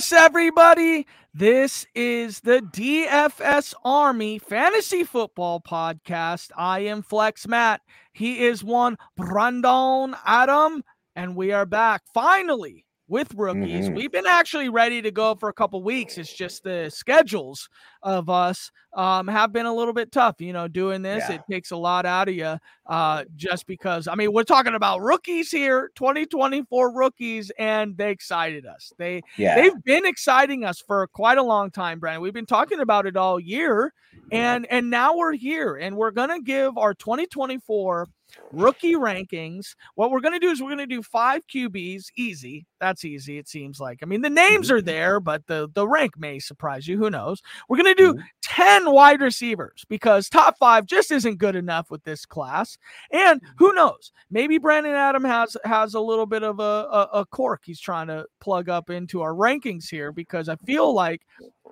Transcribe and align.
Yes, 0.00 0.12
everybody. 0.12 1.06
This 1.34 1.84
is 1.94 2.40
the 2.40 2.60
DFS 2.60 3.74
Army 3.84 4.38
Fantasy 4.38 5.04
Football 5.04 5.60
Podcast. 5.60 6.52
I 6.56 6.80
am 6.80 7.02
Flex 7.02 7.46
Matt. 7.46 7.82
He 8.14 8.46
is 8.46 8.64
one 8.64 8.96
Brandon 9.18 10.16
Adam, 10.24 10.84
and 11.14 11.36
we 11.36 11.52
are 11.52 11.66
back 11.66 12.00
finally 12.14 12.86
with 13.10 13.34
rookies. 13.34 13.86
Mm-hmm. 13.86 13.94
We've 13.94 14.12
been 14.12 14.26
actually 14.26 14.68
ready 14.68 15.02
to 15.02 15.10
go 15.10 15.34
for 15.34 15.48
a 15.48 15.52
couple 15.52 15.82
weeks. 15.82 16.16
It's 16.16 16.32
just 16.32 16.62
the 16.62 16.88
schedules 16.94 17.68
of 18.04 18.30
us 18.30 18.70
um, 18.94 19.26
have 19.26 19.52
been 19.52 19.66
a 19.66 19.74
little 19.74 19.92
bit 19.92 20.12
tough. 20.12 20.40
You 20.40 20.52
know, 20.52 20.68
doing 20.68 21.02
this, 21.02 21.24
yeah. 21.28 21.34
it 21.34 21.42
takes 21.50 21.72
a 21.72 21.76
lot 21.76 22.06
out 22.06 22.28
of 22.28 22.34
you 22.34 22.56
uh, 22.86 23.24
just 23.34 23.66
because, 23.66 24.06
I 24.06 24.14
mean, 24.14 24.32
we're 24.32 24.44
talking 24.44 24.74
about 24.74 25.00
rookies 25.00 25.50
here, 25.50 25.90
2024 25.96 26.96
rookies, 26.96 27.50
and 27.58 27.96
they 27.96 28.12
excited 28.12 28.64
us. 28.64 28.92
They, 28.96 29.22
yeah. 29.36 29.56
They've 29.56 29.84
been 29.84 30.06
exciting 30.06 30.64
us 30.64 30.80
for 30.80 31.06
quite 31.08 31.38
a 31.38 31.42
long 31.42 31.72
time, 31.72 31.98
Brandon. 31.98 32.22
We've 32.22 32.32
been 32.32 32.46
talking 32.46 32.78
about 32.78 33.06
it 33.06 33.16
all 33.16 33.40
year, 33.40 33.92
and 34.30 34.66
and 34.70 34.88
now 34.88 35.16
we're 35.16 35.34
here, 35.34 35.76
and 35.76 35.96
we're 35.96 36.12
going 36.12 36.30
to 36.30 36.40
give 36.40 36.78
our 36.78 36.94
2024 36.94 38.08
rookie 38.52 38.94
rankings. 38.94 39.74
What 39.94 40.10
we're 40.10 40.20
going 40.20 40.38
to 40.38 40.44
do 40.44 40.50
is 40.50 40.60
we're 40.60 40.68
going 40.68 40.78
to 40.78 40.86
do 40.86 41.02
five 41.02 41.46
QBs, 41.46 42.06
easy. 42.16 42.66
That's 42.80 43.04
easy. 43.04 43.38
It 43.38 43.48
seems 43.48 43.80
like. 43.80 44.00
I 44.02 44.06
mean, 44.06 44.22
the 44.22 44.30
names 44.30 44.68
mm-hmm. 44.68 44.76
are 44.76 44.80
there, 44.80 45.20
but 45.20 45.46
the 45.46 45.68
the 45.74 45.86
rank 45.86 46.18
may 46.18 46.38
surprise 46.38 46.88
you. 46.88 46.98
Who 46.98 47.10
knows? 47.10 47.42
We're 47.68 47.76
going 47.76 47.94
to 47.94 48.02
do 48.02 48.14
mm-hmm. 48.14 48.22
ten 48.42 48.90
wide 48.90 49.20
receivers 49.20 49.84
because 49.88 50.28
top 50.28 50.56
five 50.58 50.86
just 50.86 51.10
isn't 51.10 51.38
good 51.38 51.56
enough 51.56 51.90
with 51.90 52.04
this 52.04 52.24
class. 52.24 52.78
And 53.10 53.40
who 53.58 53.68
mm-hmm. 53.68 53.76
knows? 53.76 54.12
Maybe 54.30 54.58
Brandon 54.58 54.94
Adam 54.94 55.24
has 55.24 55.56
has 55.64 55.94
a 55.94 56.00
little 56.00 56.26
bit 56.26 56.42
of 56.42 56.60
a, 56.60 56.62
a, 56.62 57.08
a 57.20 57.26
cork 57.26 57.62
he's 57.64 57.80
trying 57.80 58.06
to 58.08 58.26
plug 58.40 58.68
up 58.68 58.90
into 58.90 59.22
our 59.22 59.32
rankings 59.32 59.88
here 59.88 60.12
because 60.12 60.48
I 60.48 60.56
feel 60.56 60.94
like 60.94 61.22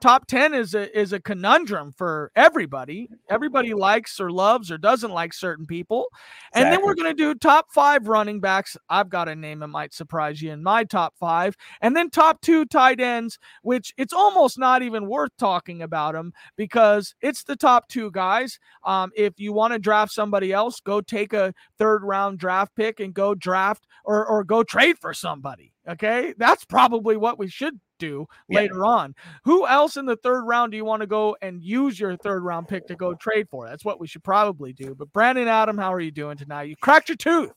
top 0.00 0.27
10 0.27 0.54
is 0.54 0.74
a 0.74 0.98
is 0.98 1.12
a 1.12 1.20
conundrum 1.20 1.92
for 1.92 2.30
everybody. 2.36 3.08
Everybody 3.28 3.74
likes 3.74 4.20
or 4.20 4.30
loves 4.30 4.70
or 4.70 4.78
doesn't 4.78 5.10
like 5.10 5.32
certain 5.32 5.66
people. 5.66 6.08
And 6.52 6.62
exactly. 6.62 6.77
then 6.77 6.86
we're 6.86 6.94
going 6.94 7.16
to 7.16 7.22
do 7.22 7.34
top 7.34 7.66
five 7.72 8.08
running 8.08 8.40
backs. 8.40 8.77
I've 8.88 9.08
got 9.08 9.28
a 9.28 9.34
name 9.34 9.60
that 9.60 9.68
might 9.68 9.94
surprise 9.94 10.40
you 10.42 10.52
in 10.52 10.62
my 10.62 10.84
top 10.84 11.14
five. 11.18 11.56
And 11.80 11.96
then 11.96 12.10
top 12.10 12.40
two 12.40 12.64
tight 12.64 13.00
ends 13.00 13.38
which 13.62 13.92
it's 13.96 14.12
almost 14.12 14.58
not 14.58 14.82
even 14.82 15.08
worth 15.08 15.30
talking 15.38 15.82
about 15.82 16.14
them 16.14 16.33
because 16.56 17.14
it's 17.20 17.44
the 17.44 17.56
top 17.56 17.88
two 17.88 18.10
guys. 18.10 18.58
Um, 18.84 19.10
if 19.16 19.38
you 19.38 19.52
want 19.52 19.72
to 19.72 19.78
draft 19.78 20.12
somebody 20.12 20.52
else 20.52 20.80
go 20.80 21.00
take 21.00 21.33
a 21.33 21.52
third 21.78 22.02
round 22.05 22.38
draft 22.38 22.74
pick 22.74 23.00
and 23.00 23.14
go 23.14 23.34
draft 23.34 23.86
or, 24.05 24.27
or 24.27 24.44
go 24.44 24.62
trade 24.62 24.98
for 24.98 25.12
somebody 25.12 25.72
okay 25.89 26.34
that's 26.36 26.64
probably 26.64 27.17
what 27.17 27.39
we 27.39 27.48
should 27.48 27.78
do 27.98 28.27
yeah. 28.48 28.61
later 28.61 28.84
on. 28.84 29.14
Who 29.44 29.67
else 29.67 29.97
in 29.97 30.06
the 30.06 30.17
third 30.17 30.45
round 30.45 30.72
do 30.72 30.77
you 30.77 30.84
want 30.84 31.03
to 31.03 31.06
go 31.06 31.36
and 31.42 31.62
use 31.62 31.98
your 31.98 32.17
third 32.17 32.42
round 32.42 32.69
pick 32.69 32.86
to 32.86 32.97
go 32.97 33.14
trade 33.14 33.48
for? 33.50 33.69
That's 33.69 33.84
what 33.84 34.00
we 34.00 34.06
should 34.06 34.25
probably 34.25 34.72
do. 34.72 34.95
But 34.95 35.12
Brandon 35.12 35.48
Adam, 35.48 35.77
how 35.77 35.92
are 35.92 36.00
you 36.00 36.11
doing 36.11 36.36
tonight? 36.36 36.69
You 36.69 36.77
cracked 36.77 37.08
your 37.08 37.17
tooth. 37.17 37.53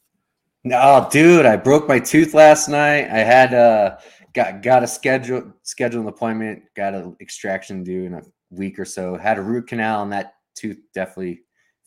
No, 0.63 1.07
dude, 1.11 1.45
I 1.45 1.55
broke 1.55 1.87
my 1.87 1.99
tooth 1.99 2.33
last 2.33 2.67
night. 2.67 3.09
I 3.09 3.19
had 3.19 3.53
uh 3.53 3.97
got 4.33 4.61
got 4.61 4.83
a 4.83 4.87
schedule 4.87 5.53
schedule 5.63 6.01
an 6.01 6.07
appointment, 6.07 6.63
got 6.75 6.93
an 6.93 7.15
extraction 7.21 7.83
due 7.83 8.05
in 8.05 8.13
a 8.13 8.21
week 8.49 8.77
or 8.77 8.85
so. 8.85 9.15
Had 9.15 9.37
a 9.37 9.41
root 9.41 9.67
canal 9.67 10.03
and 10.03 10.11
that 10.11 10.33
tooth 10.55 10.77
definitely 10.93 11.41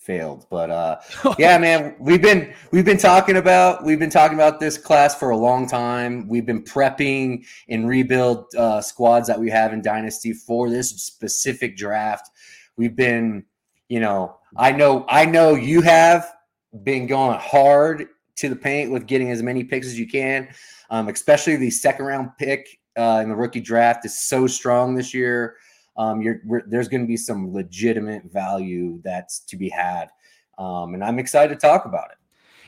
failed. 0.04 0.46
But 0.50 0.70
uh, 0.70 1.00
yeah, 1.38 1.58
man, 1.58 1.96
we've 1.98 2.22
been 2.22 2.54
we've 2.70 2.84
been 2.84 2.98
talking 2.98 3.36
about 3.36 3.84
we've 3.84 3.98
been 3.98 4.10
talking 4.10 4.36
about 4.36 4.60
this 4.60 4.76
class 4.78 5.18
for 5.18 5.30
a 5.30 5.36
long 5.36 5.66
time. 5.66 6.28
We've 6.28 6.46
been 6.46 6.62
prepping 6.62 7.44
and 7.68 7.88
rebuild 7.88 8.54
uh, 8.54 8.80
squads 8.80 9.26
that 9.28 9.40
we 9.40 9.50
have 9.50 9.72
in 9.72 9.82
Dynasty 9.82 10.32
for 10.32 10.70
this 10.70 10.90
specific 10.90 11.76
draft. 11.76 12.30
We've 12.76 12.94
been, 12.94 13.44
you 13.88 14.00
know, 14.00 14.36
I 14.56 14.72
know 14.72 15.06
I 15.08 15.24
know 15.24 15.54
you 15.54 15.80
have 15.80 16.30
been 16.82 17.06
going 17.06 17.38
hard 17.38 18.08
to 18.36 18.48
the 18.48 18.56
paint 18.56 18.90
with 18.90 19.06
getting 19.06 19.30
as 19.30 19.42
many 19.42 19.64
picks 19.64 19.86
as 19.86 19.98
you 19.98 20.08
can, 20.08 20.48
um, 20.90 21.08
especially 21.08 21.56
the 21.56 21.70
second 21.70 22.04
round 22.04 22.30
pick 22.38 22.80
uh, 22.96 23.20
in 23.22 23.28
the 23.28 23.36
rookie 23.36 23.60
draft 23.60 24.04
is 24.04 24.18
so 24.18 24.46
strong 24.46 24.94
this 24.94 25.14
year 25.14 25.56
um, 25.96 26.22
there's 26.66 26.88
going 26.88 27.02
to 27.02 27.06
be 27.06 27.16
some 27.16 27.52
legitimate 27.52 28.24
value 28.24 29.00
that's 29.04 29.40
to 29.40 29.56
be 29.56 29.68
had, 29.68 30.08
um, 30.58 30.94
and 30.94 31.04
I'm 31.04 31.18
excited 31.18 31.58
to 31.58 31.66
talk 31.66 31.84
about 31.84 32.10
it. 32.10 32.18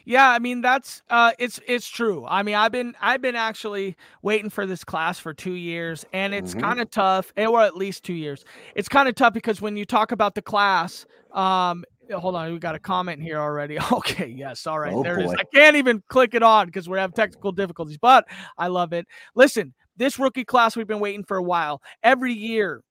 Yeah, 0.06 0.31
I 0.31 0.38
mean 0.38 0.60
that's 0.60 1.03
uh 1.10 1.32
it's 1.37 1.59
it's 1.66 1.88
true. 1.88 2.25
I 2.28 2.44
mean, 2.44 2.54
I've 2.54 2.70
been 2.70 2.94
I've 3.00 3.20
been 3.20 3.34
actually 3.34 3.97
waiting 4.22 4.50
for 4.50 4.64
this 4.64 4.84
class 4.84 5.19
for 5.19 5.34
2 5.34 5.53
years 5.53 6.06
and 6.12 6.32
it's 6.32 6.53
mm-hmm. 6.53 6.60
kind 6.60 6.81
of 6.81 6.91
tough, 6.91 7.32
eh, 7.37 7.44
or 7.44 7.60
at 7.62 7.76
least 7.76 8.04
2 8.04 8.12
years. 8.12 8.44
It's 8.76 8.88
kind 8.88 9.09
of 9.09 9.16
tough 9.16 9.34
because 9.34 9.60
when 9.60 9.76
you 9.76 9.84
talk 9.84 10.12
about 10.12 10.37
the 10.37 10.43
class, 10.43 11.06
um 11.32 11.84
hold 12.14 12.37
on, 12.37 12.53
we 12.53 12.58
got 12.60 12.76
a 12.76 12.78
comment 12.78 13.20
here 13.20 13.38
already. 13.38 13.78
Okay, 13.93 14.28
yes, 14.28 14.64
all 14.69 14.78
right. 14.78 14.93
Oh, 14.93 15.03
there 15.03 15.16
boy. 15.16 15.22
it 15.22 15.25
is. 15.25 15.34
I 15.41 15.44
can't 15.53 15.75
even 15.75 16.00
click 16.08 16.34
it 16.34 16.43
on 16.43 16.66
because 16.66 16.88
we 16.88 16.98
have 16.98 17.12
technical 17.12 17.50
difficulties, 17.50 17.98
but 17.98 18.26
I 18.56 18.69
love 18.69 18.93
it. 18.93 19.06
Listen, 19.34 19.75
this 19.97 20.20
rookie 20.20 20.44
class 20.44 20.76
we've 20.76 20.87
been 20.87 21.00
waiting 21.00 21.25
for 21.25 21.37
a 21.37 21.43
while. 21.43 21.82
Every 22.04 22.32
year 22.32 22.82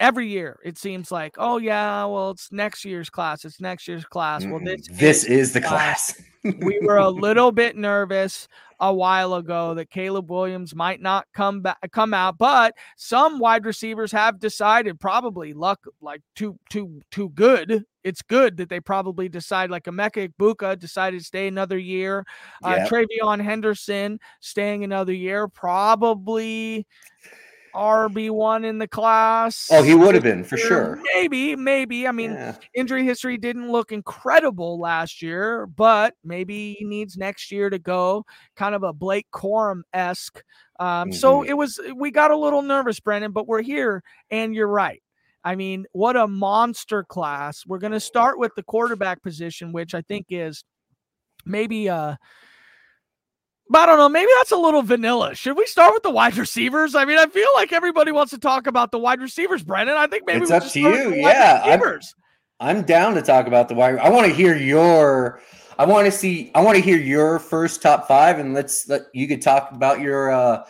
every 0.00 0.28
year 0.28 0.58
it 0.64 0.76
seems 0.76 1.12
like 1.12 1.34
oh 1.38 1.56
yeah 1.58 2.04
well 2.04 2.30
it's 2.30 2.50
next 2.50 2.84
year's 2.84 3.08
class 3.08 3.44
it's 3.44 3.60
next 3.60 3.86
year's 3.86 4.04
class 4.04 4.44
well 4.44 4.58
this, 4.58 4.86
this 4.90 5.24
is, 5.24 5.30
is 5.30 5.52
the 5.52 5.60
class, 5.60 6.14
class. 6.42 6.54
we 6.60 6.78
were 6.80 6.96
a 6.96 7.08
little 7.10 7.52
bit 7.52 7.76
nervous 7.76 8.48
a 8.80 8.92
while 8.92 9.34
ago 9.34 9.72
that 9.74 9.90
Caleb 9.90 10.28
Williams 10.28 10.74
might 10.74 11.00
not 11.00 11.26
come 11.32 11.60
back 11.60 11.78
come 11.92 12.12
out 12.12 12.38
but 12.38 12.74
some 12.96 13.38
wide 13.38 13.64
receivers 13.64 14.10
have 14.10 14.40
decided 14.40 14.98
probably 14.98 15.52
luck 15.52 15.80
like 16.00 16.20
too 16.34 16.58
too 16.70 17.00
too 17.12 17.28
good 17.30 17.84
it's 18.02 18.20
good 18.20 18.56
that 18.56 18.68
they 18.68 18.80
probably 18.80 19.28
decide 19.28 19.70
like 19.70 19.84
Emeka 19.84 20.28
Egbuka 20.28 20.76
decided 20.78 21.20
to 21.20 21.24
stay 21.24 21.46
another 21.46 21.78
year 21.78 22.26
uh, 22.64 22.76
yep. 22.78 22.88
TreVeyon 22.88 23.42
Henderson 23.42 24.18
staying 24.40 24.82
another 24.82 25.12
year 25.12 25.46
probably 25.46 26.84
RB1 27.74 28.64
in 28.64 28.78
the 28.78 28.88
class. 28.88 29.68
Oh, 29.70 29.82
he 29.82 29.94
would 29.94 30.14
have 30.14 30.24
been 30.24 30.44
for 30.44 30.56
sure. 30.56 31.00
Maybe, 31.14 31.56
maybe. 31.56 32.06
I 32.06 32.12
mean, 32.12 32.32
yeah. 32.32 32.56
injury 32.74 33.04
history 33.04 33.36
didn't 33.36 33.70
look 33.70 33.92
incredible 33.92 34.78
last 34.78 35.22
year, 35.22 35.66
but 35.66 36.14
maybe 36.24 36.74
he 36.78 36.84
needs 36.84 37.16
next 37.16 37.50
year 37.50 37.70
to 37.70 37.78
go. 37.78 38.24
Kind 38.56 38.74
of 38.74 38.82
a 38.82 38.92
Blake 38.92 39.26
Corum 39.32 39.82
esque. 39.92 40.42
Um, 40.78 40.86
mm-hmm. 40.86 41.12
So 41.12 41.42
it 41.42 41.54
was, 41.54 41.80
we 41.96 42.10
got 42.10 42.30
a 42.30 42.36
little 42.36 42.62
nervous, 42.62 43.00
Brendan, 43.00 43.32
but 43.32 43.46
we're 43.46 43.62
here, 43.62 44.02
and 44.30 44.54
you're 44.54 44.68
right. 44.68 45.02
I 45.44 45.56
mean, 45.56 45.84
what 45.92 46.16
a 46.16 46.26
monster 46.26 47.04
class. 47.04 47.64
We're 47.66 47.78
going 47.78 47.92
to 47.92 48.00
start 48.00 48.38
with 48.38 48.52
the 48.56 48.62
quarterback 48.62 49.22
position, 49.22 49.72
which 49.72 49.94
I 49.94 50.00
think 50.00 50.26
is 50.30 50.64
maybe 51.44 51.88
uh 51.88 52.16
but 53.68 53.82
I 53.82 53.86
don't 53.86 53.98
know. 53.98 54.08
Maybe 54.08 54.30
that's 54.38 54.52
a 54.52 54.56
little 54.56 54.82
vanilla. 54.82 55.34
Should 55.34 55.56
we 55.56 55.66
start 55.66 55.94
with 55.94 56.02
the 56.02 56.10
wide 56.10 56.36
receivers? 56.36 56.94
I 56.94 57.04
mean, 57.04 57.18
I 57.18 57.26
feel 57.26 57.48
like 57.54 57.72
everybody 57.72 58.12
wants 58.12 58.30
to 58.32 58.38
talk 58.38 58.66
about 58.66 58.90
the 58.90 58.98
wide 58.98 59.20
receivers, 59.20 59.62
Brendan. 59.62 59.96
I 59.96 60.06
think 60.06 60.24
maybe 60.26 60.42
it's 60.42 60.50
up 60.50 60.64
to 60.64 60.80
you. 60.80 61.14
Yeah, 61.14 61.62
I'm, 61.64 62.00
I'm, 62.60 62.82
down 62.82 63.14
to 63.14 63.22
talk 63.22 63.46
about 63.46 63.68
the 63.68 63.74
wide. 63.74 63.96
I 63.98 64.10
want 64.10 64.26
to 64.26 64.32
hear 64.32 64.54
your. 64.56 65.40
I 65.78 65.86
want 65.86 66.06
to 66.06 66.12
see. 66.12 66.50
I 66.54 66.60
want 66.60 66.76
to 66.76 66.82
hear 66.82 66.98
your 66.98 67.38
first 67.38 67.80
top 67.80 68.06
five, 68.06 68.38
and 68.38 68.54
let's 68.54 68.88
let 68.88 69.02
you 69.14 69.26
could 69.26 69.42
talk 69.42 69.72
about 69.72 70.00
your. 70.00 70.30
uh 70.30 70.64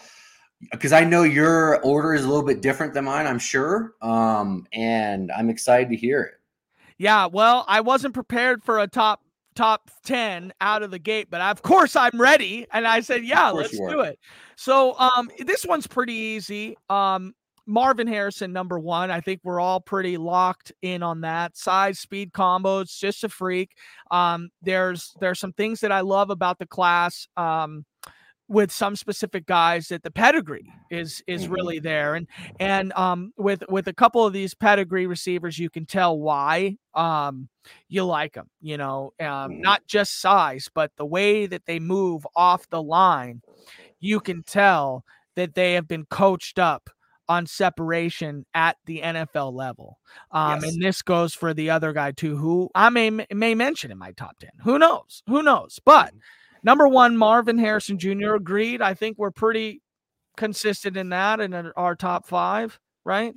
because 0.70 0.92
I 0.92 1.04
know 1.04 1.24
your 1.24 1.82
order 1.82 2.14
is 2.14 2.24
a 2.24 2.28
little 2.28 2.44
bit 2.44 2.62
different 2.62 2.94
than 2.94 3.04
mine. 3.04 3.26
I'm 3.26 3.38
sure, 3.38 3.94
um, 4.00 4.66
and 4.72 5.30
I'm 5.32 5.50
excited 5.50 5.90
to 5.90 5.96
hear 5.96 6.22
it. 6.22 6.34
Yeah, 6.96 7.26
well, 7.26 7.64
I 7.68 7.80
wasn't 7.80 8.14
prepared 8.14 8.62
for 8.62 8.78
a 8.78 8.86
top 8.86 9.20
top 9.54 9.90
10 10.04 10.52
out 10.60 10.82
of 10.82 10.90
the 10.90 10.98
gate, 10.98 11.28
but 11.30 11.40
of 11.40 11.62
course 11.62 11.96
I'm 11.96 12.20
ready. 12.20 12.66
And 12.72 12.86
I 12.86 13.00
said, 13.00 13.24
yeah, 13.24 13.50
let's 13.50 13.76
do 13.76 14.00
it. 14.00 14.18
So 14.56 14.98
um, 14.98 15.30
this 15.38 15.64
one's 15.64 15.86
pretty 15.86 16.14
easy. 16.14 16.76
Um, 16.88 17.34
Marvin 17.66 18.06
Harrison, 18.06 18.52
number 18.52 18.78
one. 18.78 19.10
I 19.10 19.20
think 19.20 19.40
we're 19.42 19.60
all 19.60 19.80
pretty 19.80 20.16
locked 20.16 20.72
in 20.82 21.02
on 21.02 21.22
that. 21.22 21.56
Size, 21.56 21.98
speed 21.98 22.32
combos, 22.32 22.98
just 22.98 23.24
a 23.24 23.28
freak. 23.28 23.70
Um, 24.10 24.50
there's 24.62 25.14
there's 25.20 25.40
some 25.40 25.52
things 25.52 25.80
that 25.80 25.92
I 25.92 26.00
love 26.00 26.30
about 26.30 26.58
the 26.58 26.66
class. 26.66 27.26
Um, 27.36 27.84
with 28.48 28.70
some 28.70 28.94
specific 28.94 29.46
guys 29.46 29.88
that 29.88 30.02
the 30.02 30.10
pedigree 30.10 30.70
is 30.90 31.22
is 31.26 31.44
mm-hmm. 31.44 31.54
really 31.54 31.78
there 31.78 32.14
and 32.14 32.26
and 32.60 32.92
um 32.92 33.32
with 33.36 33.62
with 33.68 33.88
a 33.88 33.92
couple 33.92 34.24
of 34.26 34.32
these 34.32 34.54
pedigree 34.54 35.06
receivers 35.06 35.58
you 35.58 35.70
can 35.70 35.86
tell 35.86 36.18
why 36.18 36.76
um 36.94 37.48
you 37.88 38.04
like 38.04 38.34
them 38.34 38.48
you 38.60 38.76
know 38.76 39.12
um 39.20 39.26
mm-hmm. 39.26 39.60
not 39.62 39.86
just 39.86 40.20
size 40.20 40.68
but 40.74 40.90
the 40.96 41.06
way 41.06 41.46
that 41.46 41.64
they 41.66 41.78
move 41.78 42.26
off 42.36 42.68
the 42.68 42.82
line 42.82 43.40
you 44.00 44.20
can 44.20 44.42
tell 44.42 45.04
that 45.36 45.54
they 45.54 45.72
have 45.72 45.88
been 45.88 46.04
coached 46.06 46.58
up 46.58 46.90
on 47.26 47.46
separation 47.46 48.44
at 48.52 48.76
the 48.84 49.00
NFL 49.00 49.54
level. 49.54 49.98
Um, 50.30 50.60
yes. 50.60 50.72
and 50.74 50.82
this 50.82 51.00
goes 51.00 51.32
for 51.32 51.54
the 51.54 51.70
other 51.70 51.94
guy 51.94 52.12
too, 52.12 52.36
who 52.36 52.68
I 52.74 52.90
may 52.90 53.08
may 53.08 53.54
mention 53.54 53.90
in 53.90 53.96
my 53.96 54.12
top 54.12 54.38
10. 54.40 54.50
Who 54.62 54.78
knows? 54.78 55.22
Who 55.26 55.42
knows? 55.42 55.80
But 55.82 56.08
mm-hmm 56.08 56.18
Number 56.64 56.88
one, 56.88 57.16
Marvin 57.16 57.58
Harrison 57.58 57.98
Jr. 57.98 58.34
agreed. 58.34 58.82
I 58.82 58.94
think 58.94 59.18
we're 59.18 59.30
pretty 59.30 59.82
consistent 60.36 60.96
in 60.96 61.10
that 61.10 61.40
in 61.40 61.54
our 61.76 61.94
top 61.94 62.26
five, 62.26 62.80
right? 63.04 63.32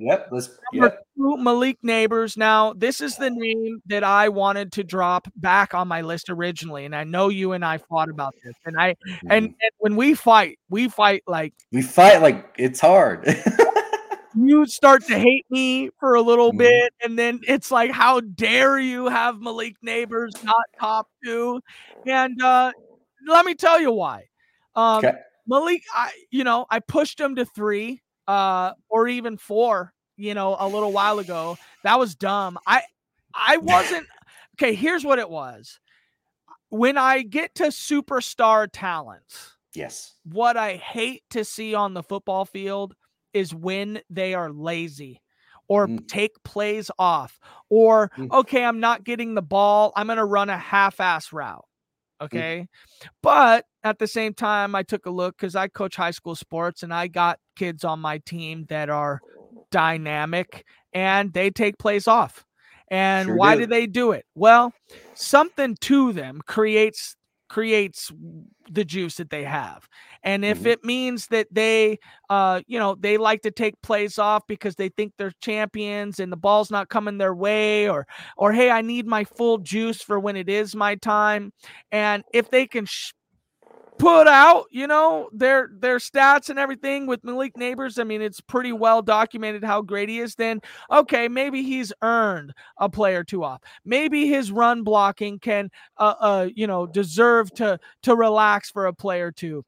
Yep. 0.00 0.28
Let's, 0.32 0.58
Number 0.72 0.96
two, 1.16 1.36
Malik 1.36 1.78
Nabers. 1.84 2.36
Now, 2.36 2.72
this 2.72 3.00
is 3.00 3.16
the 3.16 3.30
name 3.30 3.80
that 3.86 4.02
I 4.02 4.30
wanted 4.30 4.72
to 4.72 4.84
drop 4.84 5.28
back 5.36 5.74
on 5.74 5.86
my 5.86 6.00
list 6.00 6.30
originally, 6.30 6.86
and 6.86 6.96
I 6.96 7.04
know 7.04 7.28
you 7.28 7.52
and 7.52 7.64
I 7.64 7.78
fought 7.78 8.08
about 8.08 8.34
this. 8.42 8.54
And 8.64 8.80
I 8.80 8.94
Mm-hmm. 9.06 9.26
and, 9.30 9.44
and 9.46 9.72
when 9.78 9.94
we 9.96 10.14
fight, 10.14 10.58
we 10.70 10.88
fight 10.88 11.22
like 11.26 11.52
we 11.70 11.82
fight 11.82 12.22
like 12.22 12.54
it's 12.58 12.80
hard. 12.80 13.24
you 14.34 14.66
start 14.66 15.06
to 15.06 15.18
hate 15.18 15.46
me 15.50 15.90
for 16.00 16.14
a 16.14 16.22
little 16.22 16.52
Mhm. 16.52 16.58
bit, 16.58 16.94
and 17.02 17.18
then 17.18 17.40
it's 17.46 17.70
like, 17.70 17.90
how 17.90 18.20
dare 18.20 18.78
you 18.78 19.08
have 19.08 19.40
Malik 19.40 19.76
Nabers 19.84 20.32
not 20.42 20.64
top 20.78 21.08
two? 21.24 21.60
And 22.06 22.40
uh, 22.42 22.72
let 23.26 23.44
me 23.46 23.54
tell 23.54 23.80
you 23.80 23.92
why. 23.92 24.24
Um, 24.74 24.98
Okay. 25.04 25.14
Malik, 25.46 25.82
I 25.94 26.12
you 26.30 26.44
know 26.44 26.66
I 26.70 26.78
pushed 26.80 27.20
him 27.20 27.34
to 27.36 27.44
three, 27.44 28.02
uh, 28.28 28.72
or 28.88 29.08
even 29.08 29.36
four. 29.36 29.92
You 30.16 30.34
know, 30.34 30.56
a 30.58 30.68
little 30.68 30.92
while 30.92 31.18
ago. 31.18 31.56
That 31.84 31.98
was 31.98 32.14
dumb. 32.14 32.58
I 32.66 32.82
I 33.34 33.56
wasn't 33.58 34.06
okay. 34.56 34.74
Here's 34.74 35.04
what 35.04 35.18
it 35.18 35.28
was. 35.28 35.80
When 36.68 36.96
I 36.96 37.22
get 37.22 37.54
to 37.56 37.64
superstar 37.64 38.68
talents, 38.72 39.56
yes. 39.74 40.14
what 40.24 40.56
I 40.56 40.76
hate 40.76 41.22
to 41.30 41.44
see 41.44 41.74
on 41.74 41.92
the 41.94 42.02
football 42.02 42.44
field 42.44 42.94
is 43.34 43.54
when 43.54 44.00
they 44.10 44.34
are 44.34 44.50
lazy 44.50 45.20
or 45.68 45.86
Mm. 45.88 46.06
take 46.08 46.42
plays 46.44 46.90
off 46.98 47.38
or 47.70 48.10
Mm. 48.18 48.30
okay, 48.32 48.64
I'm 48.64 48.80
not 48.80 49.04
getting 49.04 49.34
the 49.34 49.42
ball, 49.42 49.92
I'm 49.96 50.06
going 50.06 50.18
to 50.18 50.24
run 50.24 50.50
a 50.50 50.56
half-ass 50.58 51.32
route. 51.32 51.64
Mm. 52.20 52.24
Okay? 52.26 52.68
But 53.22 53.64
at 53.84 53.98
the 53.98 54.06
same 54.06 54.34
time 54.34 54.74
I 54.74 54.82
took 54.82 55.06
a 55.06 55.10
look 55.10 55.36
cuz 55.38 55.56
I 55.56 55.68
coach 55.68 55.96
high 55.96 56.10
school 56.12 56.34
sports 56.34 56.82
and 56.82 56.92
I 56.92 57.08
got 57.08 57.38
kids 57.56 57.84
on 57.84 58.00
my 58.00 58.18
team 58.18 58.66
that 58.68 58.90
are 58.90 59.20
dynamic 59.70 60.64
and 60.92 61.32
they 61.32 61.50
take 61.50 61.78
plays 61.78 62.06
off. 62.06 62.44
And 62.88 63.26
Sure 63.26 63.36
why 63.36 63.54
do. 63.54 63.62
do 63.62 63.66
they 63.66 63.86
do 63.86 64.12
it? 64.12 64.26
Well, 64.34 64.72
something 65.14 65.76
to 65.82 66.12
them 66.12 66.40
creates 66.46 67.16
creates 67.52 68.10
the 68.70 68.84
juice 68.84 69.16
that 69.16 69.30
they 69.30 69.44
have. 69.44 69.88
And 70.22 70.44
if 70.44 70.64
Mhm. 70.64 70.66
it 70.66 70.84
means 70.84 71.26
that 71.28 71.48
they 71.52 71.98
uh 72.30 72.60
you 72.66 72.78
know, 72.78 72.96
they 72.98 73.18
like 73.18 73.42
to 73.42 73.50
take 73.50 73.80
plays 73.82 74.18
off 74.18 74.42
because 74.48 74.76
they 74.76 74.88
think 74.88 75.12
they're 75.18 75.32
champions 75.42 76.20
and 76.20 76.32
the 76.32 76.36
ball's 76.36 76.70
not 76.70 76.88
coming 76.88 77.18
their 77.18 77.34
way 77.34 77.88
or 77.88 78.06
or 78.36 78.52
hey, 78.52 78.70
I 78.70 78.82
need 78.82 79.06
my 79.06 79.24
full 79.24 79.58
juice 79.58 80.02
for 80.02 80.18
when 80.20 80.36
it 80.36 80.48
is 80.48 80.74
my 80.74 80.94
time. 80.96 81.52
And 81.90 82.24
if 82.32 82.50
they 82.50 82.66
can 82.66 82.86
sh- 82.86 83.12
put 84.02 84.26
out, 84.26 84.66
you 84.72 84.88
know, 84.88 85.30
their 85.32 85.70
their 85.78 85.98
stats 85.98 86.50
and 86.50 86.58
everything 86.58 87.06
with 87.06 87.22
Malik 87.22 87.54
Nabers, 87.54 88.00
I 88.00 88.04
mean, 88.04 88.20
it's 88.20 88.40
pretty 88.40 88.72
well 88.72 89.00
documented 89.00 89.62
how 89.62 89.80
great 89.80 90.08
he 90.08 90.18
is. 90.18 90.34
Then 90.34 90.60
okay, 90.90 91.28
maybe 91.28 91.62
he's 91.62 91.92
earned 92.02 92.52
a 92.78 92.88
play 92.88 93.14
or 93.14 93.22
two 93.22 93.44
off. 93.44 93.60
Maybe 93.84 94.26
his 94.26 94.50
run 94.50 94.82
blocking 94.82 95.38
can, 95.38 95.70
uh, 95.98 96.14
uh, 96.18 96.48
you 96.52 96.66
know, 96.66 96.84
deserve 96.84 97.52
to 97.54 97.78
to 98.02 98.16
relax 98.16 98.70
for 98.70 98.86
a 98.86 98.92
play 98.92 99.20
or 99.20 99.30
two. 99.30 99.64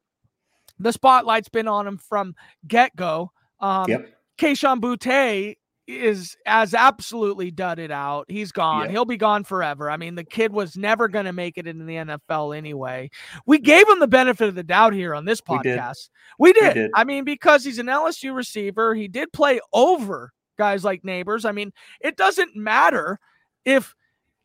The 0.79 0.91
spotlight's 0.91 1.47
been 1.47 1.69
on 1.69 1.87
him 1.87 1.97
from 1.97 2.35
get 2.67 2.93
go. 2.95 3.31
Um, 3.61 3.89
Yep. 3.89 4.11
Kayshon 4.37 4.81
Boutte 4.81 5.55
is 5.87 6.35
as 6.45 6.73
absolutely 6.73 7.51
dudded 7.51 7.91
out. 7.91 8.25
He's 8.29 8.51
gone. 8.51 8.85
Yeah. 8.85 8.91
He'll 8.91 9.05
be 9.05 9.17
gone 9.17 9.43
forever. 9.43 9.89
I 9.89 9.97
mean, 9.97 10.15
the 10.15 10.23
kid 10.23 10.51
was 10.51 10.75
never 10.75 11.07
going 11.07 11.25
to 11.25 11.33
make 11.33 11.57
it 11.57 11.67
in 11.67 11.85
the 11.85 11.95
NFL 11.95 12.57
anyway. 12.57 13.09
We 13.45 13.59
gave 13.59 13.87
him 13.87 13.99
the 13.99 14.07
benefit 14.07 14.49
of 14.49 14.55
the 14.55 14.63
doubt 14.63 14.93
here 14.93 15.13
on 15.13 15.25
this 15.25 15.41
We 15.47 15.59
did. 15.59 15.77
podcast. 15.79 16.09
We 16.39 16.53
did. 16.53 16.73
did. 16.73 16.91
I 16.95 17.03
mean, 17.03 17.23
because 17.23 17.63
he's 17.63 17.79
an 17.79 17.87
LSU 17.87 18.35
receiver, 18.35 18.95
he 18.95 19.07
did 19.07 19.31
play 19.31 19.59
over 19.73 20.31
guys 20.57 20.83
like 20.83 21.03
Nabers. 21.03 21.45
I 21.45 21.51
mean, 21.51 21.71
it 22.01 22.17
doesn't 22.17 22.55
matter 22.55 23.19
if 23.65 23.93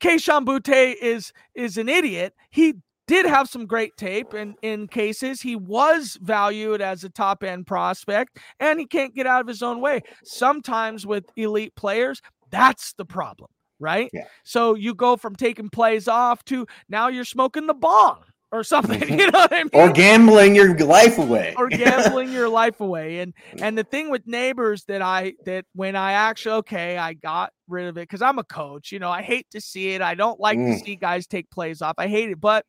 Kayshon 0.01 0.45
Boutte 0.45 0.95
is 1.01 1.33
is 1.55 1.77
an 1.79 1.89
idiot. 1.89 2.35
He 2.51 2.75
did 3.11 3.27
have 3.27 3.49
some 3.49 3.67
great 3.67 3.97
tape 3.97 4.33
and 4.33 4.55
in 4.63 4.87
cases. 4.89 5.41
He 5.43 5.57
was 5.57 6.17
valued 6.23 6.81
as 6.81 7.05
a 7.05 7.09
top 7.11 7.43
end 7.43 7.67
prospect 7.67 8.39
and 8.61 8.79
he 8.81 8.87
can't 8.87 9.15
get 9.15 9.27
out 9.27 9.41
of 9.41 9.47
his 9.49 9.63
own 9.63 9.81
way. 9.81 10.01
Sometimes 10.25 11.05
with 11.07 11.25
elite 11.37 11.75
players 11.75 12.23
that's 12.51 12.93
the 12.95 13.05
problem 13.05 13.51
right? 13.79 14.11
Yeah. 14.13 14.25
so 14.45 14.75
you 14.75 14.95
go 14.95 15.17
from 15.17 15.35
taking 15.37 15.71
plays 15.71 16.07
off 16.09 16.45
to 16.45 16.67
now 16.89 17.09
you're 17.09 17.25
smoking 17.25 17.67
the 17.67 17.75
bong 17.75 18.21
or 18.53 18.63
something 18.65 19.09
you 19.19 19.31
know 19.31 19.39
what 19.39 19.53
i 19.55 19.63
mean? 19.63 19.71
Or 19.73 19.91
gambling 19.93 20.55
your 20.57 20.77
life 20.79 21.17
away. 21.19 21.55
or 21.57 21.69
gambling 21.69 22.31
your 22.33 22.49
life 22.49 22.81
away. 22.81 23.19
And 23.21 23.33
and 23.63 23.79
the 23.79 23.85
thing 23.85 24.11
with 24.11 24.27
Nabers 24.27 24.85
that 24.87 25.01
i 25.03 25.33
that 25.47 25.65
when 25.75 25.95
i 25.97 26.13
actually 26.13 26.57
okay 26.63 26.99
i 26.99 27.15
got 27.15 27.53
rid 27.69 27.87
of 27.87 27.97
it 27.97 28.03
because 28.09 28.21
i'm 28.23 28.39
a 28.39 28.45
coach 28.45 28.91
you 28.93 28.99
know 28.99 29.11
i 29.11 29.23
hate 29.23 29.47
to 29.53 29.61
see 29.61 29.91
it. 29.95 30.03
I 30.03 30.15
don't 30.15 30.39
like 30.41 30.59
to 30.59 30.65
Mm. 30.65 30.85
see 30.85 30.97
guys 30.97 31.27
take 31.27 31.49
plays 31.51 31.81
off. 31.81 31.95
I 31.99 32.09
hate 32.09 32.31
it. 32.31 32.41
But 32.41 32.67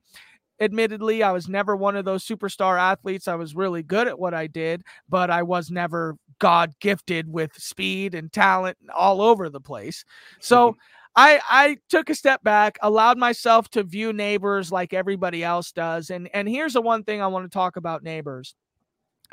admittedly 0.61 1.23
i 1.23 1.31
was 1.31 1.49
never 1.49 1.75
one 1.75 1.95
of 1.97 2.05
those 2.05 2.25
superstar 2.25 2.79
athletes 2.79 3.27
i 3.27 3.35
was 3.35 3.55
really 3.55 3.83
good 3.83 4.07
at 4.07 4.17
what 4.17 4.33
i 4.33 4.47
did 4.47 4.83
but 5.09 5.29
i 5.29 5.41
was 5.43 5.69
never 5.69 6.15
god 6.39 6.71
gifted 6.79 7.27
with 7.27 7.51
speed 7.55 8.15
and 8.15 8.31
talent 8.31 8.77
all 8.95 9.21
over 9.21 9.49
the 9.49 9.59
place 9.59 10.05
so 10.39 10.77
I 11.13 11.41
I 11.49 11.77
took 11.89 12.09
a 12.09 12.15
step 12.15 12.41
back, 12.41 12.77
allowed 12.81 13.17
myself 13.17 13.67
to 13.71 13.83
view 13.83 14.13
Nabers 14.13 14.71
like 14.71 14.93
everybody 14.93 15.43
else 15.43 15.73
does. 15.73 16.09
And 16.09 16.29
and 16.33 16.47
here's 16.47 16.71
the 16.71 16.81
one 16.81 17.03
thing 17.03 17.21
I 17.21 17.27
want 17.27 17.43
to 17.43 17.53
talk 17.53 17.75
about 17.75 18.01
Nabers. 18.01 18.53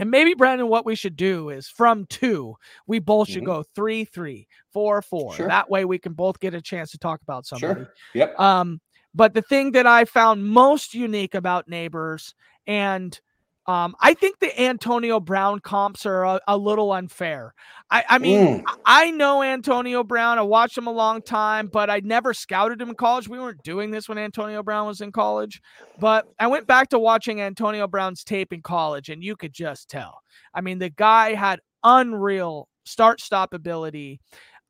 And 0.00 0.10
maybe 0.10 0.34
Brandon, 0.34 0.68
what 0.68 0.86
we 0.86 0.94
should 0.96 1.16
do 1.16 1.50
is 1.50 1.68
from 1.68 2.06
two, 2.06 2.56
we 2.86 2.98
both 3.00 3.28
should 3.28 3.42
Mhm. 3.42 3.46
go 3.46 3.62
three, 3.74 4.04
three, 4.04 4.48
four, 4.72 5.02
four. 5.02 5.34
Sure. 5.34 5.48
That 5.48 5.70
way 5.70 5.84
we 5.84 5.98
can 5.98 6.14
both 6.14 6.38
get 6.38 6.54
a 6.54 6.60
chance 6.60 6.90
to 6.92 6.98
talk 6.98 7.20
about 7.22 7.46
somebody. 7.46 7.80
Sure. 7.82 7.94
Yep. 8.14 8.40
Um, 8.40 8.80
but 9.14 9.34
the 9.34 9.42
thing 9.42 9.72
that 9.72 9.86
I 9.86 10.04
found 10.04 10.46
most 10.46 10.94
unique 10.94 11.34
about 11.34 11.68
Nabers, 11.68 12.34
and 12.66 13.18
um, 13.66 13.94
I 14.00 14.14
think 14.14 14.38
the 14.38 14.58
Antonio 14.62 15.20
Brown 15.20 15.60
comps 15.60 16.06
are 16.06 16.24
a, 16.24 16.40
a 16.48 16.56
little 16.56 16.90
unfair. 16.92 17.52
I, 17.90 18.02
I 18.08 18.18
mean, 18.18 18.60
Mm. 18.60 18.64
I- 18.66 18.74
I 19.08 19.10
know 19.10 19.42
Antonio 19.42 20.02
Brown. 20.02 20.38
I 20.38 20.42
watched 20.42 20.78
him 20.78 20.86
a 20.86 20.92
long 20.92 21.20
time, 21.20 21.66
but 21.66 21.90
I 21.90 22.00
never 22.02 22.32
scouted 22.32 22.80
him 22.80 22.88
in 22.88 22.94
college. 22.94 23.28
We 23.28 23.38
weren't 23.38 23.62
doing 23.62 23.90
this 23.90 24.08
when 24.08 24.16
Antonio 24.16 24.62
Brown 24.62 24.86
was 24.86 25.02
in 25.02 25.12
college. 25.12 25.60
But 25.98 26.26
I 26.38 26.46
went 26.46 26.66
back 26.66 26.88
to 26.90 26.98
watching 26.98 27.42
Antonio 27.42 27.86
Brown's 27.86 28.24
tape 28.24 28.54
in 28.54 28.62
college, 28.62 29.10
and 29.10 29.22
you 29.22 29.36
could 29.36 29.52
just 29.52 29.90
tell. 29.90 30.22
I 30.54 30.62
mean, 30.62 30.78
the 30.78 30.88
guy 30.90 31.34
had 31.34 31.60
unreal 31.84 32.68
start 32.86 33.20
stop 33.20 33.52
ability. 33.52 34.18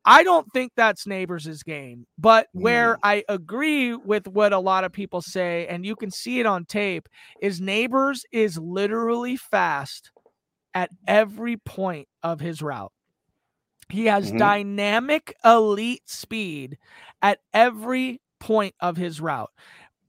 I 0.04 0.22
don't 0.22 0.50
think 0.52 0.72
that's 0.76 1.04
Nabers' 1.04 1.64
game, 1.64 2.06
but 2.16 2.48
where 2.52 2.98
I 3.02 3.24
agree 3.28 3.94
with 3.94 4.26
what 4.26 4.52
a 4.52 4.58
lot 4.58 4.84
of 4.84 4.92
people 4.92 5.20
say, 5.20 5.66
and 5.66 5.84
you 5.84 5.96
can 5.96 6.10
see 6.10 6.40
it 6.40 6.46
on 6.46 6.64
tape, 6.64 7.08
is 7.42 7.60
Nabers 7.60 8.20
is 8.32 8.58
literally 8.58 9.36
fast 9.36 10.10
at 10.74 10.90
every 11.06 11.56
point 11.56 12.08
of 12.22 12.40
his 12.40 12.62
route. 12.62 12.92
He 13.90 14.06
has 14.06 14.32
Mhm. 14.32 14.38
dynamic 14.38 15.34
elite 15.44 16.08
speed 16.08 16.78
at 17.22 17.40
every 17.52 18.20
point 18.38 18.74
of 18.80 18.96
his 18.96 19.20
route. 19.20 19.50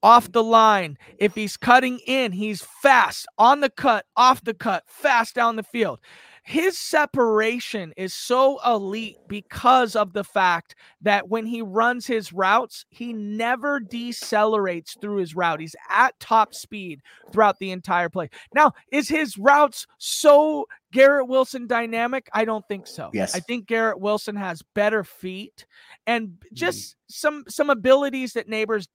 Off 0.02 0.32
the 0.32 0.44
line, 0.44 0.98
if 1.18 1.36
he's 1.36 1.58
cutting 1.58 2.00
in, 2.08 2.32
he's 2.32 2.62
fast 2.62 3.26
on 3.38 3.60
the 3.60 3.70
cut, 3.70 4.06
off 4.16 4.42
the 4.44 4.54
cut, 4.54 4.84
fast 4.88 5.36
down 5.36 5.58
the 5.58 5.64
field. 5.64 6.00
His 6.50 6.80
separation 6.80 7.94
is 7.96 8.12
so 8.12 8.58
elite 8.66 9.18
because 9.28 9.96
of 9.96 10.14
the 10.14 10.24
fact 10.24 10.74
that 11.00 11.30
when 11.30 11.46
he 11.46 11.62
runs 11.62 12.08
his 12.08 12.34
routes, 12.34 12.88
he 12.90 13.14
never 13.14 13.80
decelerates 13.80 15.00
through 15.00 15.18
his 15.18 15.36
route. 15.36 15.60
He's 15.60 15.76
at 15.92 16.20
top 16.20 16.56
speed 16.56 17.02
throughout 17.32 17.60
the 17.60 17.70
entire 17.70 18.10
play. 18.10 18.32
Now, 18.56 18.72
is 18.92 19.08
his 19.08 19.38
routes 19.38 19.86
so 20.00 20.66
Garrett 20.92 21.28
Wilson 21.28 21.68
dynamic? 21.68 22.28
I 22.34 22.46
don't 22.46 22.68
think 22.68 22.88
so. 22.88 23.12
Yes. 23.14 23.36
I 23.36 23.42
think 23.42 23.68
Garrett 23.68 24.00
Wilson 24.00 24.36
has 24.36 24.64
better 24.74 25.04
feet 25.04 25.68
and 26.08 26.30
mm-hmm. 26.30 26.56
just 26.56 26.96
some 27.08 27.44
some 27.48 27.70
abilities 27.70 28.34
that 28.34 28.50
Nabers 28.50 28.88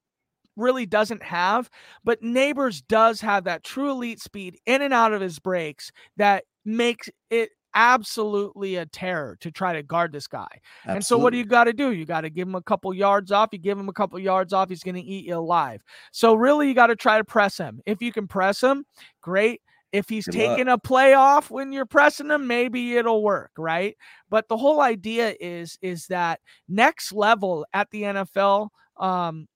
really 0.57 0.85
doesn't 0.85 1.23
have, 1.23 1.69
but 2.03 2.21
Nabers 2.21 2.83
does 2.89 3.21
have 3.21 3.45
that 3.45 3.63
true 3.63 3.91
elite 3.91 4.19
speed 4.19 4.57
in 4.65 4.81
and 4.81 4.93
out 4.93 5.13
of 5.13 5.21
his 5.21 5.39
breaks 5.39 5.93
that 6.17 6.43
makes 6.65 7.09
it 7.29 7.49
absolutely 7.75 8.77
a 8.77 8.85
terror 8.85 9.37
to 9.41 9.51
try 9.51 9.73
to 9.73 9.83
guard 9.83 10.13
this 10.13 10.27
guy. 10.27 10.47
And 10.85 11.05
so 11.05 11.17
what 11.17 11.31
do 11.31 11.37
you 11.37 11.45
got 11.45 11.65
to 11.65 11.73
do? 11.73 11.91
You 11.91 12.05
got 12.05 12.21
to 12.21 12.29
give 12.29 12.47
him 12.47 12.55
a 12.55 12.61
couple 12.61 12.93
yards 12.93 13.31
off. 13.31 13.49
You 13.51 13.59
give 13.59 13.77
him 13.77 13.89
a 13.89 13.93
couple 13.93 14.17
yards 14.17 14.53
off, 14.53 14.69
he's 14.69 14.81
going 14.83 14.95
to 14.95 15.01
eat 15.01 15.25
you 15.25 15.35
alive. 15.35 15.81
So 16.11 16.33
really 16.35 16.69
you 16.69 16.73
got 16.73 16.87
to 16.87 16.95
try 16.95 17.17
to 17.17 17.23
press 17.25 17.57
him. 17.57 17.81
If 17.85 18.01
you 18.01 18.11
can 18.13 18.27
press 18.27 18.61
him, 18.61 18.85
great. 19.21 19.61
If 19.91 20.09
he's 20.09 20.25
Good 20.25 20.35
luck. 20.35 20.57
taking 20.57 20.67
a 20.69 20.77
play 20.77 21.13
off 21.13 21.51
when 21.51 21.71
you're 21.71 21.85
pressing 21.85 22.29
him, 22.29 22.47
maybe 22.47 22.95
it'll 22.95 23.23
work, 23.23 23.51
right? 23.57 23.95
But 24.29 24.47
the 24.49 24.57
whole 24.57 24.81
idea 24.81 25.35
is 25.39 25.77
is 25.81 26.07
that 26.07 26.41
next 26.67 27.13
level 27.13 27.65
at 27.73 27.89
the 27.91 28.03
NFL 28.03 28.69
um 28.97 29.47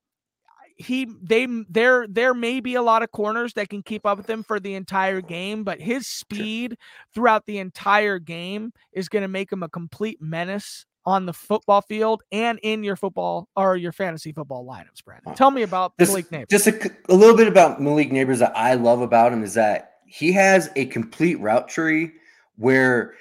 he 0.80 1.08
they 1.22 1.46
there 1.70 2.08
there 2.08 2.34
may 2.34 2.62
be 2.62 2.76
a 2.76 2.82
lot 2.82 3.04
of 3.04 3.12
corners 3.12 3.54
that 3.54 3.70
can 3.70 3.84
keep 3.84 4.06
up 4.06 4.18
with 4.18 4.30
him 4.30 4.44
for 4.44 4.60
the 4.60 4.74
entire 4.76 5.20
game, 5.22 5.64
but 5.64 5.80
his 5.82 6.08
speed 6.08 6.78
throughout 7.14 7.46
the 7.46 7.60
entire 7.60 8.18
game 8.18 8.72
is 8.94 9.10
going 9.10 9.22
to 9.22 9.28
make 9.28 9.52
him 9.52 9.62
a 9.62 9.70
complete 9.70 10.22
menace 10.22 10.86
on 11.06 11.26
the 11.26 11.34
football 11.34 11.82
field 11.82 12.24
and 12.32 12.60
in 12.64 12.84
your 12.84 12.96
football 12.96 13.50
or 13.56 13.76
your 13.76 13.92
fantasy 13.92 14.32
football 14.32 14.66
lineups, 14.66 15.04
Brandon. 15.04 15.34
Tell 15.36 15.52
me 15.52 15.64
about 15.64 15.98
this, 15.98 16.10
Malik 16.10 16.30
Nabers. 16.30 16.50
Just 16.50 16.68
a, 16.68 16.92
a, 17.10 17.16
little 17.16 17.36
bit 17.36 17.48
about 17.48 17.82
Malik 17.82 18.12
Nabers 18.12 18.40
that 18.40 18.56
I 18.56 18.76
love 18.76 19.02
about 19.02 19.34
him 19.34 19.44
is 19.44 19.54
that 19.56 19.96
he 20.06 20.32
has 20.34 20.70
a 20.76 20.86
complete 20.86 21.40
route 21.40 21.68
tree 21.68 22.12
where, 22.58 23.16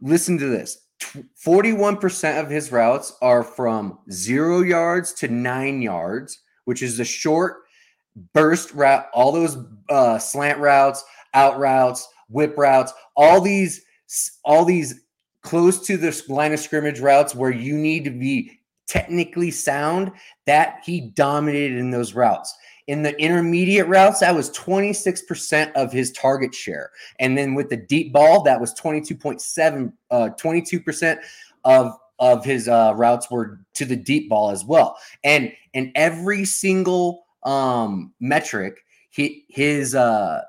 listen 0.00 0.38
to 0.38 0.48
this 0.48 0.78
41% 1.44 2.40
of 2.40 2.48
his 2.48 2.72
routes 2.72 3.16
are 3.20 3.44
from 3.44 3.98
zero 4.10 4.62
yards 4.62 5.12
to 5.14 5.28
nine 5.28 5.82
yards, 5.82 6.40
which 6.64 6.82
is 6.82 6.96
the 6.96 7.04
short 7.04 7.62
burst 8.32 8.72
route, 8.72 9.06
all 9.12 9.32
those 9.32 9.58
uh, 9.88 10.18
slant 10.18 10.58
routes, 10.58 11.04
out 11.34 11.58
routes, 11.58 12.08
whip 12.28 12.56
routes, 12.56 12.92
all 13.16 13.40
these, 13.40 13.84
all 14.44 14.64
these 14.64 15.02
close 15.42 15.84
to 15.86 15.96
the 15.96 16.22
line 16.28 16.52
of 16.52 16.60
scrimmage 16.60 17.00
routes 17.00 17.34
where 17.34 17.50
you 17.50 17.76
need 17.76 18.04
to 18.04 18.10
be 18.10 18.60
technically 18.86 19.50
sound, 19.50 20.12
that 20.46 20.80
he 20.84 21.00
dominated 21.00 21.78
in 21.78 21.90
those 21.90 22.14
routes. 22.14 22.54
In 22.86 23.02
the 23.02 23.18
intermediate 23.18 23.88
routes, 23.88 24.20
that 24.20 24.34
was 24.34 24.50
26% 24.50 25.72
of 25.72 25.90
his 25.90 26.12
target 26.12 26.54
share. 26.54 26.90
And 27.18 27.36
then 27.36 27.54
with 27.54 27.70
the 27.70 27.78
deep 27.78 28.12
ball, 28.12 28.42
that 28.42 28.60
was 28.60 28.74
22.7, 28.74 29.92
uh, 30.10 30.28
22% 30.38 31.18
of 31.64 31.92
of 32.24 32.42
his 32.42 32.68
uh, 32.68 32.94
routes 32.96 33.30
were 33.30 33.60
to 33.74 33.84
the 33.84 33.96
deep 33.96 34.30
ball 34.30 34.50
as 34.50 34.64
well. 34.64 34.96
And 35.22 35.52
in 35.74 35.92
every 35.94 36.46
single 36.46 37.26
um, 37.42 38.14
metric, 38.18 38.82
he 39.10 39.44
his 39.50 39.94
uh, 39.94 40.40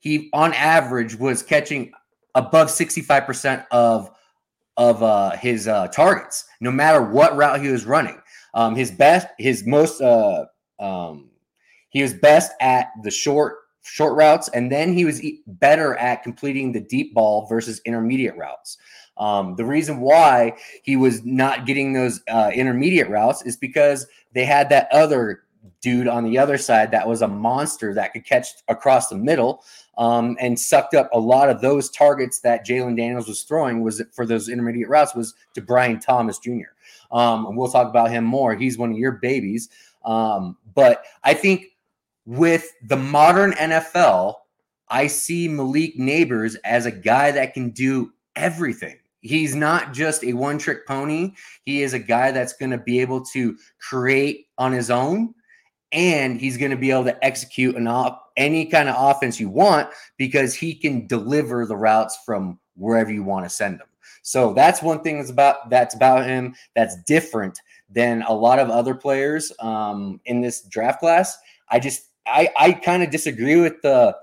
he 0.00 0.28
on 0.34 0.52
average 0.52 1.14
was 1.16 1.42
catching 1.42 1.92
above 2.34 2.68
65% 2.68 3.64
of 3.70 4.10
of 4.76 5.02
uh, 5.02 5.30
his 5.30 5.66
uh, 5.66 5.88
targets, 5.88 6.44
no 6.60 6.70
matter 6.70 7.02
what 7.02 7.36
route 7.36 7.60
he 7.60 7.68
was 7.68 7.86
running. 7.86 8.20
Um, 8.54 8.76
his 8.76 8.90
best, 8.90 9.26
his 9.38 9.66
most, 9.66 10.00
uh, 10.02 10.44
um, 10.78 11.30
he 11.88 12.02
was 12.02 12.12
best 12.12 12.52
at 12.60 12.88
the 13.02 13.10
short 13.10 13.56
short 13.82 14.14
routes, 14.14 14.48
and 14.50 14.70
then 14.70 14.92
he 14.92 15.06
was 15.06 15.22
better 15.46 15.96
at 15.96 16.22
completing 16.22 16.72
the 16.72 16.80
deep 16.80 17.14
ball 17.14 17.46
versus 17.46 17.80
intermediate 17.86 18.36
routes. 18.36 18.76
Um, 19.16 19.56
the 19.56 19.64
reason 19.64 20.00
why 20.00 20.56
he 20.82 20.96
was 20.96 21.24
not 21.24 21.66
getting 21.66 21.92
those 21.92 22.20
uh, 22.28 22.50
intermediate 22.54 23.08
routes 23.08 23.42
is 23.44 23.56
because 23.56 24.06
they 24.32 24.44
had 24.44 24.68
that 24.70 24.88
other 24.90 25.42
dude 25.80 26.08
on 26.08 26.24
the 26.24 26.38
other 26.38 26.56
side 26.56 26.90
that 26.90 27.06
was 27.06 27.22
a 27.22 27.28
monster 27.28 27.92
that 27.94 28.12
could 28.12 28.24
catch 28.24 28.48
across 28.68 29.08
the 29.08 29.16
middle 29.16 29.64
um, 29.98 30.36
and 30.40 30.58
sucked 30.58 30.94
up 30.94 31.08
a 31.12 31.18
lot 31.18 31.50
of 31.50 31.60
those 31.60 31.90
targets 31.90 32.40
that 32.40 32.66
Jalen 32.66 32.96
Daniels 32.96 33.28
was 33.28 33.42
throwing 33.42 33.82
was 33.82 34.02
for 34.12 34.24
those 34.24 34.48
intermediate 34.48 34.88
routes 34.88 35.14
was 35.14 35.34
to 35.54 35.60
Brian 35.60 36.00
Thomas 36.00 36.38
Jr. 36.38 36.72
Um, 37.10 37.46
and 37.46 37.56
we'll 37.56 37.70
talk 37.70 37.88
about 37.88 38.10
him 38.10 38.24
more. 38.24 38.54
He's 38.54 38.78
one 38.78 38.92
of 38.92 38.98
your 38.98 39.12
babies. 39.12 39.68
Um, 40.04 40.56
but 40.74 41.04
I 41.24 41.34
think 41.34 41.66
with 42.24 42.72
the 42.82 42.96
modern 42.96 43.52
NFL, 43.52 44.36
I 44.88 45.06
see 45.06 45.48
Malik 45.48 45.98
Nabers 45.98 46.56
as 46.64 46.86
a 46.86 46.90
guy 46.90 47.32
that 47.32 47.54
can 47.54 47.70
do 47.70 48.12
everything. 48.36 48.96
He's 49.22 49.54
not 49.54 49.92
just 49.92 50.24
a 50.24 50.32
one 50.32 50.58
trick 50.58 50.86
pony. 50.86 51.32
He 51.64 51.82
is 51.82 51.94
a 51.94 51.98
guy 51.98 52.32
that's 52.32 52.52
going 52.52 52.72
to 52.72 52.78
be 52.78 53.00
able 53.00 53.24
to 53.26 53.56
create 53.80 54.48
on 54.58 54.72
his 54.72 54.90
own 54.90 55.34
and 55.92 56.40
he's 56.40 56.56
going 56.56 56.70
to 56.70 56.76
be 56.76 56.90
able 56.90 57.04
to 57.04 57.24
execute 57.24 57.76
an 57.76 57.86
op- 57.86 58.32
any 58.36 58.66
kind 58.66 58.88
of 58.88 58.96
offense 58.98 59.38
you 59.38 59.48
want 59.48 59.88
because 60.16 60.54
he 60.54 60.74
can 60.74 61.06
deliver 61.06 61.66
the 61.66 61.76
routes 61.76 62.18
from 62.24 62.58
wherever 62.76 63.12
you 63.12 63.22
want 63.22 63.44
to 63.44 63.50
send 63.50 63.78
them. 63.78 63.86
So 64.22 64.54
that's 64.54 64.82
one 64.82 65.02
thing 65.02 65.18
that's 65.18 65.30
about 65.30 65.68
that's 65.68 65.94
about 65.94 66.26
him 66.26 66.54
that's 66.74 66.96
different 67.04 67.60
than 67.90 68.22
a 68.22 68.32
lot 68.32 68.58
of 68.58 68.70
other 68.70 68.94
players 68.94 69.52
um, 69.60 70.20
in 70.24 70.40
this 70.40 70.62
draft 70.62 71.00
class. 71.00 71.36
I 71.68 71.78
just 71.78 72.08
I 72.26 72.48
I 72.56 72.72
kind 72.72 73.02
of 73.02 73.10
disagree 73.10 73.60
with 73.60 73.82
the 73.82 74.16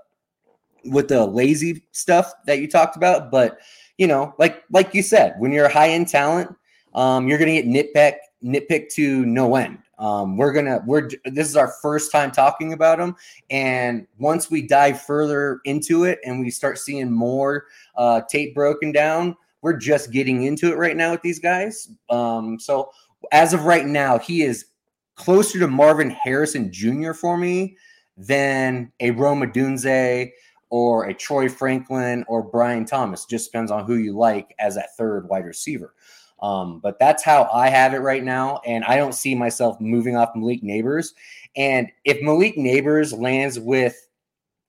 with 0.86 1.10
the 1.10 1.25
lazy 1.25 1.84
stuff 1.91 2.32
that 2.46 2.60
you 2.60 2.68
talked 2.68 2.96
about, 2.96 3.29
but 3.29 3.60
you 4.00 4.08
know, 4.08 4.34
like 4.39 4.63
like 4.72 4.96
you 4.96 5.03
said, 5.03 5.36
when 5.38 5.51
you're 5.51 5.65
a 5.65 5.72
high 5.72 5.89
end 5.89 6.08
talent, 6.08 6.56
um, 6.96 7.27
you're 7.27 7.38
to 7.38 7.62
get 7.62 7.65
nitpick 7.65 8.15
nitpick 8.41 8.89
to 8.94 9.25
no 9.25 9.58
end. 9.58 9.77
Um, 10.00 10.38
we're 10.38 10.53
gonna 10.53 10.82
we're 10.88 11.10
this 11.25 11.50
is 11.50 11.58
our 11.58 11.74
first 11.82 12.10
time 12.10 12.32
talking 12.32 12.72
about 12.72 12.98
them, 12.98 13.18
and 13.50 14.08
once 14.18 14.50
we 14.50 14.65
dive 14.65 15.01
further 15.01 15.60
into 15.65 16.06
it 16.06 16.20
and 16.24 16.39
we 16.39 16.50
start 16.50 16.79
seeing 16.79 17.12
more 17.12 17.65
uh, 17.98 18.22
tape 18.29 18.56
broken 18.56 18.94
down, 18.94 19.36
we're 19.62 19.75
just 19.75 20.12
getting 20.12 20.44
into 20.44 20.72
it 20.72 20.77
right 20.77 20.96
now 20.96 21.12
with 21.12 21.22
these 21.22 21.39
guys. 21.39 21.89
Um, 22.10 22.58
so 22.58 22.91
as 23.34 23.53
of 23.53 23.65
right 23.65 23.86
now, 23.86 24.18
he 24.18 24.44
is 24.44 24.68
closer 25.15 25.60
to 25.60 25.68
Marvin 25.68 26.10
Harrison 26.10 26.72
Jr. 26.72 27.12
for 27.12 27.38
me 27.38 27.75
than 28.15 28.94
a 29.01 29.12
Rome 29.12 29.41
Odunze 29.41 30.32
or 30.70 31.06
a 31.06 31.14
Troy 31.14 31.50
Franklin 31.50 32.24
or 32.28 32.44
Brian 32.44 32.86
Thomas. 32.86 33.26
Just 33.26 33.52
depends 33.52 33.72
on 33.72 33.86
who 33.86 33.96
you 33.96 34.14
like 34.14 34.56
as 34.60 34.76
that 34.76 34.96
third 34.98 35.28
wide 35.30 35.46
receiver. 35.46 35.94
Um, 36.42 36.80
but 36.80 37.00
that's 37.00 37.24
how 37.24 37.50
I 37.54 37.70
have 37.70 37.94
it 37.94 38.00
right 38.00 38.24
now. 38.24 38.62
And 38.66 38.84
I 38.86 38.96
don't 38.96 39.14
see 39.14 39.36
myself 39.36 39.80
moving 39.82 40.16
off 40.16 40.36
Malik 40.36 40.64
Nabers. 40.64 41.10
And 41.56 41.90
if 42.06 42.22
Malik 42.22 42.56
Nabers 42.56 43.18
lands 43.18 43.60
with, 43.60 44.08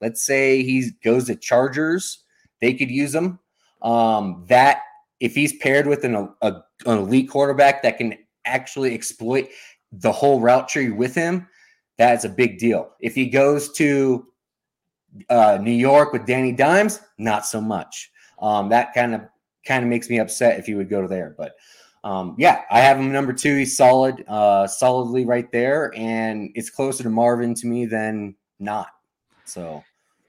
let's 0.00 0.24
say 0.24 0.62
he 0.62 0.90
goes 1.04 1.26
to 1.26 1.36
Chargers, 1.36 2.24
they 2.60 2.74
could 2.74 2.90
use 2.90 3.14
him. 3.14 3.38
Um, 3.82 4.44
that 4.48 4.82
if 5.20 5.34
he's 5.34 5.56
paired 5.58 5.86
with 5.86 6.04
an, 6.04 6.16
a, 6.42 6.52
an 6.86 6.98
elite 6.98 7.30
quarterback 7.30 7.82
that 7.82 7.98
can 7.98 8.16
actually 8.44 8.94
exploit 8.94 9.48
the 9.92 10.12
whole 10.12 10.40
route 10.40 10.68
tree 10.68 10.90
with 10.90 11.14
him, 11.14 11.46
that's 11.98 12.24
a 12.24 12.28
big 12.28 12.58
deal. 12.58 12.90
If 13.00 13.14
he 13.14 13.26
goes 13.26 13.70
to 13.72 14.26
uh, 15.28 15.58
New 15.60 15.70
York 15.70 16.12
with 16.12 16.26
Danny 16.26 16.52
Dimes, 16.52 17.00
not 17.18 17.46
so 17.46 17.60
much. 17.60 18.10
Um, 18.40 18.68
that 18.70 18.94
kind 18.94 19.14
of 19.14 19.22
kind 19.66 19.82
of 19.82 19.90
makes 19.90 20.08
me 20.08 20.18
upset 20.18 20.58
if 20.58 20.66
he 20.66 20.74
would 20.74 20.88
go 20.88 21.06
there. 21.06 21.34
But 21.36 21.54
um, 22.02 22.34
yeah, 22.38 22.62
I 22.70 22.80
have 22.80 22.98
him 22.98 23.12
number 23.12 23.32
two. 23.32 23.56
He's 23.56 23.76
solid, 23.76 24.24
uh, 24.26 24.66
solidly 24.66 25.24
right 25.24 25.50
there, 25.52 25.92
and 25.96 26.50
it's 26.54 26.70
closer 26.70 27.02
to 27.02 27.10
Marvin 27.10 27.54
to 27.54 27.66
me 27.66 27.86
than 27.86 28.36
not. 28.58 28.88
So. 29.44 29.84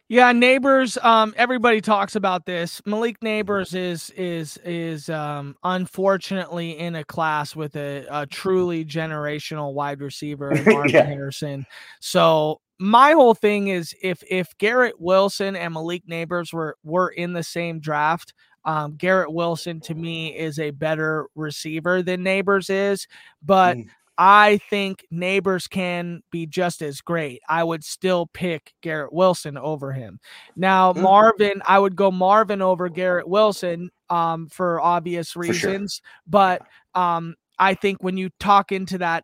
Yeah, 0.10 0.34
Nabers. 0.34 1.02
Um, 1.06 1.34
everybody 1.38 1.80
talks 1.80 2.18
about 2.18 2.46
this. 2.46 2.82
Malik 2.86 3.22
Nabers 3.22 3.74
is 3.74 4.10
is 4.10 4.58
is 4.66 5.10
um, 5.10 5.56
unfortunately 5.64 6.78
in 6.78 6.96
a 6.96 7.06
class 7.06 7.56
with 7.56 7.78
a, 7.78 8.06
a 8.12 8.28
truly 8.28 8.84
generational 8.84 9.72
wide 9.74 10.02
receiver, 10.02 10.50
Marvin 10.66 10.92
yeah. 10.92 11.06
Harrison. 11.06 11.66
So 12.02 12.60
my 12.82 13.12
whole 13.12 13.36
thing 13.36 13.68
is 13.68 13.94
if 14.02 14.24
if 14.28 14.58
Garrett 14.58 15.00
Wilson 15.00 15.56
and 15.56 15.74
Malik 15.76 16.08
Nabers 16.08 16.52
were 16.52 16.76
were 16.84 17.10
in 17.10 17.34
the 17.34 17.44
same 17.44 17.80
draft, 17.80 18.34
um, 18.66 18.96
Garrett 18.96 19.32
Wilson 19.32 19.80
to 19.82 19.94
me 19.94 20.36
is 20.36 20.58
a 20.58 20.72
better 20.72 21.28
receiver 21.36 22.02
than 22.02 22.24
Nabers 22.24 22.72
is, 22.72 23.08
but 23.44 23.78
mm. 23.78 23.86
I 24.18 24.60
think 24.70 25.06
Nabers 25.14 25.70
can 25.70 26.24
be 26.32 26.48
just 26.48 26.82
as 26.82 27.02
great. 27.02 27.42
I 27.48 27.64
would 27.64 27.84
still 27.84 28.28
pick 28.34 28.74
Garrett 28.82 29.14
Wilson 29.14 29.60
over 29.60 29.92
him. 29.92 30.20
Now, 30.56 30.92
mm. 30.92 31.04
Marvin, 31.04 31.62
I 31.68 31.78
would 31.78 31.96
go 31.96 32.10
Marvin 32.10 32.64
over 32.64 32.90
Garrett 32.90 33.28
Wilson 33.28 33.92
um, 34.10 34.50
for 34.50 34.82
obvious 34.82 35.36
reasons, 35.36 35.98
for 35.98 36.04
sure. 36.04 36.12
but 36.28 36.62
um, 37.00 37.36
I 37.60 37.76
think 37.76 38.02
when 38.02 38.18
you 38.18 38.32
talk 38.40 38.72
into 38.72 38.98
that 38.98 39.24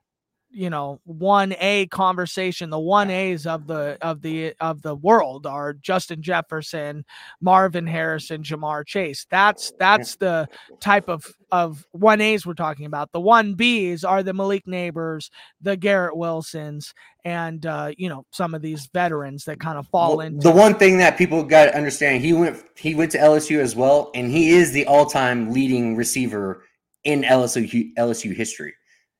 you 0.49 0.69
know 0.69 0.99
1A 1.07 1.89
conversation 1.89 2.69
the 2.69 2.77
1As 2.77 3.45
of 3.45 3.67
the 3.67 3.97
of 4.01 4.21
the 4.21 4.53
of 4.59 4.81
the 4.81 4.95
world 4.95 5.45
are 5.45 5.73
Justin 5.73 6.21
Jefferson, 6.21 7.05
Marvin 7.41 7.85
Harrison, 7.85 8.43
Ja'Marr 8.43 8.85
Chase. 8.85 9.25
That's 9.29 9.73
that's 9.77 10.15
the 10.15 10.47
type 10.79 11.09
of 11.09 11.25
of 11.51 11.85
1As 11.95 12.45
we're 12.45 12.53
talking 12.53 12.85
about. 12.85 13.11
The 13.11 13.21
1Bs 13.21 14.07
are 14.07 14.23
the 14.23 14.33
Malik 14.33 14.65
Nabers 14.65 15.29
the 15.61 15.77
Garrett 15.77 16.15
Wilsons 16.15 16.93
and 17.25 17.65
uh, 17.65 17.91
you 17.97 18.09
know 18.09 18.25
some 18.31 18.53
of 18.53 18.61
these 18.61 18.87
veterans 18.93 19.43
that 19.45 19.59
kind 19.59 19.77
of 19.77 19.87
fall 19.87 20.17
well, 20.17 20.25
into 20.25 20.47
the 20.47 20.55
one 20.55 20.75
thing 20.75 20.97
that 20.97 21.17
people 21.17 21.43
got 21.43 21.65
to 21.65 21.75
understand 21.75 22.23
he 22.23 22.33
went 22.33 22.63
he 22.75 22.95
went 22.95 23.11
to 23.11 23.17
LSU 23.17 23.59
as 23.59 23.75
well 23.75 24.11
and 24.15 24.31
he 24.31 24.51
is 24.51 24.71
the 24.71 24.85
all-time 24.85 25.51
leading 25.51 25.95
receiver 25.95 26.63
in 27.03 27.23
LSU 27.23 27.93
LSU 27.95 28.33
history 28.35 28.73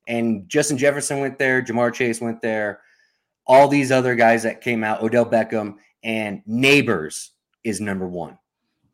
and 0.07 0.47
Justin 0.49 0.77
Jefferson 0.77 1.19
went 1.19 1.37
there, 1.37 1.61
Ja'Marr 1.61 1.93
Chase 1.93 2.21
went 2.21 2.41
there, 2.41 2.81
all 3.45 3.67
these 3.67 3.91
other 3.91 4.15
guys 4.15 4.43
that 4.43 4.61
came 4.61 4.83
out, 4.83 5.01
Odell 5.01 5.25
Beckham, 5.25 5.75
and 6.03 6.41
Nabers 6.49 7.29
is 7.63 7.79
number 7.79 8.07
one. 8.07 8.37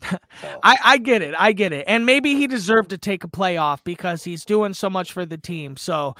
So. 0.01 0.17
I, 0.63 0.77
I 0.83 0.97
get 0.97 1.21
it. 1.21 1.33
I 1.37 1.53
get 1.53 1.71
it. 1.71 1.85
And 1.87 2.05
maybe 2.05 2.35
he 2.35 2.45
deserved 2.47 2.89
to 2.89 2.97
take 2.97 3.23
a 3.23 3.27
playoff 3.27 3.79
because 3.83 4.23
he's 4.23 4.43
doing 4.43 4.73
so 4.73 4.89
much 4.89 5.13
for 5.13 5.25
the 5.25 5.37
team. 5.37 5.77
So, 5.77 6.15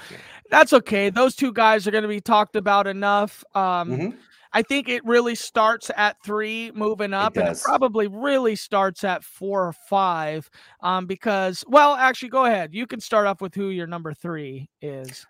that's 0.50 0.72
okay. 0.72 1.10
Those 1.10 1.36
two 1.36 1.52
guys 1.52 1.86
are 1.86 1.90
going 1.90 2.02
to 2.02 2.08
be 2.08 2.20
talked 2.20 2.56
about 2.56 2.86
enough. 2.86 3.44
Um, 3.54 3.90
Mhm. 3.90 4.16
I 4.54 4.62
think 4.62 4.88
it 4.88 5.04
really 5.04 5.34
starts 5.34 5.90
at 5.96 6.16
three, 6.22 6.70
moving 6.74 7.12
up, 7.12 7.36
and 7.36 7.48
it 7.48 7.60
probably 7.62 8.06
really 8.06 8.54
starts 8.54 9.02
at 9.02 9.24
four 9.24 9.66
or 9.66 9.72
five. 9.72 10.48
Um, 10.80 11.06
because, 11.06 11.64
well, 11.66 11.94
actually, 11.94 12.28
go 12.28 12.44
ahead. 12.44 12.72
You 12.72 12.86
can 12.86 13.00
start 13.00 13.26
off 13.26 13.40
with 13.40 13.54
who 13.54 13.70
your 13.70 13.88
number 13.88 14.14
three 14.14 14.68
is. 14.80 15.26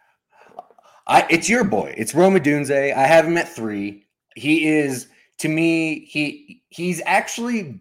I 1.06 1.26
it's 1.30 1.48
your 1.48 1.64
boy. 1.64 1.94
It's 1.96 2.14
Rome 2.14 2.34
Odunze. 2.34 2.70
I 2.70 3.06
have 3.06 3.26
him 3.26 3.36
at 3.38 3.48
three. 3.48 4.06
He 4.36 4.68
is 4.68 5.08
to 5.38 5.48
me. 5.48 6.04
He 6.04 6.62
he's 6.68 7.00
actually 7.06 7.80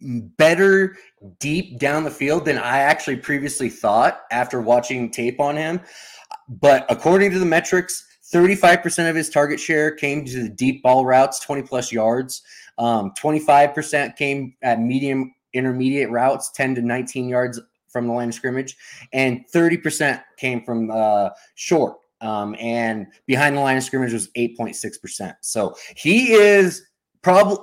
better 0.00 0.96
deep 1.40 1.78
down 1.78 2.04
the 2.04 2.10
field 2.10 2.44
than 2.44 2.58
I 2.58 2.78
actually 2.78 3.16
previously 3.16 3.70
thought 3.70 4.22
after 4.30 4.60
watching 4.60 5.10
tape 5.10 5.40
on 5.40 5.56
him. 5.56 5.80
But 6.48 6.86
according 6.88 7.32
to 7.32 7.38
the 7.38 7.46
metrics, 7.46 8.05
35% 8.32 9.08
of 9.08 9.16
his 9.16 9.30
target 9.30 9.60
share 9.60 9.90
came 9.90 10.24
to 10.24 10.42
the 10.42 10.48
deep 10.48 10.82
ball 10.82 11.04
routes, 11.04 11.40
20 11.40 11.62
plus 11.62 11.92
yards. 11.92 12.42
Um, 12.78 13.12
25% 13.18 14.16
came 14.16 14.54
at 14.62 14.80
medium 14.80 15.34
intermediate 15.52 16.10
routes, 16.10 16.50
10 16.52 16.74
to 16.76 16.82
19 16.82 17.28
yards 17.28 17.60
from 17.88 18.06
the 18.06 18.12
line 18.12 18.28
of 18.28 18.34
scrimmage, 18.34 18.76
and 19.12 19.44
30% 19.54 20.22
came 20.36 20.62
from 20.62 20.90
uh, 20.90 21.30
short. 21.54 21.96
Um, 22.20 22.56
and 22.58 23.06
behind 23.26 23.56
the 23.56 23.60
line 23.60 23.76
of 23.76 23.82
scrimmage 23.82 24.12
was 24.12 24.28
8.6%. 24.36 25.34
So 25.40 25.74
he 25.96 26.32
is 26.32 26.82
probably, 27.22 27.58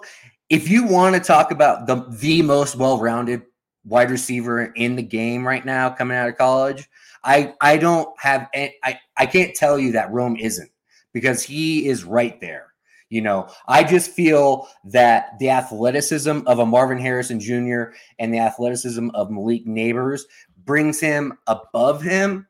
if 0.49 0.69
you 0.69 0.85
want 0.85 1.15
to 1.15 1.21
talk 1.21 1.51
about 1.51 1.87
the 1.87 2.05
the 2.09 2.41
most 2.41 2.75
well-rounded 2.75 3.43
wide 3.85 4.11
receiver 4.11 4.65
in 4.75 4.95
the 4.95 5.03
game 5.03 5.45
right 5.45 5.65
now 5.65 5.89
coming 5.89 6.17
out 6.17 6.29
of 6.29 6.37
college, 6.37 6.87
I 7.23 7.53
I 7.61 7.77
don't 7.77 8.09
have 8.19 8.49
I 8.53 8.99
I 9.17 9.25
can't 9.25 9.55
tell 9.55 9.79
you 9.79 9.93
that 9.93 10.11
Rome 10.11 10.35
isn't 10.37 10.69
because 11.13 11.43
he 11.43 11.87
is 11.87 12.03
right 12.03 12.39
there. 12.41 12.73
You 13.09 13.21
know, 13.21 13.47
I 13.67 13.83
just 13.83 14.11
feel 14.11 14.67
that 14.85 15.37
the 15.39 15.51
athleticism 15.51 16.41
of 16.47 16.59
a 16.59 16.65
Marvin 16.65 16.97
Harrison 16.97 17.39
Jr. 17.39 17.93
and 18.17 18.33
the 18.33 18.39
athleticism 18.39 19.09
of 19.13 19.29
Malik 19.29 19.67
Nabers 19.67 20.21
brings 20.65 20.99
him 20.99 21.37
above 21.45 22.01
him, 22.01 22.47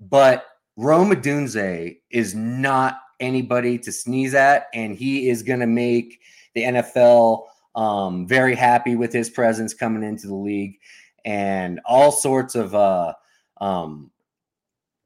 but 0.00 0.46
Rome 0.76 1.12
Odunze 1.12 1.98
is 2.10 2.34
not 2.34 2.98
anybody 3.20 3.78
to 3.78 3.92
sneeze 3.92 4.34
at, 4.34 4.66
and 4.74 4.96
he 4.96 5.28
is 5.28 5.42
going 5.42 5.60
to 5.60 5.66
make 5.66 6.20
the 6.54 6.62
NFL 6.62 7.44
um, 7.76 8.26
very 8.26 8.56
happy 8.56 8.96
with 8.96 9.12
his 9.12 9.30
presence 9.30 9.74
coming 9.74 10.02
into 10.02 10.26
the 10.26 10.34
league 10.34 10.76
and 11.24 11.80
all 11.84 12.10
sorts 12.10 12.54
of 12.54 12.74
uh, 12.74 13.12
um, 13.60 14.10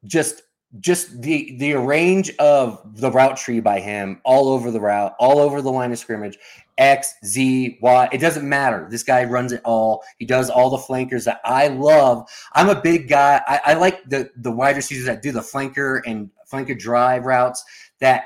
just 0.05 0.43
just 0.81 1.23
the 1.23 1.57
the 1.59 1.75
range 1.75 2.35
of 2.39 2.81
the 2.97 3.11
route 3.11 3.37
tree 3.37 3.61
by 3.61 3.81
him 3.81 4.21
all 4.25 4.49
over 4.49 4.71
the 4.71 4.81
route, 4.81 5.15
all 5.19 5.39
over 5.39 5.63
the 5.63 5.71
line 5.71 5.93
of 5.93 5.99
scrimmage, 5.99 6.39
X, 6.79 7.15
Z, 7.25 7.79
Y. 7.81 8.09
It 8.13 8.19
doesn't 8.19 8.49
matter. 8.49 8.89
This 8.91 9.03
guy 9.03 9.25
runs 9.25 9.53
it 9.53 9.61
all. 9.65 10.03
He 10.19 10.27
does 10.27 10.51
all 10.51 10.71
the 10.71 10.79
flankers 10.79 11.25
that 11.27 11.41
I 11.45 11.69
love. 11.69 12.29
I'm 12.53 12.69
a 12.69 12.81
big 12.81 13.09
guy. 13.09 13.41
I, 13.47 13.61
I 13.67 13.75
like 13.75 14.03
the 14.09 14.31
the 14.37 14.51
wide 14.51 14.77
receivers 14.77 15.07
that 15.07 15.23
do 15.23 15.33
the 15.33 15.41
flanker 15.41 16.01
and 16.07 16.31
flanker 16.51 16.79
drive 16.79 17.25
routes 17.25 17.65
that 18.01 18.25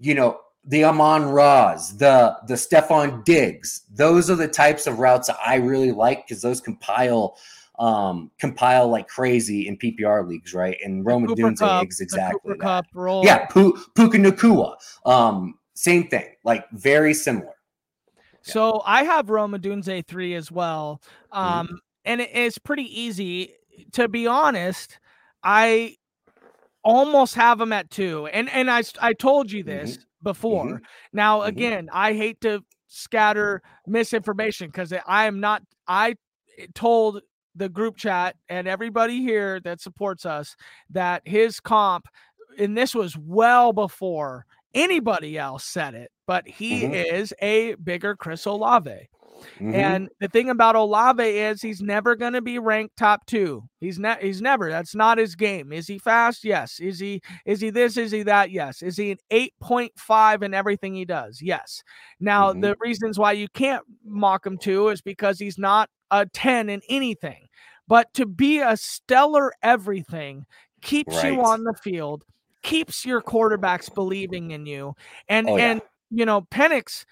you 0.00 0.14
know 0.14 0.40
the 0.64 0.84
Amon-Ras, 0.84 1.92
the 1.92 2.36
the 2.46 2.54
Stefon 2.54 3.24
Diggs. 3.24 3.82
Those 3.92 4.30
are 4.30 4.36
the 4.36 4.48
types 4.48 4.86
of 4.86 4.98
routes 4.98 5.26
that 5.26 5.38
I 5.44 5.56
really 5.56 5.92
like 5.92 6.26
because 6.26 6.40
those 6.40 6.60
compile 6.60 7.36
um 7.78 8.30
compile 8.38 8.88
like 8.88 9.08
crazy 9.08 9.66
in 9.66 9.76
PPR 9.76 10.28
leagues, 10.28 10.52
right? 10.54 10.76
And 10.84 11.04
Rome 11.04 11.26
Odunze 11.26 11.88
is 11.88 12.00
exactly 12.00 12.54
that. 12.58 12.84
Yeah, 13.24 13.46
Pu- 13.46 13.78
Puka 13.94 14.18
Nacua. 14.18 14.74
Um, 15.06 15.58
same 15.74 16.08
thing, 16.08 16.26
like 16.44 16.68
very 16.72 17.14
similar. 17.14 17.54
So 18.42 18.82
I 18.84 19.04
have 19.04 19.30
Rome 19.30 19.52
Odunze 19.52 20.06
three 20.06 20.34
as 20.34 20.50
well. 20.52 21.00
Mm-hmm. 21.32 21.38
Um, 21.72 21.80
and 22.04 22.20
it 22.20 22.30
is 22.34 22.58
pretty 22.58 23.00
easy. 23.00 23.54
To 23.92 24.08
be 24.08 24.26
honest, 24.26 24.98
I 25.42 25.96
almost 26.84 27.34
have 27.36 27.60
him 27.60 27.72
at 27.72 27.90
two. 27.90 28.26
And 28.26 28.50
and 28.50 28.70
I 28.70 28.82
I 29.00 29.12
told 29.14 29.50
you 29.50 29.62
this 29.62 29.98
before. 30.22 30.82
Now 31.12 31.40
Mhm. 31.40 31.46
again, 31.46 31.88
I 31.92 32.12
hate 32.12 32.40
to 32.42 32.62
scatter 32.88 33.62
misinformation 33.86 34.66
because 34.66 34.92
I 35.06 35.24
am 35.26 35.40
not 35.40 35.62
I 35.88 36.16
told 36.74 37.22
the 37.54 37.68
group 37.68 37.96
chat 37.96 38.36
and 38.48 38.66
everybody 38.68 39.20
here 39.22 39.60
that 39.60 39.80
supports 39.80 40.24
us 40.26 40.56
that 40.90 41.22
his 41.26 41.60
comp 41.60 42.06
and 42.58 42.76
this 42.76 42.94
was 42.94 43.16
well 43.16 43.72
before 43.72 44.46
anybody 44.74 45.38
else 45.38 45.64
said 45.64 45.94
it, 45.94 46.10
but 46.26 46.46
he 46.48 46.82
Mhm. 46.82 47.12
is 47.12 47.34
a 47.42 47.74
bigger 47.76 48.14
Chris 48.16 48.46
Olave. 48.46 49.08
Mhm. 49.58 49.74
And 49.74 50.08
the 50.20 50.28
thing 50.28 50.50
about 50.50 50.76
Olave 50.76 51.22
is 51.24 51.60
he's 51.62 51.82
never 51.82 52.14
going 52.14 52.34
to 52.34 52.40
be 52.42 52.58
ranked 52.60 52.96
top 52.96 53.26
2. 53.26 53.62
He's 53.80 53.98
not 53.98 54.22
he's 54.22 54.40
never. 54.40 54.70
That's 54.70 54.94
not 54.94 55.18
his 55.18 55.34
game. 55.34 55.72
Is 55.72 55.88
he 55.88 55.98
fast? 55.98 56.44
Yes. 56.44 56.78
Is 56.78 57.00
he 57.00 57.20
is 57.44 57.60
he 57.60 57.70
this? 57.70 57.96
Is 57.96 58.12
he 58.12 58.22
that? 58.24 58.50
Yes. 58.52 58.82
Is 58.82 58.96
he 58.96 59.10
an 59.12 59.18
8.5 59.32 60.42
in 60.42 60.54
everything 60.54 60.94
he 60.94 61.04
does? 61.04 61.42
Yes. 61.42 61.82
Now, 62.20 62.52
Mhm. 62.52 62.60
the 62.62 62.76
reasons 62.80 63.18
why 63.18 63.32
you 63.32 63.48
can't 63.48 63.84
mock 64.04 64.46
him 64.46 64.58
too 64.58 64.88
is 64.88 65.00
because 65.02 65.38
he's 65.40 65.58
not 65.58 65.90
a 66.12 66.26
10 66.26 66.68
in 66.68 66.80
anything. 66.88 67.48
But 67.88 68.14
to 68.14 68.26
be 68.26 68.60
a 68.60 68.76
stellar 68.76 69.52
everything 69.62 70.46
keeps 70.80 71.24
you 71.24 71.42
on 71.42 71.64
the 71.64 71.74
field, 71.74 72.22
keeps 72.62 73.04
your 73.04 73.20
quarterbacks 73.20 73.92
believing 73.92 74.52
in 74.52 74.66
you. 74.66 74.94
And 75.28 75.48
Oh, 75.48 75.56
yeah. 75.56 75.72
and 75.72 75.82
you 76.10 76.24
know, 76.24 76.42
Penix 76.42 77.04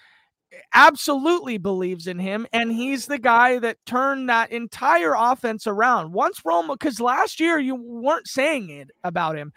eh, 0.53 0.57
absolutely 0.73 1.57
believes 1.57 2.07
in 2.07 2.19
him 2.19 2.47
and 2.53 2.71
he's 2.71 3.07
the 3.07 3.19
guy 3.19 3.59
that 3.59 3.77
turned 3.85 4.29
that 4.29 4.51
entire 4.51 5.13
offense 5.17 5.67
around 5.67 6.13
once 6.13 6.41
roma 6.45 6.75
because 6.75 6.99
last 6.99 7.39
year 7.39 7.57
you 7.57 7.75
weren't 7.75 8.27
saying 8.27 8.69
it 8.69 8.91
about 9.03 9.35
him 9.35 9.51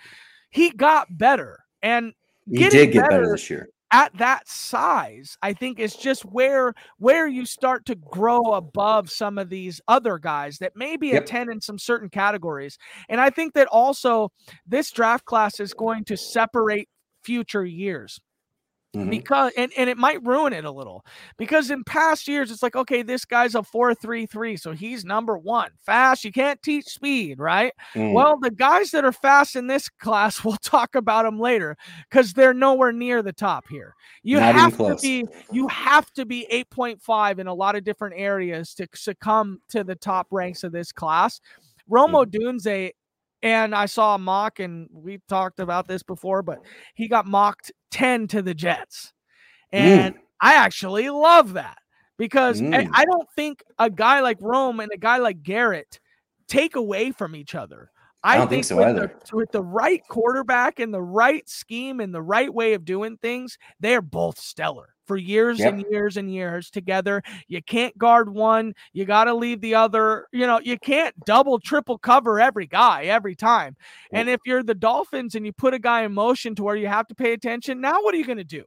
he 0.50 0.70
got 0.70 1.08
better 1.18 1.58
and 1.82 2.14
he 2.50 2.68
did 2.68 2.92
get 2.92 3.02
better 3.02 3.10
better 3.10 3.32
this 3.32 3.50
year. 3.50 3.68
At 3.94 4.12
that 4.18 4.48
size 4.48 5.38
i 5.40 5.52
think 5.52 5.78
is 5.78 5.94
just 5.94 6.22
where 6.24 6.74
where 6.98 7.28
you 7.28 7.46
start 7.46 7.86
to 7.86 7.94
grow 7.94 8.40
above 8.54 9.08
some 9.08 9.38
of 9.38 9.48
these 9.48 9.80
other 9.86 10.18
guys 10.18 10.58
that 10.58 10.72
may 10.74 10.96
be 10.96 11.14
a 11.14 11.14
Yep. 11.14 11.26
10 11.26 11.52
in 11.52 11.60
some 11.60 11.78
certain 11.78 12.08
categories 12.08 12.76
and 13.08 13.20
i 13.20 13.30
think 13.30 13.54
that 13.54 13.68
also 13.68 14.30
this 14.66 14.90
draft 14.90 15.24
class 15.24 15.60
is 15.60 15.72
going 15.72 16.04
to 16.04 16.16
separate 16.16 16.88
future 17.22 17.64
years 17.64 18.18
Mhm. 18.94 19.10
because 19.10 19.52
and, 19.56 19.72
and 19.76 19.90
it 19.90 19.98
might 19.98 20.22
ruin 20.24 20.52
it 20.52 20.64
a 20.64 20.70
little 20.70 21.04
because 21.36 21.70
in 21.70 21.82
past 21.84 22.28
years 22.28 22.50
it's 22.50 22.62
like 22.62 22.76
okay 22.76 23.02
this 23.02 23.24
guy's 23.24 23.54
a 23.54 23.62
433 23.62 24.56
so 24.56 24.72
he's 24.72 25.04
number 25.04 25.36
one 25.36 25.70
fast 25.84 26.24
you 26.24 26.32
can't 26.32 26.62
teach 26.62 26.84
speed 26.86 27.38
right 27.38 27.72
Mm. 27.94 28.12
well 28.12 28.38
the 28.40 28.50
guys 28.50 28.90
that 28.92 29.04
are 29.04 29.12
fast 29.12 29.56
in 29.56 29.66
this 29.66 29.88
class 30.00 30.44
we'll 30.44 30.56
talk 30.58 30.94
about 30.94 31.24
them 31.24 31.38
later 31.38 31.76
because 32.10 32.32
they're 32.32 32.54
nowhere 32.54 32.92
near 32.92 33.22
the 33.22 33.32
top 33.32 33.66
here 33.68 33.94
you 34.22 34.38
Not 34.40 34.54
have 34.54 34.76
to 34.78 34.96
be 35.02 35.26
you 35.50 35.66
have 35.68 36.10
to 36.12 36.24
be 36.24 36.46
8.5 36.50 37.38
in 37.38 37.46
a 37.46 37.54
lot 37.54 37.76
of 37.76 37.84
different 37.84 38.14
areas 38.16 38.74
to 38.74 38.86
succumb 38.94 39.60
to 39.70 39.82
the 39.84 39.94
top 39.96 40.28
ranks 40.30 40.62
of 40.64 40.72
this 40.72 40.92
class 40.92 41.40
romo 41.90 42.24
Mm-hmm. 42.24 42.56
dunze 42.56 42.90
and 43.44 43.74
I 43.74 43.86
saw 43.86 44.14
a 44.16 44.18
mock, 44.18 44.58
and 44.58 44.88
we 44.90 45.20
talked 45.28 45.60
about 45.60 45.86
this 45.86 46.02
before, 46.02 46.42
but 46.42 46.58
he 46.94 47.06
got 47.06 47.26
mocked 47.26 47.70
10 47.92 48.26
to 48.28 48.42
the 48.42 48.54
Jets. 48.54 49.12
And 49.70 50.14
I 50.40 50.54
actually 50.54 51.10
love 51.10 51.52
that 51.52 51.78
because 52.16 52.60
I- 52.60 52.64
Mm. 52.64 52.90
I 52.92 53.04
don't 53.04 53.28
think 53.36 53.62
a 53.78 53.90
guy 53.90 54.20
like 54.20 54.38
Rome 54.40 54.80
and 54.80 54.90
a 54.92 54.96
guy 54.96 55.18
like 55.18 55.42
Garrett 55.42 56.00
take 56.48 56.74
away 56.74 57.12
from 57.12 57.36
each 57.36 57.54
other. 57.54 57.90
I 58.24 58.36
don't 58.38 58.48
think 58.48 58.64
so 58.64 58.76
with 58.76 58.86
either. 58.88 59.14
The, 59.30 59.36
with 59.36 59.52
the 59.52 59.62
right 59.62 60.02
quarterback 60.08 60.80
and 60.80 60.92
the 60.92 61.02
right 61.02 61.48
scheme 61.48 62.00
and 62.00 62.14
the 62.14 62.22
right 62.22 62.52
way 62.52 62.72
of 62.74 62.84
doing 62.84 63.16
things, 63.18 63.58
they 63.80 63.94
are 63.94 64.00
both 64.02 64.38
stellar 64.38 64.94
for 65.06 65.18
years 65.18 65.58
Yep. 65.58 65.72
and 65.74 65.84
years 65.90 66.16
and 66.16 66.32
years 66.32 66.70
together. 66.70 67.22
You 67.48 67.62
can't 67.62 67.96
guard 67.98 68.30
one, 68.32 68.74
you 68.94 69.04
got 69.04 69.24
to 69.24 69.34
leave 69.34 69.60
the 69.60 69.74
other. 69.74 70.26
You 70.32 70.46
know, 70.46 70.58
you 70.60 70.78
can't 70.78 71.14
double, 71.26 71.58
triple 71.60 71.98
cover 71.98 72.40
every 72.40 72.66
guy 72.66 73.04
every 73.04 73.34
time. 73.34 73.76
And 74.12 74.28
if 74.30 74.40
you're 74.46 74.62
the 74.62 74.74
Dolphins 74.74 75.34
and 75.34 75.44
you 75.44 75.52
put 75.52 75.74
a 75.74 75.78
guy 75.78 76.02
in 76.04 76.14
motion 76.14 76.54
to 76.54 76.62
where 76.62 76.76
you 76.76 76.86
have 76.88 77.06
to 77.08 77.14
pay 77.14 77.34
attention, 77.34 77.80
now 77.82 78.02
what 78.02 78.14
are 78.14 78.18
you 78.18 78.24
going 78.24 78.38
to 78.38 78.44
do? 78.44 78.64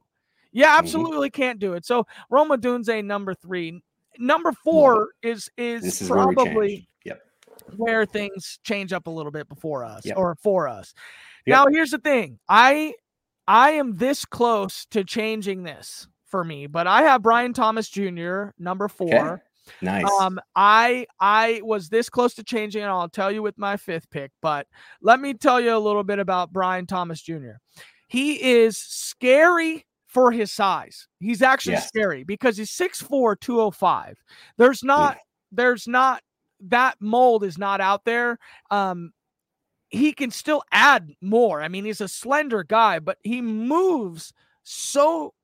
You 0.52 0.64
Mm-hmm. 0.64 0.78
absolutely 0.78 1.30
can't 1.30 1.58
do 1.58 1.74
it. 1.74 1.84
So 1.84 2.06
Rome 2.30 2.50
Odunze 2.50 3.04
number 3.04 3.34
three. 3.34 3.82
Number 4.18 4.52
four 4.64 5.08
is 5.22 5.50
is 5.56 5.82
This 5.82 6.02
is 6.02 6.10
we 6.10 6.14
probably. 6.16 6.74
Yep. 6.74 6.84
Where 7.76 8.06
things 8.06 8.58
change 8.64 8.92
up 8.92 9.06
a 9.06 9.10
little 9.10 9.32
bit 9.32 9.48
before 9.48 9.84
us 9.84 10.04
Yep. 10.06 10.16
or 10.16 10.36
for 10.42 10.68
us. 10.68 10.94
Yep. 11.46 11.54
Now 11.56 11.66
here's 11.70 11.90
the 11.90 11.98
thing. 11.98 12.38
I 12.48 12.94
I 13.46 13.70
am 13.72 13.96
this 13.96 14.24
close 14.24 14.86
to 14.90 15.04
changing 15.04 15.62
this 15.62 16.06
for 16.26 16.44
me, 16.44 16.66
but 16.66 16.86
I 16.86 17.02
have 17.02 17.22
Brian 17.22 17.52
Thomas 17.54 17.88
Jr. 17.88 18.48
number 18.58 18.88
4. 18.88 19.42
Nice. 19.82 20.04
Um, 20.20 20.40
I 20.56 21.06
I 21.20 21.60
was 21.62 21.88
this 21.90 22.08
close 22.08 22.34
to 22.34 22.42
changing, 22.44 22.82
and 22.82 22.90
I'll 22.90 23.08
tell 23.08 23.30
you 23.30 23.42
with 23.42 23.58
my 23.58 23.76
fifth 23.76 24.10
pick. 24.10 24.30
But 24.40 24.66
let 25.02 25.20
me 25.20 25.34
tell 25.34 25.60
you 25.60 25.74
a 25.74 25.78
little 25.78 26.04
bit 26.04 26.18
about 26.18 26.52
Brian 26.52 26.86
Thomas 26.86 27.20
Jr. 27.20 27.52
He 28.08 28.42
is 28.42 28.78
scary 28.78 29.84
for 30.06 30.32
his 30.32 30.50
size. 30.50 31.06
He's 31.20 31.42
actually 31.42 31.74
Yes. 31.74 31.88
scary 31.88 32.24
because 32.24 32.56
he's 32.56 32.70
6'4, 32.70 33.36
205. 33.38 34.16
There's 34.56 34.82
not, 34.82 35.18
there's 35.52 35.86
not 35.86 36.22
that 36.60 36.96
mold 37.00 37.44
is 37.44 37.58
not 37.58 37.80
out 37.80 38.04
there. 38.04 38.38
Um, 38.70 39.12
he 39.90 40.12
can 40.12 40.30
still 40.30 40.62
add 40.72 41.12
more. 41.22 41.62
I 41.62 41.68
mean, 41.68 41.84
he's 41.84 42.00
a 42.00 42.08
slender 42.08 42.64
guy, 42.64 42.98
but 42.98 43.18
he 43.24 43.40
moves 43.42 44.32
so 44.64 45.34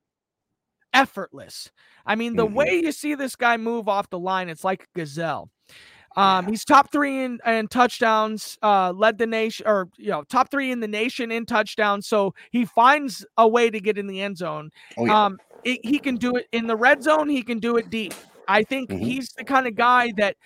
effortless. 0.93 1.71
I 2.05 2.15
mean, 2.15 2.35
the 2.35 2.45
Mhm. 2.45 2.53
way 2.53 2.81
you 2.83 2.91
see 2.91 3.15
this 3.15 3.35
guy 3.35 3.57
move 3.57 3.87
off 3.87 4.09
the 4.09 4.19
line, 4.19 4.49
it's 4.49 4.63
like 4.63 4.83
a 4.83 4.99
gazelle. 4.99 5.49
Um, 6.17 6.47
he's 6.47 6.65
top 6.65 6.91
three 6.91 7.23
in, 7.23 7.39
in 7.45 7.67
touchdowns, 7.67 8.57
uh, 8.63 8.91
led 8.93 9.17
the 9.17 9.27
nation, 9.27 9.65
or 9.67 9.89
you 9.97 10.09
know, 10.11 10.23
top 10.23 10.51
three 10.51 10.71
in 10.71 10.79
the 10.81 10.87
nation 10.87 11.31
in 11.31 11.45
touchdowns. 11.45 12.07
So 12.07 12.33
he 12.51 12.65
finds 12.65 13.25
a 13.37 13.47
way 13.47 13.69
to 13.69 13.79
get 13.79 13.97
in 13.97 14.07
the 14.07 14.21
end 14.21 14.37
zone. 14.37 14.71
Oh, 14.97 15.05
yeah. 15.05 15.13
Um, 15.25 15.39
it, 15.63 15.79
he 15.83 15.99
can 15.99 16.17
do 16.17 16.35
it 16.35 16.47
in 16.51 16.67
the 16.67 16.75
red 16.77 17.03
zone. 17.03 17.29
He 17.29 17.43
can 17.43 17.59
do 17.59 17.77
it 17.77 17.89
deep. 17.89 18.15
I 18.47 18.63
think 18.63 18.91
Mhm. 18.91 18.97
he's 18.99 19.33
the 19.37 19.45
kind 19.45 19.67
of 19.67 19.75
guy 19.75 20.13
that 20.17 20.37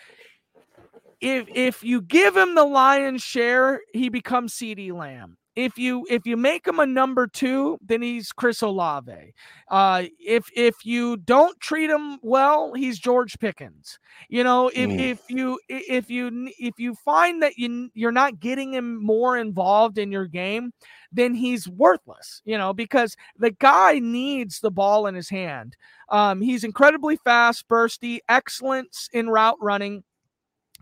if 1.21 1.47
if 1.53 1.83
you 1.83 2.01
give 2.01 2.35
him 2.35 2.55
the 2.55 2.65
lion's 2.65 3.21
share, 3.21 3.81
he 3.93 4.09
becomes 4.09 4.53
CeeDee 4.53 4.93
Lamb. 4.93 5.37
If 5.55 5.77
you 5.77 6.05
if 6.09 6.25
you 6.25 6.37
make 6.37 6.65
him 6.65 6.79
a 6.79 6.85
number 6.85 7.27
two, 7.27 7.77
then 7.81 8.01
he's 8.01 8.31
Chris 8.31 8.61
Olave. 8.61 9.33
Uh, 9.69 10.03
if 10.17 10.49
if 10.55 10.85
you 10.85 11.17
don't 11.17 11.59
treat 11.59 11.89
him 11.89 12.17
well, 12.21 12.73
he's 12.73 12.97
George 12.97 13.37
Pickens. 13.39 13.99
You 14.29 14.43
know, 14.45 14.69
if 14.73 14.89
Mm. 14.89 14.99
if 14.99 15.21
you 15.27 15.59
if 15.67 16.09
you 16.09 16.49
if 16.59 16.79
you 16.79 16.95
find 16.95 17.43
that 17.43 17.57
you 17.57 17.89
you're 17.93 18.11
not 18.13 18.39
getting 18.39 18.73
him 18.73 19.03
more 19.03 19.37
involved 19.37 19.97
in 19.97 20.11
your 20.13 20.27
game, 20.27 20.71
then 21.11 21.33
he's 21.33 21.67
worthless. 21.67 22.41
You 22.45 22.57
know, 22.57 22.73
because 22.73 23.17
the 23.37 23.51
guy 23.51 23.99
needs 23.99 24.61
the 24.61 24.71
ball 24.71 25.07
in 25.07 25.15
his 25.15 25.29
hand. 25.29 25.75
Um, 26.09 26.41
he's 26.41 26.63
incredibly 26.63 27.17
fast, 27.17 27.67
bursty, 27.67 28.19
excellence 28.29 29.09
in 29.11 29.29
route 29.29 29.57
running 29.61 30.03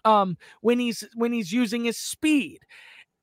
um 0.06 0.38
when 0.62 0.80
he's 0.80 1.04
when 1.16 1.32
he's 1.32 1.52
using 1.52 1.86
his 1.86 1.98
speed 1.98 2.60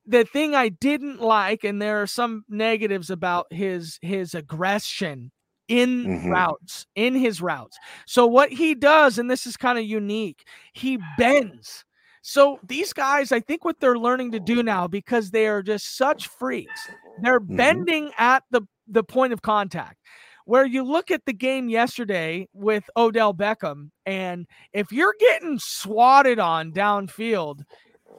the 0.05 0.23
thing 0.25 0.55
i 0.55 0.69
didn't 0.69 1.21
like 1.21 1.63
and 1.63 1.81
there 1.81 2.01
are 2.01 2.07
some 2.07 2.43
negatives 2.49 3.09
about 3.09 3.45
his 3.51 3.97
his 4.01 4.33
aggression 4.35 5.31
in 5.67 6.05
Mhm. 6.05 6.29
routes 6.31 6.85
in 6.95 7.15
his 7.15 7.41
routes 7.41 7.79
so 8.05 8.25
what 8.27 8.51
he 8.51 8.75
does 8.75 9.17
and 9.17 9.29
this 9.31 9.45
is 9.47 9.57
kind 9.57 9.79
of 9.79 9.85
unique 9.85 10.47
he 10.73 10.97
bends 10.97 11.83
so 12.21 12.59
these 12.67 12.93
guys 12.93 13.31
i 13.31 13.39
think 13.39 13.65
what 13.65 13.79
they're 13.79 13.97
learning 13.97 14.31
to 14.31 14.39
do 14.39 14.61
now 14.63 14.87
because 14.87 15.31
they 15.31 15.47
are 15.47 15.63
just 15.63 15.97
such 15.97 16.27
freaks 16.27 16.89
they're 17.17 17.39
Mhm. 17.39 17.55
bending 17.57 18.11
at 18.17 18.43
the 18.51 18.61
the 18.87 19.03
point 19.03 19.33
of 19.33 19.41
contact 19.41 19.97
where 20.45 20.65
you 20.65 20.83
look 20.83 21.11
at 21.11 21.25
the 21.25 21.33
game 21.33 21.69
yesterday 21.69 22.47
with 22.53 22.89
Odell 22.95 23.33
Beckham, 23.33 23.89
and 24.05 24.47
if 24.73 24.91
you're 24.91 25.15
getting 25.19 25.59
swatted 25.59 26.39
on 26.39 26.71
downfield, 26.71 27.63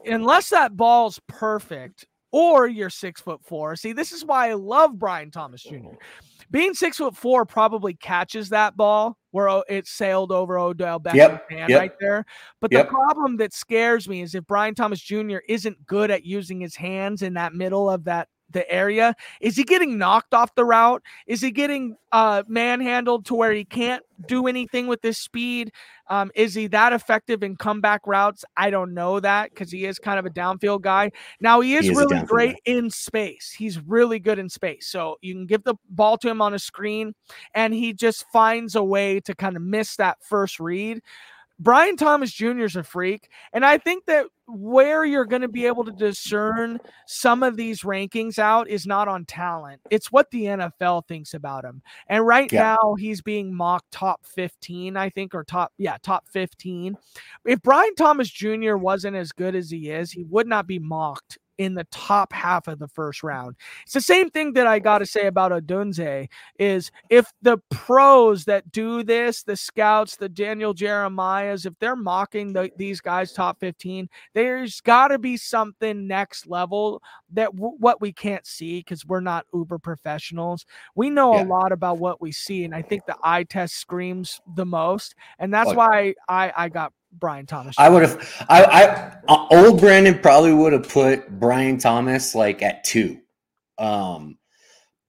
unless 0.05 0.51
that 0.51 0.77
ball's 0.77 1.21
perfect 1.27 2.07
or 2.33 2.67
you're 2.67 2.91
six 2.91 3.21
foot 3.21 3.41
four. 3.43 3.77
See, 3.77 3.93
this 3.93 4.13
is 4.13 4.25
why 4.25 4.51
I 4.51 4.55
love 4.55 4.99
Brian 4.99 5.31
Thomas 5.31 5.63
Jr. 5.63 5.75
Mm-hmm. 5.77 5.95
Being 6.51 6.75
six 6.75 6.99
foot 6.99 7.17
four 7.17 7.47
probably 7.47 7.95
catches 7.95 8.51
that 8.51 8.77
ball 8.77 9.17
where 9.31 9.63
it 9.69 9.87
sailed 9.87 10.33
over 10.33 10.59
Odell 10.59 11.01
Beckham's 11.01 11.17
Yep, 11.17 11.51
hand 11.51 11.71
yep. 11.71 11.81
right 11.81 11.93
there. 12.01 12.25
But 12.61 12.73
Yep. 12.73 12.87
the 12.87 12.91
problem 12.91 13.37
that 13.39 13.55
scares 13.55 14.09
me 14.09 14.23
is 14.23 14.35
if 14.35 14.47
Brian 14.47 14.75
Thomas 14.75 15.01
Jr. 15.01 15.39
isn't 15.49 15.87
good 15.87 16.11
at 16.11 16.25
using 16.25 16.61
his 16.61 16.77
hands 16.77 17.23
in 17.23 17.35
that 17.35 17.55
middle 17.55 17.89
of 17.89 18.05
that 18.05 18.29
the 18.51 18.69
area, 18.71 19.15
is 19.41 19.57
he 19.57 19.65
getting 19.65 19.99
knocked 19.99 20.33
off 20.33 20.55
the 20.55 20.65
route? 20.65 21.03
Is 21.27 21.41
he 21.41 21.51
getting 21.51 21.97
uh 22.13 22.43
manhandled 22.47 23.27
to 23.27 23.35
where 23.35 23.53
he 23.53 23.65
can't 23.65 24.03
do 24.27 24.47
anything 24.47 24.87
with 24.87 25.03
his 25.03 25.19
speed? 25.19 25.73
Um, 26.09 26.31
is 26.37 26.55
he 26.55 26.69
that 26.69 26.93
effective 26.93 27.43
in 27.43 27.57
comeback 27.57 28.07
routes? 28.07 28.45
I 28.57 28.71
don't 28.71 28.95
know 28.95 29.19
that 29.19 29.51
because 29.51 29.73
he 29.73 29.85
is 29.87 29.99
kind 29.99 30.19
of 30.19 30.27
a 30.27 30.31
downfield 30.31 30.83
guy. 30.83 31.11
Now 31.41 31.61
he 31.61 31.75
is, 31.75 31.85
He 31.87 31.91
is 31.91 31.97
really 31.97 32.23
great 32.25 32.57
guy. 32.65 32.73
in 32.73 32.91
space. 32.91 33.51
He's 33.51 33.81
really 33.81 34.21
good 34.21 34.39
in 34.39 34.49
space. 34.49 34.87
So 34.87 35.17
you 35.21 35.35
can 35.35 35.47
give 35.47 35.65
the 35.65 35.75
ball 35.91 36.17
to 36.19 36.29
him 36.29 36.41
on 36.41 36.55
a 36.55 36.59
screen 36.61 37.15
and 37.55 37.75
he 37.75 37.93
just 37.93 38.25
finds 38.33 38.77
a 38.77 38.85
way 38.85 39.19
to 39.21 39.35
kind 39.35 39.57
of 39.57 39.63
miss 39.63 39.97
that 39.97 40.19
first 40.23 40.61
read. 40.61 41.03
Brian 41.59 41.97
Thomas 41.97 42.33
Jr. 42.33 42.61
is 42.61 42.77
a 42.77 42.83
freak. 42.83 43.29
And 43.53 43.65
I 43.65 43.79
think 43.79 44.05
that 44.07 44.27
where 44.49 45.05
you're 45.05 45.25
going 45.25 45.43
to 45.43 45.49
be 45.49 45.67
able 45.67 45.85
to 45.85 45.93
discern 45.93 46.79
some 47.07 47.43
of 47.43 47.57
these 47.57 47.83
rankings 47.83 48.39
out 48.39 48.69
is 48.69 48.87
not 48.87 49.09
on 49.09 49.25
talent. 49.25 49.81
It's 49.91 50.13
what 50.13 50.31
the 50.31 50.45
NFL 50.45 51.07
thinks 51.09 51.35
about 51.35 51.65
him. 51.65 51.83
And 52.09 52.27
right 52.27 52.51
Yeah. 52.53 52.77
now 52.77 52.95
he's 52.99 53.23
being 53.23 53.53
mocked 53.53 53.91
top 53.91 54.25
15, 54.25 54.97
I 54.97 55.11
think, 55.11 55.35
or 55.35 55.43
top, 55.45 55.73
yeah, 55.79 55.97
top 56.03 56.29
15. 56.29 56.97
If 57.45 57.61
Brian 57.63 57.95
Thomas 57.97 58.31
Jr. 58.31 58.77
wasn't 58.77 59.17
as 59.17 59.33
good 59.33 59.55
as 59.57 59.71
he 59.71 59.91
is, 59.91 60.13
he 60.13 60.25
would 60.25 60.47
not 60.47 60.67
be 60.67 60.79
mocked 60.79 61.39
in 61.59 61.75
the 61.75 61.85
top 61.91 62.33
half 62.33 62.69
of 62.69 62.79
the 62.79 62.89
first 62.89 63.23
round. 63.23 63.57
It's 63.83 63.93
the 63.95 64.01
same 64.01 64.31
thing 64.31 64.53
that 64.55 64.67
I 64.67 64.79
got 64.79 64.99
to 64.99 65.07
say 65.07 65.27
about 65.27 65.53
Odunze 65.53 66.29
is 66.59 66.91
if 67.11 67.33
the 67.43 67.59
pros 67.71 68.45
that 68.45 68.71
do 68.73 69.03
this, 69.03 69.43
the 69.43 69.57
scouts, 69.57 70.17
the 70.17 70.29
Daniel 70.29 70.75
Jeremiahs, 70.75 71.67
if 71.67 71.75
they're 71.79 71.97
mocking 71.97 72.53
the, 72.53 72.71
these 72.77 73.01
guys 73.01 73.33
top 73.33 73.59
15, 73.61 74.09
there's 74.35 74.81
got 74.81 75.09
to 75.09 75.19
be 75.19 75.37
something 75.37 76.07
next 76.07 76.47
level 76.47 77.03
that 77.33 77.55
w- 77.57 77.77
what 77.79 78.01
we 78.01 78.13
can't 78.13 78.47
see 78.47 78.81
because 78.81 79.05
we're 79.07 79.21
not 79.21 79.47
uber 79.55 79.79
professionals. 79.79 80.67
We 80.95 81.11
know 81.11 81.35
Yeah. 81.35 81.43
a 81.43 81.45
lot 81.45 81.73
about 81.73 81.99
what 81.99 82.21
we 82.21 82.33
see, 82.33 82.65
and 82.65 82.75
I 82.75 82.83
think 82.83 83.07
the 83.07 83.17
eye 83.23 83.45
test 83.45 83.77
screams 83.77 84.41
the 84.55 84.67
most, 84.67 85.15
and 85.39 85.53
that's 85.53 85.71
Oh. 85.71 85.75
why 85.75 86.15
I 86.29 86.53
I 86.57 86.69
got 86.69 86.93
Brian 87.19 87.47
Thomas. 87.47 87.75
I 87.79 87.89
would 87.89 88.03
have. 88.03 88.47
I, 88.49 88.65
I 88.65 88.85
uh, 89.29 89.47
old 89.51 89.81
Brandon 89.81 90.19
probably 90.19 90.53
would 90.53 90.73
have 90.73 90.89
put 90.89 91.29
Brian 91.39 91.79
Thomas 91.79 92.35
like 92.35 92.63
at 92.63 92.85
two, 92.85 93.19
um, 93.79 94.39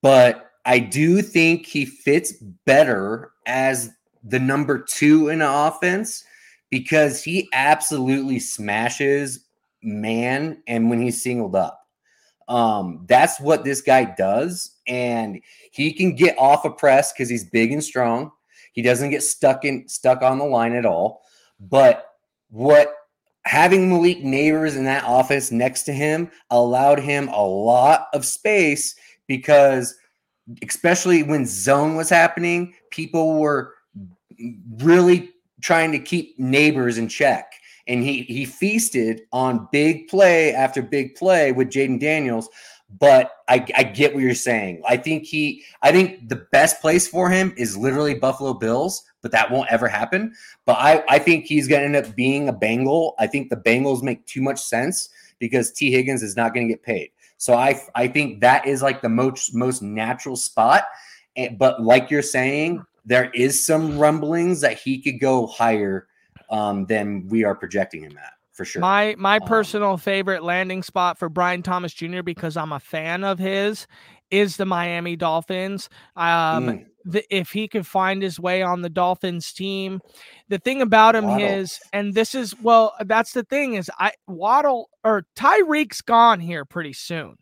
but 0.02 0.52
I 0.66 0.80
do 0.80 1.22
think 1.22 1.66
he 1.66 1.86
fits 1.86 2.34
better 2.66 3.32
as 3.46 3.90
the 4.24 4.40
number 4.40 4.84
two 4.84 5.30
in 5.30 5.40
the 5.40 5.50
offense 5.50 6.24
because 6.70 7.24
he 7.24 7.48
absolutely 7.54 8.40
smashes 8.40 9.46
man 9.82 10.62
and 10.68 10.90
when 10.90 11.02
he's 11.02 11.24
singled 11.24 11.56
up. 11.56 11.80
Um, 12.48 13.06
that's 13.08 13.40
what 13.40 13.64
this 13.64 13.82
guy 13.82 14.06
does, 14.18 14.76
and 14.88 15.42
he 15.72 15.92
can 15.92 16.16
get 16.16 16.38
off 16.38 16.64
a 16.64 16.70
press 16.70 17.12
because 17.12 17.30
he's 17.30 17.44
big 17.50 17.74
and 17.74 17.84
strong. 17.84 18.32
He 18.72 18.82
doesn't 18.82 19.10
get 19.10 19.24
stuck 19.24 19.66
in 19.66 19.88
stuck 19.88 20.22
on 20.22 20.38
the 20.38 20.46
line 20.46 20.74
at 20.74 20.86
all. 20.86 21.24
But 21.60 22.12
what 22.50 22.94
having 23.46 23.90
Malik 23.90 24.20
Nabers 24.20 24.76
in 24.76 24.84
that 24.86 25.06
office 25.06 25.52
next 25.52 25.84
to 25.84 25.94
him 25.94 26.30
allowed 26.50 27.00
him 27.00 27.30
a 27.30 27.42
lot 27.42 28.08
of 28.14 28.26
space 28.26 28.96
because, 29.28 29.96
especially 30.62 31.24
when 31.24 31.46
zone 31.46 31.96
was 31.96 32.10
happening, 32.10 32.74
people 32.92 33.40
were 33.40 33.74
really 34.80 35.32
trying 35.62 35.92
to 35.92 36.00
keep 36.00 36.38
Nabers 36.38 36.98
in 36.98 37.08
check. 37.08 37.54
And 37.88 38.04
he 38.04 38.24
he 38.24 38.44
feasted 38.44 39.22
on 39.32 39.70
big 39.72 40.10
play 40.10 40.54
after 40.54 40.82
big 40.82 41.16
play 41.16 41.54
with 41.54 41.70
Jayden 41.70 42.00
Daniels. 42.00 42.50
But 43.00 43.32
I, 43.50 43.66
I 43.76 43.84
get 43.84 44.14
what 44.14 44.24
you're 44.24 44.34
saying. 44.34 44.82
I 44.88 44.98
think 44.98 45.24
he 45.24 45.64
I 45.82 45.92
think 45.94 46.28
the 46.28 46.48
best 46.52 46.82
place 46.82 47.08
for 47.08 47.30
him 47.30 47.54
is 47.58 47.78
literally 47.78 48.14
Buffalo 48.14 48.54
Bills, 48.54 49.04
but 49.28 49.34
that 49.34 49.52
won't 49.52 49.70
ever 49.70 49.90
happen. 49.90 50.34
But 50.66 50.78
I, 50.78 51.04
I 51.10 51.20
think 51.20 51.46
he's 51.46 51.68
going 51.68 51.82
to 51.82 51.86
end 51.86 52.06
up 52.06 52.16
being 52.16 52.48
a 52.48 52.54
Bengal. 52.54 53.14
I 53.20 53.28
think 53.28 53.50
the 53.50 53.58
Bengals 53.58 54.02
make 54.02 54.26
too 54.26 54.42
much 54.42 54.58
sense 54.62 55.10
because 55.38 55.70
Tee 55.72 55.92
Higgins 55.92 56.24
is 56.24 56.38
not 56.38 56.54
going 56.54 56.66
to 56.66 56.74
get 56.74 56.82
paid. 56.82 57.12
So 57.36 57.56
I, 57.56 57.82
I 57.94 58.08
think 58.08 58.40
that 58.40 58.66
is 58.66 58.82
like 58.82 59.02
the 59.02 59.10
most 59.10 59.54
most 59.54 59.82
natural 59.82 60.38
spot. 60.38 60.86
And, 61.36 61.58
but 61.58 61.84
like 61.84 62.10
you're 62.10 62.22
saying, 62.22 62.86
there 63.06 63.30
is 63.32 63.66
some 63.66 63.98
rumblings 63.98 64.62
that 64.62 64.80
he 64.80 65.02
could 65.02 65.20
go 65.20 65.46
higher 65.46 66.08
um, 66.50 66.86
than 66.86 67.28
we 67.28 67.44
are 67.44 67.54
projecting 67.54 68.04
him 68.04 68.18
at 68.18 68.32
for 68.54 68.64
sure. 68.64 68.82
My 68.82 69.14
my 69.18 69.40
Um, 69.40 69.48
personal 69.48 69.98
favorite 69.98 70.42
landing 70.42 70.84
spot 70.84 71.20
for 71.20 71.28
Brian 71.28 71.64
Thomas 71.64 71.94
Jr. 71.94 72.22
because 72.24 72.56
I'm 72.56 72.72
a 72.72 72.80
fan 72.80 73.26
of 73.26 73.40
his 73.40 73.88
is 74.32 74.56
the 74.56 74.66
Miami 74.66 75.18
Dolphins. 75.18 75.90
Um, 76.16 76.68
Mm, 76.68 76.86
the, 77.12 77.24
if 77.36 77.52
he 77.52 77.68
could 77.68 77.88
find 77.88 78.22
his 78.22 78.40
way 78.40 78.62
on 78.62 78.82
the 78.82 78.90
Dolphins 78.90 79.52
team, 79.54 80.02
the 80.50 80.58
thing 80.60 80.82
about 80.82 81.16
him 81.16 81.26
Waddle. 81.26 81.48
is, 81.48 81.80
and 81.94 82.14
this 82.14 82.36
is 82.36 82.54
well, 82.62 82.94
that's 83.06 83.34
the 83.34 83.44
thing 83.44 83.76
is, 83.76 83.90
I 84.00 84.12
Waddle 84.28 84.90
or 85.04 85.26
Tyreek's 85.36 86.02
gone 86.02 86.40
here 86.40 86.66
pretty 86.66 86.94
soon, 86.94 87.38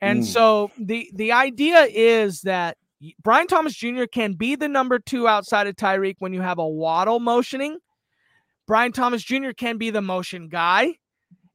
and 0.00 0.20
Mm. 0.20 0.26
so 0.26 0.70
the 0.78 1.10
the 1.14 1.32
idea 1.32 1.86
is 1.90 2.42
that 2.42 2.76
Brian 3.22 3.46
Thomas 3.46 3.74
Jr. 3.74 4.04
can 4.04 4.34
be 4.34 4.56
the 4.56 4.68
number 4.68 4.98
two 4.98 5.28
outside 5.28 5.66
of 5.66 5.76
Tyreek 5.76 6.16
when 6.18 6.32
you 6.32 6.40
have 6.42 6.58
a 6.58 6.66
Waddle 6.68 7.20
motioning 7.20 7.78
Brian 8.66 8.92
Thomas 8.92 9.22
Jr. 9.22 9.52
can 9.56 9.78
be 9.78 9.88
the 9.90 10.02
motion 10.02 10.48
guy. 10.48 10.94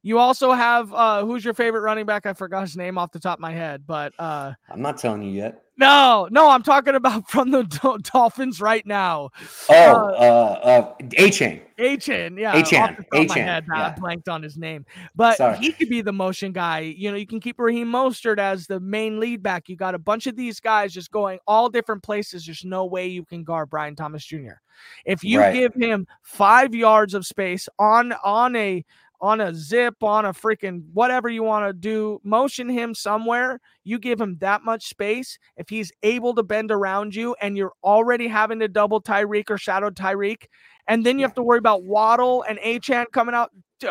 You 0.02 0.18
also 0.18 0.52
have 0.52 0.92
uh 0.92 1.24
who's 1.24 1.44
your 1.44 1.54
favorite 1.54 1.80
running 1.82 2.06
back? 2.06 2.26
I 2.26 2.32
forgot 2.32 2.62
his 2.62 2.76
name 2.76 2.98
off 2.98 3.12
the 3.12 3.20
top 3.20 3.38
of 3.38 3.40
my 3.40 3.52
head, 3.52 3.84
but 3.86 4.12
uh 4.18 4.52
I'm 4.68 4.82
not 4.82 4.98
telling 4.98 5.22
you 5.22 5.30
yet. 5.30 5.62
No, 5.76 6.28
no, 6.30 6.50
I'm 6.50 6.62
talking 6.62 6.94
about 6.94 7.28
from 7.30 7.50
the 7.50 7.64
Dolphins 8.12 8.60
right 8.60 8.86
now. 8.86 9.30
Oh, 9.68 9.74
uh, 9.74 10.58
uh, 10.62 10.94
Achane. 10.98 11.62
Achane, 11.78 12.38
yeah. 12.38 12.54
Achane. 12.54 13.04
Achane. 13.12 13.34
Head, 13.34 13.64
yeah. 13.68 13.86
I 13.86 13.98
blanked 13.98 14.28
on 14.28 14.42
his 14.42 14.56
name, 14.56 14.86
but 15.16 15.38
Sorry. 15.38 15.58
he 15.58 15.72
could 15.72 15.88
be 15.88 16.02
the 16.02 16.12
motion 16.12 16.52
guy. 16.52 16.80
You 16.80 17.10
know, 17.10 17.16
you 17.16 17.26
can 17.26 17.40
keep 17.40 17.58
Raheem 17.58 17.88
Mostert 17.88 18.38
as 18.38 18.66
the 18.68 18.78
main 18.78 19.18
lead 19.18 19.42
back. 19.42 19.68
You 19.68 19.76
got 19.76 19.96
a 19.96 19.98
bunch 19.98 20.28
of 20.28 20.36
these 20.36 20.60
guys 20.60 20.92
just 20.92 21.10
going 21.10 21.40
all 21.46 21.68
different 21.68 22.04
places. 22.04 22.46
There's 22.46 22.64
no 22.64 22.84
way 22.84 23.08
you 23.08 23.24
can 23.24 23.42
guard 23.42 23.70
Brian 23.70 23.96
Thomas 23.96 24.24
Jr. 24.24 24.60
If 25.04 25.24
you 25.24 25.40
right. 25.40 25.52
give 25.52 25.74
him 25.74 26.06
five 26.22 26.74
yards 26.74 27.14
of 27.14 27.26
space 27.26 27.68
on 27.78 28.12
on 28.24 28.54
a 28.56 28.84
on 29.20 29.40
a 29.40 29.54
zip, 29.54 30.02
on 30.02 30.26
a 30.26 30.32
freaking 30.32 30.82
whatever 30.92 31.28
you 31.28 31.42
want 31.42 31.66
to 31.66 31.72
do, 31.72 32.20
motion 32.24 32.68
him 32.68 32.94
somewhere. 32.94 33.60
You 33.84 33.98
give 33.98 34.20
him 34.20 34.36
that 34.40 34.62
much 34.62 34.88
space. 34.88 35.38
If 35.56 35.68
he's 35.68 35.92
able 36.02 36.34
to 36.34 36.42
bend 36.42 36.70
around 36.70 37.14
you 37.14 37.34
and 37.40 37.56
you're 37.56 37.72
already 37.82 38.28
having 38.28 38.60
to 38.60 38.68
double 38.68 39.00
Tyreek 39.00 39.50
or 39.50 39.58
shadow 39.58 39.90
Tyreek, 39.90 40.46
and 40.88 41.04
then 41.04 41.18
you 41.18 41.24
have 41.24 41.34
to 41.34 41.42
worry 41.42 41.58
about 41.58 41.84
Waddle 41.84 42.42
and 42.42 42.58
Achane 42.58 43.10
coming 43.12 43.34
out, 43.34 43.50
dude, 43.80 43.90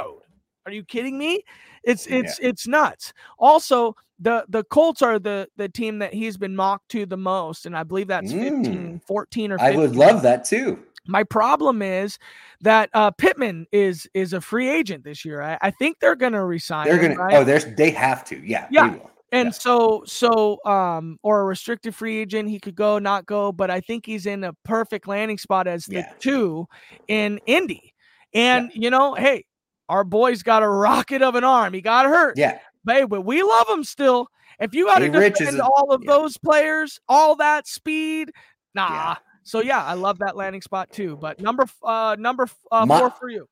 are 0.66 0.72
you 0.72 0.84
kidding 0.84 1.18
me? 1.18 1.44
It's 1.84 2.08
it's 2.08 2.40
yeah. 2.40 2.50
it's 2.50 2.68
nuts. 2.68 3.14
Also, 3.38 3.96
the 4.20 4.46
the 4.48 4.64
Colts 4.66 5.02
are 5.02 5.20
the 5.20 5.48
the 5.58 5.68
team 5.68 6.00
that 6.00 6.14
he's 6.14 6.38
been 6.38 6.56
mocked 6.56 6.90
to 6.90 7.06
the 7.06 7.18
most, 7.18 7.66
and 7.66 7.76
I 7.76 7.84
believe 7.84 8.08
that's 8.08 8.32
15, 8.32 8.64
mm. 8.64 9.04
14 9.04 9.52
or 9.52 9.58
15. 9.58 9.74
I 9.74 9.78
would 9.78 9.96
love 9.96 10.22
that 10.22 10.46
too. 10.46 10.80
My 11.08 11.24
problem 11.24 11.82
is 11.82 12.18
that 12.62 12.90
uh, 12.94 13.12
Pittman 13.12 13.68
is 13.72 14.08
is 14.14 14.34
a 14.34 14.42
free 14.42 14.70
agent 14.70 15.04
this 15.04 15.26
year. 15.26 15.42
I, 15.42 15.58
I 15.62 15.72
think 15.72 16.00
they're 16.00 16.16
going 16.16 16.34
to 16.34 16.44
resign. 16.44 16.88
They're 16.88 16.98
going 16.98 17.18
right? 17.18 17.32
to. 17.32 17.38
Oh, 17.38 17.44
there's 17.44 17.66
they 17.76 17.92
have 17.92 18.24
to. 18.26 18.38
Yeah. 18.46 18.68
Yeah. 18.72 18.98
And 19.32 19.48
yeah. 19.48 19.52
so 19.52 20.04
so 20.06 20.60
um 20.66 21.20
or 21.24 21.42
a 21.42 21.44
restricted 21.44 21.94
free 21.96 22.20
agent, 22.20 22.50
he 22.50 22.60
could 22.60 22.76
go, 22.76 23.00
not 23.00 23.26
go, 23.26 23.52
but 23.52 23.70
I 23.70 23.82
think 23.82 24.06
he's 24.06 24.26
in 24.26 24.44
a 24.44 24.54
perfect 24.64 25.08
landing 25.08 25.38
spot 25.38 25.68
as 25.68 25.86
the 25.86 25.96
yeah. 25.96 26.14
two 26.20 26.68
in 27.08 27.40
Indy. 27.46 27.94
And 28.34 28.72
yeah. 28.74 28.82
you 28.82 28.90
know, 28.90 29.14
hey, 29.16 29.46
our 29.90 30.04
boy's 30.04 30.44
got 30.44 30.64
a 30.64 30.70
rocket 30.70 31.22
of 31.22 31.36
an 31.36 31.44
arm. 31.44 31.74
He 31.74 31.82
got 31.82 32.06
hurt. 32.06 32.38
Yeah. 32.38 32.60
But, 32.86 33.10
but 33.10 33.22
we 33.22 33.44
love 33.44 33.68
him 33.70 33.84
still. 33.84 34.28
If 34.60 34.74
you 34.74 34.86
got 34.86 35.00
to 35.00 35.10
defend 35.10 35.60
all 35.62 35.92
of 35.92 36.04
those 36.04 36.38
players, 36.38 37.00
all 37.10 37.36
that 37.38 37.68
speed, 37.68 38.32
nah. 38.76 39.16
So 39.44 39.62
yeah, 39.62 39.84
I 39.84 39.94
love 39.94 40.20
that 40.20 40.36
landing 40.36 40.62
spot 40.62 40.92
too. 40.92 41.18
But 41.18 41.40
number 41.40 41.66
uh 41.84 42.16
number 42.20 42.48
uh, 42.72 42.86
my, 42.86 43.00
four 43.00 43.10
for 43.12 43.30
you. 43.30 43.48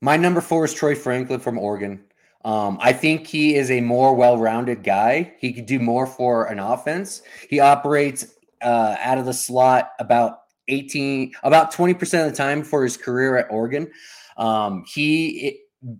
My 0.00 0.16
number 0.16 0.40
four 0.40 0.64
is 0.64 0.74
Troy 0.74 0.94
Franklin 0.94 1.40
from 1.40 1.58
Oregon. 1.58 2.04
Um, 2.44 2.78
I 2.80 2.92
think 2.92 3.26
he 3.26 3.56
is 3.56 3.70
a 3.70 3.80
more 3.80 4.14
well-rounded 4.14 4.84
guy. 4.84 5.34
He 5.38 5.52
could 5.52 5.66
do 5.66 5.80
more 5.80 6.06
for 6.06 6.46
an 6.46 6.60
offense. 6.60 7.22
He 7.50 7.58
operates 7.58 8.34
uh, 8.62 8.96
out 9.00 9.18
of 9.18 9.26
the 9.26 9.32
slot 9.32 9.90
about 9.98 10.40
18, 10.68 11.32
about 11.42 11.72
20% 11.72 12.24
of 12.24 12.30
the 12.30 12.36
time 12.36 12.62
for 12.62 12.84
his 12.84 12.96
career 12.96 13.36
at 13.36 13.50
Oregon. 13.50 13.90
Um, 14.36 14.84
he, 14.86 15.48
it, 15.48 15.98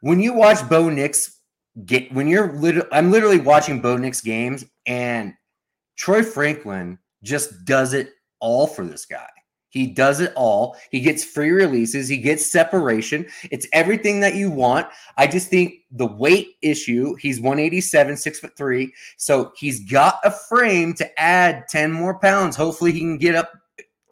when 0.00 0.20
you 0.20 0.32
watch 0.32 0.66
Bo 0.68 0.88
Nix 0.88 1.40
get, 1.84 2.12
when 2.12 2.28
you're 2.28 2.52
literally, 2.52 2.88
I'm 2.92 3.10
literally 3.10 3.40
watching 3.40 3.80
Bo 3.80 3.96
Nix 3.96 4.20
games 4.20 4.64
and 4.86 5.34
Troy 5.96 6.22
Franklin 6.22 6.98
just 7.22 7.64
does 7.64 7.92
it 7.92 8.10
all 8.40 8.66
for 8.66 8.84
this 8.84 9.04
guy. 9.04 9.28
He 9.76 9.86
does 9.86 10.20
it 10.20 10.32
all. 10.36 10.76
He 10.90 11.00
gets 11.00 11.22
free 11.22 11.50
releases. 11.50 12.08
He 12.08 12.16
gets 12.16 12.50
separation. 12.50 13.26
It's 13.50 13.66
everything 13.74 14.20
that 14.20 14.34
you 14.34 14.50
want. 14.50 14.86
I 15.18 15.26
just 15.26 15.48
think 15.48 15.74
the 15.90 16.06
weight 16.06 16.54
issue, 16.62 17.14
he's 17.16 17.40
187, 17.40 18.16
six 18.16 18.40
foot 18.40 18.56
three. 18.56 18.94
So 19.18 19.52
he's 19.54 19.84
got 19.90 20.18
a 20.24 20.30
frame 20.30 20.94
to 20.94 21.20
add 21.20 21.68
10 21.68 21.92
more 21.92 22.18
pounds. 22.18 22.56
Hopefully 22.56 22.92
he 22.92 23.00
can 23.00 23.18
get 23.18 23.34
up 23.34 23.52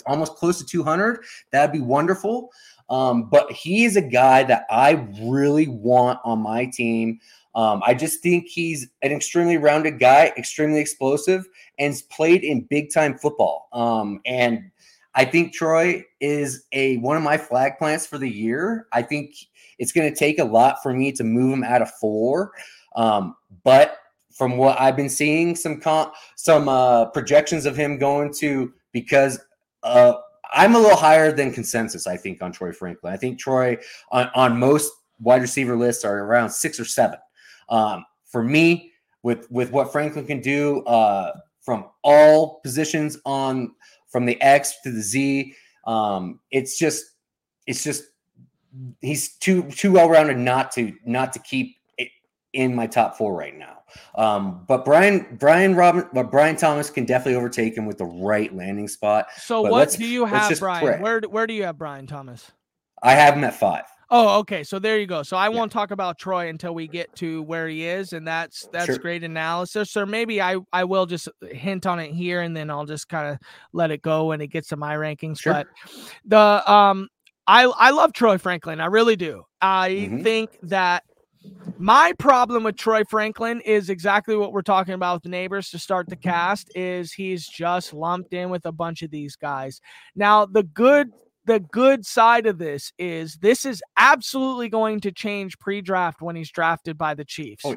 almost 0.06 0.34
close 0.34 0.58
to 0.58 0.66
200. 0.66 1.24
That'd 1.50 1.72
be 1.72 1.80
wonderful. 1.80 2.50
Um, 2.90 3.30
but 3.30 3.50
he 3.50 3.84
is 3.84 3.96
a 3.96 4.02
guy 4.02 4.42
that 4.44 4.66
I 4.70 5.08
really 5.22 5.68
want 5.68 6.20
on 6.24 6.40
my 6.40 6.66
team. 6.66 7.20
Um, 7.54 7.82
I 7.86 7.94
just 7.94 8.20
think 8.20 8.46
he's 8.48 8.88
an 9.02 9.12
extremely 9.12 9.56
rounded 9.56 9.98
guy, 10.00 10.32
extremely 10.36 10.80
explosive, 10.80 11.46
and 11.78 11.94
played 12.10 12.44
in 12.44 12.62
big 12.62 12.92
time 12.92 13.18
football. 13.18 13.68
Um, 13.72 14.20
and 14.26 14.70
I 15.14 15.24
think 15.24 15.52
Troy 15.52 16.04
is 16.20 16.64
a 16.72 16.96
one 16.98 17.16
of 17.16 17.22
my 17.22 17.36
flag 17.36 17.78
plants 17.78 18.06
for 18.06 18.18
the 18.18 18.28
year. 18.28 18.86
I 18.92 19.02
think 19.02 19.34
it's 19.78 19.92
going 19.92 20.12
to 20.12 20.16
take 20.16 20.38
a 20.38 20.44
lot 20.44 20.82
for 20.82 20.92
me 20.92 21.12
to 21.12 21.24
move 21.24 21.52
him 21.52 21.64
out 21.64 21.82
of 21.82 21.90
four, 22.00 22.52
um, 22.96 23.36
but 23.62 23.98
from 24.32 24.56
what 24.56 24.80
I've 24.80 24.96
been 24.96 25.08
seeing, 25.08 25.54
some 25.54 25.80
con- 25.80 26.10
some 26.36 26.68
uh, 26.68 27.06
projections 27.06 27.66
of 27.66 27.76
him 27.76 27.98
going 27.98 28.32
to 28.34 28.72
because 28.92 29.38
uh, 29.84 30.14
I'm 30.52 30.74
a 30.74 30.78
little 30.78 30.96
higher 30.96 31.32
than 31.32 31.52
consensus. 31.52 32.06
I 32.06 32.16
think 32.16 32.42
on 32.42 32.52
Troy 32.52 32.72
Franklin. 32.72 33.12
I 33.12 33.16
think 33.16 33.38
Troy 33.38 33.78
on, 34.10 34.28
on 34.34 34.58
most 34.58 34.92
wide 35.20 35.42
receiver 35.42 35.76
lists 35.76 36.04
are 36.04 36.18
around 36.18 36.50
six 36.50 36.80
or 36.80 36.84
seven. 36.84 37.18
Um, 37.68 38.04
for 38.24 38.42
me, 38.42 38.92
with 39.22 39.50
with 39.50 39.70
what 39.70 39.92
Franklin 39.92 40.26
can 40.26 40.40
do 40.40 40.82
uh, 40.84 41.32
from 41.64 41.86
all 42.02 42.60
positions 42.60 43.18
on 43.24 43.74
from 44.08 44.26
the 44.26 44.40
X 44.40 44.74
to 44.82 44.92
the 44.92 45.00
Z, 45.00 45.54
um, 45.86 46.40
it's 46.50 46.78
just 46.78 47.04
it's 47.66 47.82
just 47.82 48.04
he's 49.00 49.36
too 49.38 49.64
too 49.70 49.92
well 49.92 50.08
rounded 50.08 50.38
not 50.38 50.72
to 50.72 50.92
not 51.04 51.32
to 51.32 51.38
keep 51.40 51.76
it 51.98 52.08
in 52.52 52.74
my 52.74 52.86
top 52.86 53.16
four 53.16 53.34
right 53.34 53.56
now. 53.56 53.78
Um, 54.16 54.64
but 54.66 54.84
Brian 54.84 55.36
Brian 55.38 55.74
Robin 55.74 56.06
but 56.12 56.30
Brian 56.30 56.56
Thomas 56.56 56.90
can 56.90 57.04
definitely 57.04 57.36
overtake 57.36 57.76
him 57.76 57.86
with 57.86 57.98
the 57.98 58.04
right 58.04 58.54
landing 58.54 58.88
spot. 58.88 59.26
So 59.36 59.62
but 59.62 59.72
what 59.72 59.90
do 59.90 60.06
you 60.06 60.24
have, 60.26 60.58
Brian? 60.58 60.84
Pray. 60.84 61.00
Where 61.00 61.20
where 61.20 61.46
do 61.46 61.54
you 61.54 61.64
have 61.64 61.78
Brian 61.78 62.06
Thomas? 62.06 62.52
I 63.02 63.12
have 63.12 63.34
him 63.34 63.44
at 63.44 63.54
five. 63.54 63.84
Oh, 64.16 64.38
okay. 64.38 64.62
So 64.62 64.78
there 64.78 64.96
you 65.00 65.08
go. 65.08 65.24
So 65.24 65.36
I 65.36 65.48
yeah. 65.48 65.56
won't 65.56 65.72
talk 65.72 65.90
about 65.90 66.18
Troy 66.18 66.48
until 66.48 66.72
we 66.72 66.86
get 66.86 67.12
to 67.16 67.42
where 67.42 67.66
he 67.66 67.84
is, 67.84 68.12
and 68.12 68.24
that's 68.24 68.68
that's 68.72 68.86
sure. 68.86 68.98
great 68.98 69.24
analysis. 69.24 69.96
Or 69.96 70.06
maybe 70.06 70.40
I 70.40 70.58
I 70.72 70.84
will 70.84 71.04
just 71.04 71.28
hint 71.50 71.84
on 71.84 71.98
it 71.98 72.12
here, 72.12 72.40
and 72.40 72.56
then 72.56 72.70
I'll 72.70 72.86
just 72.86 73.08
kind 73.08 73.32
of 73.32 73.38
let 73.72 73.90
it 73.90 74.02
go 74.02 74.26
when 74.26 74.40
it 74.40 74.52
gets 74.52 74.68
to 74.68 74.76
my 74.76 74.94
rankings. 74.94 75.40
Sure. 75.40 75.54
But 75.54 75.66
the 76.24 76.72
um, 76.72 77.08
I 77.48 77.64
I 77.64 77.90
love 77.90 78.12
Troy 78.12 78.38
Franklin. 78.38 78.80
I 78.80 78.86
really 78.86 79.16
do. 79.16 79.42
I 79.60 79.90
mm-hmm. 79.90 80.22
think 80.22 80.58
that 80.62 81.02
my 81.76 82.12
problem 82.16 82.62
with 82.62 82.76
Troy 82.76 83.02
Franklin 83.10 83.60
is 83.62 83.90
exactly 83.90 84.36
what 84.36 84.52
we're 84.52 84.62
talking 84.62 84.94
about 84.94 85.14
with 85.14 85.22
the 85.24 85.36
Nabers 85.36 85.72
to 85.72 85.78
start 85.80 86.08
the 86.08 86.14
cast 86.14 86.70
is 86.76 87.12
he's 87.12 87.48
just 87.48 87.92
lumped 87.92 88.32
in 88.32 88.48
with 88.48 88.64
a 88.64 88.72
bunch 88.72 89.02
of 89.02 89.10
these 89.10 89.34
guys. 89.34 89.80
Now, 90.14 90.46
the 90.46 90.62
good 90.62 91.10
the 91.46 91.60
good 91.60 92.06
side 92.06 92.46
of 92.46 92.58
this 92.58 92.92
is 92.98 93.36
this 93.36 93.64
is 93.64 93.82
absolutely 93.96 94.68
going 94.68 95.00
to 95.00 95.12
change 95.12 95.58
pre-draft 95.58 96.22
when 96.22 96.36
he's 96.36 96.50
drafted 96.50 96.96
by 96.96 97.14
the 97.14 97.24
Chiefs. 97.24 97.64
Oh, 97.64 97.76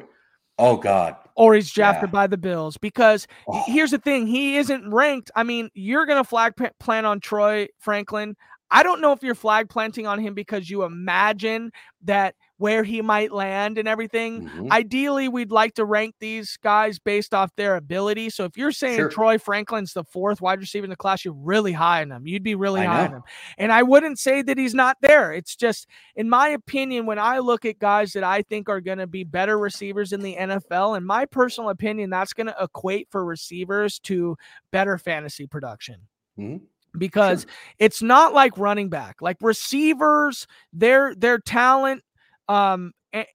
oh 0.58 0.76
God. 0.76 1.16
Or 1.36 1.54
he's 1.54 1.70
drafted 1.70 2.08
yeah. 2.08 2.12
by 2.12 2.26
the 2.26 2.38
Bills 2.38 2.76
because 2.78 3.26
oh. 3.46 3.62
here's 3.66 3.90
the 3.90 3.98
thing, 3.98 4.26
he 4.26 4.56
isn't 4.56 4.90
ranked. 4.90 5.30
I 5.36 5.42
mean, 5.42 5.70
you're 5.74 6.06
going 6.06 6.22
to 6.22 6.28
flag 6.28 6.54
plan 6.80 7.04
on 7.04 7.20
Troy 7.20 7.68
Franklin. 7.78 8.36
I 8.70 8.82
don't 8.82 9.00
know 9.00 9.12
if 9.12 9.22
you're 9.22 9.34
flag 9.34 9.68
planting 9.68 10.06
on 10.06 10.18
him 10.18 10.34
because 10.34 10.68
you 10.68 10.82
imagine 10.84 11.72
that 12.04 12.34
where 12.58 12.82
he 12.82 13.00
might 13.00 13.32
land 13.32 13.78
and 13.78 13.88
everything. 13.88 14.42
Mm-hmm. 14.42 14.72
Ideally, 14.72 15.28
we'd 15.28 15.52
like 15.52 15.74
to 15.74 15.84
rank 15.84 16.16
these 16.18 16.56
guys 16.56 16.98
based 16.98 17.32
off 17.32 17.54
their 17.56 17.76
ability. 17.76 18.30
So 18.30 18.44
if 18.44 18.56
you're 18.56 18.72
saying 18.72 18.98
sure. 18.98 19.08
Troy 19.08 19.38
Franklin's 19.38 19.92
the 19.92 20.04
fourth 20.04 20.40
wide 20.40 20.58
receiver 20.58 20.84
in 20.84 20.90
the 20.90 20.96
class, 20.96 21.24
you're 21.24 21.34
really 21.34 21.72
high 21.72 22.02
on 22.02 22.10
him. 22.10 22.26
You'd 22.26 22.42
be 22.42 22.56
really 22.56 22.82
I 22.82 22.86
high 22.86 22.96
know. 22.96 23.04
on 23.04 23.12
him. 23.12 23.22
And 23.56 23.72
I 23.72 23.84
wouldn't 23.84 24.18
say 24.18 24.42
that 24.42 24.58
he's 24.58 24.74
not 24.74 24.96
there. 25.00 25.32
It's 25.32 25.54
just, 25.54 25.86
in 26.16 26.28
my 26.28 26.48
opinion, 26.48 27.06
when 27.06 27.18
I 27.18 27.38
look 27.38 27.64
at 27.64 27.78
guys 27.78 28.12
that 28.12 28.24
I 28.24 28.42
think 28.42 28.68
are 28.68 28.80
going 28.80 28.98
to 28.98 29.06
be 29.06 29.22
better 29.22 29.56
receivers 29.56 30.12
in 30.12 30.20
the 30.20 30.36
NFL, 30.36 30.96
in 30.96 31.04
my 31.04 31.26
personal 31.26 31.70
opinion, 31.70 32.10
that's 32.10 32.32
going 32.32 32.48
to 32.48 32.56
equate 32.60 33.08
for 33.10 33.24
receivers 33.24 34.00
to 34.00 34.36
better 34.72 34.98
fantasy 34.98 35.46
production. 35.46 35.96
Mm-hmm 36.38 36.64
because 36.96 37.42
sure. 37.42 37.50
it's 37.78 38.02
not 38.02 38.32
like 38.32 38.56
running 38.56 38.88
back 38.88 39.20
like 39.20 39.36
receivers 39.40 40.46
their 40.72 41.14
their 41.14 41.38
talent 41.38 42.02
um 42.48 42.92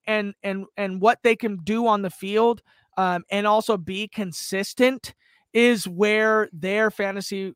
and 0.08 0.34
and 0.44 0.66
and 0.78 1.02
what 1.02 1.20
they 1.24 1.36
can 1.36 1.58
do 1.64 1.88
on 1.88 2.02
the 2.02 2.10
field 2.10 2.62
um 2.98 3.24
and 3.32 3.48
also 3.48 3.78
be 3.78 4.08
consistent 4.08 5.14
is 5.54 5.88
where 5.88 6.50
their 6.52 6.92
fantasy 6.92 7.54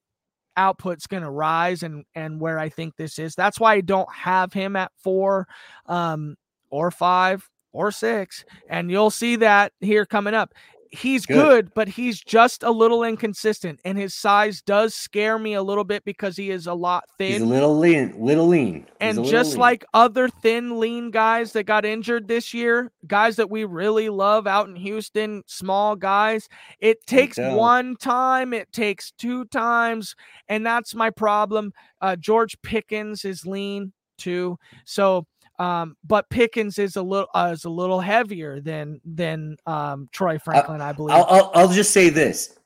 output's 0.57 1.07
going 1.07 1.23
to 1.23 1.29
rise 1.29 1.83
and 1.83 2.03
and 2.15 2.41
where 2.41 2.59
I 2.59 2.69
think 2.69 2.97
this 2.97 3.19
is. 3.19 3.35
That's 3.35 3.59
why 3.59 3.73
I 3.75 3.81
don't 3.81 4.11
have 4.11 4.51
him 4.51 4.75
at 4.75 4.91
4 4.97 5.47
um 5.85 6.35
or 6.69 6.91
5 6.91 7.49
or 7.71 7.91
6 7.91 8.45
and 8.69 8.91
you'll 8.91 9.11
see 9.11 9.37
that 9.37 9.71
here 9.79 10.05
coming 10.05 10.33
up. 10.33 10.53
He's 10.91 11.25
good. 11.25 11.35
good. 11.35 11.73
but 11.73 11.87
he's 11.87 12.19
just 12.19 12.63
a 12.63 12.71
little 12.71 13.03
inconsistent, 13.03 13.79
and 13.85 13.97
his 13.97 14.13
size 14.13 14.61
does 14.61 14.93
scare 14.93 15.37
me 15.37 15.53
a 15.53 15.61
little 15.61 15.83
bit 15.83 16.03
because 16.05 16.37
he 16.37 16.49
is 16.49 16.67
a 16.67 16.73
lot 16.73 17.05
thin. 17.17 17.33
He's 17.33 17.41
a 17.41 17.45
little 17.45 17.77
lean, 17.77 18.13
little 18.17 18.47
lean, 18.47 18.85
he's 18.99 19.17
and 19.17 19.25
just 19.25 19.51
lean. 19.51 19.59
like 19.59 19.85
other 19.93 20.29
thin, 20.29 20.79
lean 20.79 21.11
guys 21.11 21.53
that 21.53 21.63
got 21.63 21.85
injured 21.85 22.27
this 22.27 22.53
year, 22.53 22.91
guys 23.07 23.35
that 23.37 23.49
we 23.49 23.63
really 23.63 24.09
love 24.09 24.47
out 24.47 24.67
in 24.67 24.75
Houston, 24.75 25.43
small 25.47 25.95
guys, 25.95 26.47
it 26.79 27.05
takes 27.05 27.37
one 27.37 27.95
time, 27.95 28.53
it 28.53 28.71
takes 28.71 29.11
two 29.11 29.45
times, 29.45 30.15
and 30.47 30.65
that's 30.65 30.95
my 30.95 31.09
problem. 31.09 31.73
Uh, 32.01 32.15
George 32.15 32.61
Pickens 32.61 33.25
is 33.25 33.45
lean 33.45 33.93
too, 34.17 34.57
so 34.85 35.25
um, 35.59 35.97
but 36.03 36.29
Pickens 36.29 36.77
is 36.77 36.95
a 36.95 37.01
little 37.01 37.29
uh, 37.33 37.51
is 37.53 37.65
a 37.65 37.69
little 37.69 37.99
heavier 37.99 38.59
than 38.61 39.01
than 39.03 39.57
um, 39.65 40.07
Troy 40.11 40.37
Franklin, 40.39 40.81
I 40.81 40.91
believe. 40.91 41.15
I'll, 41.15 41.25
I'll, 41.25 41.51
I'll 41.53 41.71
just 41.71 41.91
say 41.91 42.09
this: 42.09 42.57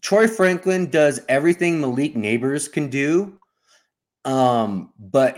Troy 0.00 0.26
Franklin 0.26 0.90
does 0.90 1.20
everything 1.28 1.80
Malik 1.80 2.14
Nabers 2.14 2.70
can 2.70 2.88
do, 2.88 3.38
um, 4.24 4.92
but 4.98 5.36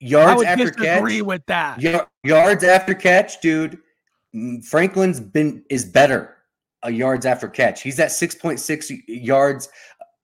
yards 0.00 0.42
after 0.42 0.70
catch. 0.70 0.98
Agree 0.98 1.22
with 1.22 1.44
that. 1.46 1.80
yards 2.24 2.64
after 2.64 2.94
catch, 2.94 3.40
dude. 3.40 3.78
Franklin's 4.64 5.20
been 5.20 5.64
is 5.70 5.84
better. 5.84 6.36
A 6.84 6.90
yards 6.90 7.26
after 7.26 7.48
catch. 7.48 7.82
He's 7.82 8.00
at 8.00 8.10
six 8.10 8.34
point 8.34 8.58
six 8.58 8.90
yards 9.06 9.68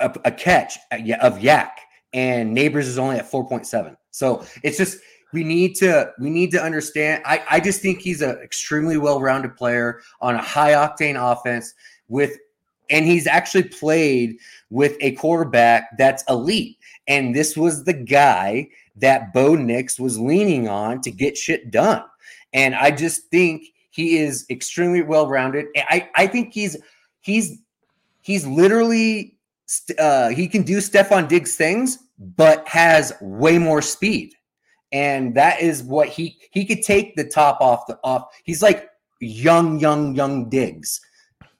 a, 0.00 0.14
a 0.24 0.32
catch 0.32 0.76
of 0.90 1.38
YAC, 1.38 1.70
and 2.12 2.52
Neighbors 2.52 2.88
is 2.88 2.98
only 2.98 3.16
at 3.16 3.30
four 3.30 3.46
point 3.46 3.66
seven. 3.66 3.96
So 4.10 4.44
it's 4.62 4.76
just 4.76 4.98
we 5.32 5.44
need 5.44 5.74
to 5.76 6.12
we 6.18 6.30
need 6.30 6.50
to 6.52 6.62
understand. 6.62 7.22
I, 7.24 7.42
I 7.50 7.60
just 7.60 7.80
think 7.82 8.00
he's 8.00 8.22
an 8.22 8.38
extremely 8.42 8.96
well-rounded 8.96 9.56
player 9.56 10.00
on 10.20 10.34
a 10.34 10.42
high 10.42 10.72
octane 10.72 11.16
offense 11.20 11.74
with 12.08 12.38
and 12.90 13.04
he's 13.04 13.26
actually 13.26 13.64
played 13.64 14.38
with 14.70 14.96
a 15.00 15.12
quarterback 15.12 15.96
that's 15.98 16.24
elite. 16.28 16.78
And 17.06 17.34
this 17.34 17.56
was 17.56 17.84
the 17.84 17.92
guy 17.92 18.68
that 18.96 19.34
Bo 19.34 19.54
Nix 19.54 20.00
was 20.00 20.18
leaning 20.18 20.68
on 20.68 21.02
to 21.02 21.10
get 21.10 21.36
shit 21.36 21.70
done. 21.70 22.02
And 22.54 22.74
I 22.74 22.90
just 22.90 23.26
think 23.26 23.64
he 23.90 24.16
is 24.16 24.46
extremely 24.48 25.02
well-rounded. 25.02 25.66
I, 25.76 26.08
I 26.14 26.26
think 26.26 26.54
he's 26.54 26.76
he's 27.20 27.58
he's 28.22 28.46
literally 28.46 29.36
uh, 29.98 30.30
he 30.30 30.48
can 30.48 30.62
do 30.62 30.78
Stefon 30.78 31.28
Diggs 31.28 31.56
things, 31.56 31.98
but 32.18 32.66
has 32.66 33.12
way 33.20 33.58
more 33.58 33.82
speed 33.82 34.34
and 34.92 35.34
that 35.34 35.60
is 35.60 35.82
what 35.82 36.08
he 36.08 36.38
he 36.50 36.64
could 36.64 36.82
take 36.82 37.14
the 37.16 37.24
top 37.24 37.60
off 37.60 37.86
the 37.86 37.98
off. 38.02 38.28
He's 38.44 38.62
like 38.62 38.88
young, 39.20 39.78
young, 39.78 40.14
young 40.14 40.48
Diggs, 40.48 41.00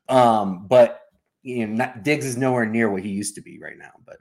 um, 0.09 0.67
but 0.67 1.03
you 1.43 1.67
know, 1.67 1.75
not, 1.75 2.03
Diggs 2.03 2.27
is 2.27 2.37
nowhere 2.37 2.67
near 2.67 2.91
what 2.91 3.03
he 3.03 3.11
used 3.11 3.35
to 3.37 3.41
be 3.41 3.59
right 3.59 3.79
now. 3.79 3.93
But 4.05 4.17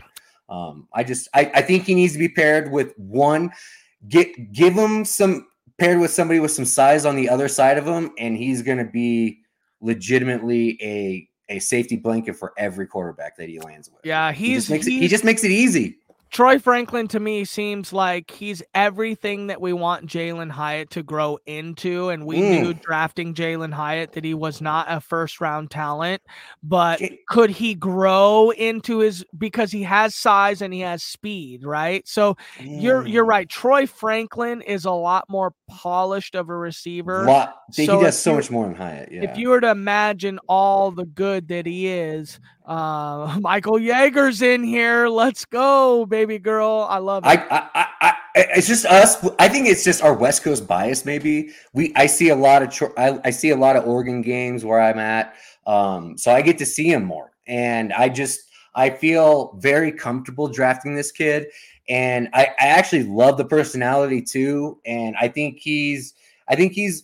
um, 0.53 0.87
I 0.93 1.03
just 1.03 1.27
I, 1.33 1.51
I 1.55 1.61
think 1.61 1.85
he 1.85 1.95
needs 1.95 2.13
to 2.13 2.19
be 2.19 2.29
paired 2.29 2.71
with 2.71 2.93
one. 2.97 3.51
Get 4.07 4.51
give 4.51 4.73
him 4.73 5.05
some 5.05 5.47
paired 5.77 5.99
with 5.99 6.11
somebody 6.11 6.39
with 6.39 6.51
some 6.51 6.65
size 6.65 7.05
on 7.05 7.15
the 7.15 7.29
other 7.29 7.47
side 7.47 7.77
of 7.77 7.85
him, 7.85 8.11
and 8.17 8.37
he's 8.37 8.61
going 8.61 8.77
to 8.77 8.85
be 8.85 9.39
legitimately 9.81 10.77
a 10.81 11.29
a 11.49 11.59
safety 11.59 11.95
blanket 11.95 12.35
for 12.35 12.53
every 12.57 12.85
quarterback 12.85 13.37
that 13.37 13.47
he 13.47 13.59
lands 13.59 13.89
with. 13.89 14.01
Yeah, 14.03 14.31
he's, 14.33 14.47
he 14.47 14.53
just 14.55 14.69
makes, 14.69 14.87
it, 14.87 14.91
he 14.91 15.07
just 15.07 15.23
makes 15.23 15.43
it 15.45 15.51
easy. 15.51 15.97
Troy 16.29 16.59
Franklin 16.59 17.07
to 17.09 17.19
me 17.19 17.45
seems 17.45 17.93
like 17.93 18.31
he's 18.31 18.61
everything 18.75 19.47
that 19.47 19.61
we 19.61 19.73
want 19.73 20.07
Jalin 20.07 20.51
Hyatt 20.51 20.89
to 20.91 21.03
grow 21.03 21.37
into. 21.45 22.09
And 22.09 22.25
we 22.25 22.37
mm. 22.37 22.61
knew 22.61 22.73
drafting 22.73 23.33
Jalin 23.33 23.73
Hyatt 23.73 24.13
that 24.13 24.23
he 24.23 24.33
was 24.33 24.61
not 24.61 24.87
a 24.89 24.99
first 24.99 25.39
round 25.39 25.71
talent, 25.71 26.21
but 26.61 27.01
could 27.27 27.49
he 27.49 27.75
grow 27.75 28.51
into 28.51 28.99
his 28.99 29.23
because 29.37 29.71
he 29.71 29.83
has 29.83 30.15
size 30.15 30.61
and 30.61 30.73
he 30.73 30.81
has 30.81 31.03
speed, 31.03 31.63
right? 31.63 32.07
So 32.07 32.35
mm. 32.57 32.81
you're 32.81 33.07
you're 33.07 33.25
mm. 33.25 33.29
right. 33.29 33.49
Troy 33.49 33.87
Franklin 33.87 34.61
is 34.61 34.85
a 34.85 34.91
lot 34.91 35.25
more 35.29 35.53
polished 35.67 36.35
of 36.35 36.49
a 36.49 36.55
receiver. 36.55 37.25
Lot, 37.25 37.55
so 37.71 37.81
he 37.81 37.87
does 37.87 38.21
so 38.21 38.35
much 38.35 38.51
more 38.51 38.65
than 38.65 38.75
Hyatt. 38.75 39.11
Yeah. 39.11 39.31
If 39.31 39.37
you 39.37 39.49
were 39.49 39.61
to 39.61 39.69
imagine 39.69 40.39
all 40.47 40.91
the 40.91 41.05
good 41.05 41.47
that 41.49 41.65
he 41.65 41.87
is, 41.87 42.39
uh, 42.67 43.37
Michael 43.41 43.79
Yeager's 43.79 44.41
in 44.41 44.63
here. 44.63 45.07
Let's 45.07 45.45
go, 45.45 46.05
baby 46.05 46.37
girl. 46.37 46.85
I 46.89 46.97
love 46.97 47.23
it. 47.25 47.27
I, 47.27 47.69
I, 47.73 47.87
I, 48.01 48.13
it's 48.35 48.67
just 48.67 48.85
us. 48.85 49.25
I 49.39 49.47
think 49.47 49.67
it's 49.67 49.83
just 49.83 50.03
our 50.03 50.13
West 50.13 50.43
Coast 50.43 50.67
bias. 50.67 51.05
Maybe 51.05 51.51
we. 51.73 51.93
I 51.95 52.05
see 52.05 52.29
a 52.29 52.35
lot 52.35 52.61
of. 52.61 52.91
I, 52.97 53.19
I 53.23 53.29
see 53.29 53.51
a 53.51 53.55
lot 53.55 53.75
of 53.75 53.87
Oregon 53.87 54.21
games 54.21 54.65
where 54.65 54.81
I'm 54.81 54.99
at. 54.99 55.35
Um, 55.65 56.17
so 56.17 56.31
I 56.31 56.41
get 56.41 56.57
to 56.59 56.65
see 56.65 56.91
him 56.91 57.03
more, 57.03 57.31
and 57.47 57.93
I 57.93 58.09
just 58.09 58.41
I 58.75 58.89
feel 58.89 59.53
very 59.59 59.91
comfortable 59.91 60.47
drafting 60.47 60.93
this 60.93 61.11
kid, 61.11 61.47
and 61.89 62.29
I, 62.33 62.49
I 62.59 62.67
actually 62.67 63.03
love 63.03 63.37
the 63.37 63.45
personality 63.45 64.21
too, 64.21 64.79
and 64.85 65.15
I 65.19 65.29
think 65.29 65.59
he's. 65.59 66.13
I 66.49 66.55
think 66.55 66.71
he's 66.71 67.03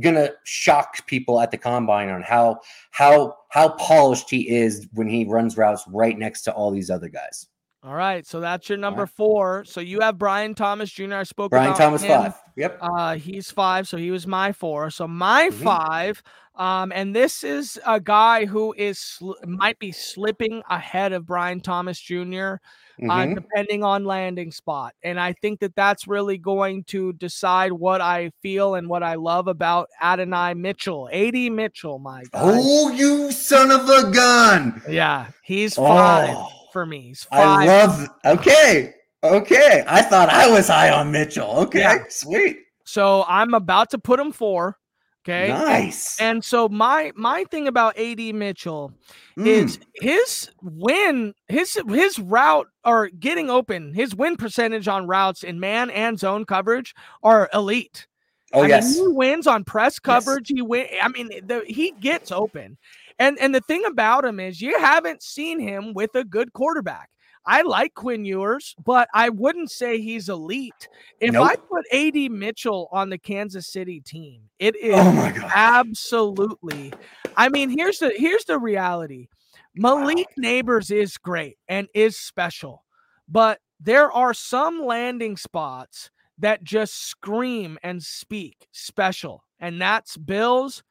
gonna 0.00 0.30
shock 0.44 1.06
people 1.06 1.40
at 1.40 1.50
the 1.50 1.58
combine 1.58 2.08
on 2.08 2.22
how 2.22 2.60
how 2.90 3.36
how 3.50 3.70
polished 3.70 4.30
he 4.30 4.48
is 4.48 4.88
when 4.94 5.08
he 5.08 5.24
runs 5.24 5.56
routes 5.56 5.84
right 5.88 6.18
next 6.18 6.42
to 6.42 6.52
all 6.52 6.70
these 6.70 6.90
other 6.90 7.08
guys. 7.08 7.46
All 7.84 7.94
right, 7.94 8.26
so 8.26 8.40
that's 8.40 8.68
your 8.68 8.76
number 8.76 9.02
right. 9.02 9.10
four. 9.10 9.64
So 9.64 9.80
you 9.80 10.00
have 10.00 10.18
Brian 10.18 10.54
Thomas 10.54 10.90
Jr. 10.90 11.14
I 11.14 11.22
spoke 11.22 11.50
Brian 11.50 11.68
about 11.68 11.78
Thomas 11.78 12.02
him. 12.02 12.08
five. 12.10 12.34
Yep. 12.56 12.78
Uh, 12.80 13.14
he's 13.14 13.52
five, 13.52 13.86
so 13.86 13.96
he 13.96 14.10
was 14.10 14.26
my 14.26 14.50
four. 14.50 14.90
So 14.90 15.06
my 15.06 15.48
mm-hmm. 15.48 15.62
five, 15.62 16.22
um, 16.58 16.92
and 16.92 17.14
this 17.14 17.44
is 17.44 17.78
a 17.86 18.00
guy 18.00 18.44
who 18.44 18.74
is 18.76 18.98
sl- 18.98 19.32
might 19.46 19.78
be 19.78 19.92
slipping 19.92 20.62
ahead 20.68 21.12
of 21.12 21.26
Brian 21.26 21.60
Thomas 21.60 21.98
Jr 21.98 22.56
uh, 22.98 23.04
mm-hmm. 23.04 23.32
uh, 23.32 23.34
depending 23.34 23.84
on 23.84 24.04
landing 24.04 24.50
spot. 24.50 24.94
And 25.02 25.20
I 25.20 25.32
think 25.32 25.60
that 25.60 25.74
that's 25.76 26.08
really 26.08 26.38
going 26.38 26.84
to 26.84 27.12
decide 27.14 27.72
what 27.72 28.00
I 28.00 28.32
feel 28.42 28.74
and 28.74 28.88
what 28.88 29.02
I 29.02 29.14
love 29.14 29.48
about 29.48 29.88
Adonai 30.02 30.54
Mitchell, 30.54 31.08
AD 31.12 31.34
Mitchell, 31.34 31.98
my. 31.98 32.24
Oh, 32.34 32.90
you 32.90 33.30
son 33.32 33.70
of 33.70 33.88
a 33.88 34.10
gun! 34.10 34.82
Yeah, 34.88 35.28
he's 35.42 35.74
five 35.74 36.30
oh, 36.32 36.48
for 36.72 36.86
me. 36.86 37.08
He's 37.08 37.24
five. 37.24 37.40
I 37.40 37.66
love. 37.66 38.08
Okay, 38.24 38.94
okay. 39.22 39.84
I 39.86 40.02
thought 40.02 40.28
I 40.28 40.50
was 40.50 40.68
high 40.68 40.90
on 40.90 41.12
Mitchell. 41.12 41.50
Okay, 41.58 41.80
yeah. 41.80 42.04
sweet. 42.08 42.58
So 42.84 43.24
I'm 43.28 43.54
about 43.54 43.90
to 43.90 43.98
put 43.98 44.18
him 44.18 44.32
four. 44.32 44.76
Okay. 45.24 45.48
Nice. 45.48 46.20
And, 46.20 46.44
so 46.44 46.68
my 46.68 47.12
my 47.14 47.44
thing 47.44 47.68
about 47.68 47.98
AD 47.98 48.34
Mitchell 48.34 48.92
mm. 49.36 49.46
is 49.46 49.78
his 49.96 50.50
win, 50.62 51.34
his 51.48 51.78
his 51.88 52.18
route 52.18 52.68
or 52.84 53.08
getting 53.08 53.50
open, 53.50 53.92
his 53.92 54.14
win 54.14 54.36
percentage 54.36 54.88
on 54.88 55.06
routes 55.06 55.42
in 55.42 55.60
man 55.60 55.90
and 55.90 56.18
zone 56.18 56.44
coverage 56.44 56.94
are 57.22 57.50
elite. 57.52 58.06
Oh 58.52 58.62
I 58.62 58.68
yes. 58.68 58.96
Mean, 58.96 59.10
he 59.10 59.14
wins 59.14 59.46
on 59.46 59.64
press 59.64 59.98
coverage. 59.98 60.50
Yes. 60.50 60.56
He 60.56 60.62
win. 60.62 60.86
I 61.02 61.08
mean, 61.08 61.28
the, 61.46 61.62
he 61.66 61.90
gets 62.00 62.32
open. 62.32 62.78
And 63.18 63.38
and 63.38 63.54
the 63.54 63.60
thing 63.60 63.84
about 63.84 64.24
him 64.24 64.40
is 64.40 64.62
you 64.62 64.78
haven't 64.78 65.22
seen 65.22 65.58
him 65.60 65.92
with 65.92 66.14
a 66.14 66.24
good 66.24 66.52
quarterback. 66.52 67.10
I 67.48 67.62
like 67.62 67.94
Quinn 67.94 68.26
Ewers, 68.26 68.76
but 68.84 69.08
I 69.14 69.30
wouldn't 69.30 69.70
say 69.70 70.02
he's 70.02 70.28
elite. 70.28 70.86
If 71.18 71.32
nope. 71.32 71.48
I 71.48 71.56
put 71.56 71.86
AD 71.90 72.30
Mitchell 72.30 72.90
on 72.92 73.08
the 73.08 73.16
Kansas 73.16 73.66
City 73.66 74.02
team, 74.02 74.42
it 74.58 74.76
is 74.76 74.94
oh 74.94 75.50
absolutely. 75.54 76.92
I 77.38 77.48
mean, 77.48 77.70
here's 77.70 78.00
the 78.00 78.12
here's 78.14 78.44
the 78.44 78.58
reality. 78.58 79.28
Malik 79.74 80.28
wow. 80.36 80.42
Nabers 80.44 80.90
is 80.90 81.16
great 81.16 81.56
and 81.68 81.88
is 81.94 82.18
special, 82.18 82.84
but 83.26 83.60
there 83.80 84.12
are 84.12 84.34
some 84.34 84.84
landing 84.84 85.38
spots 85.38 86.10
that 86.36 86.62
just 86.62 87.06
scream 87.06 87.78
and 87.82 88.02
speak 88.02 88.68
special, 88.72 89.42
and 89.58 89.80
that's 89.80 90.18
Bills, 90.18 90.82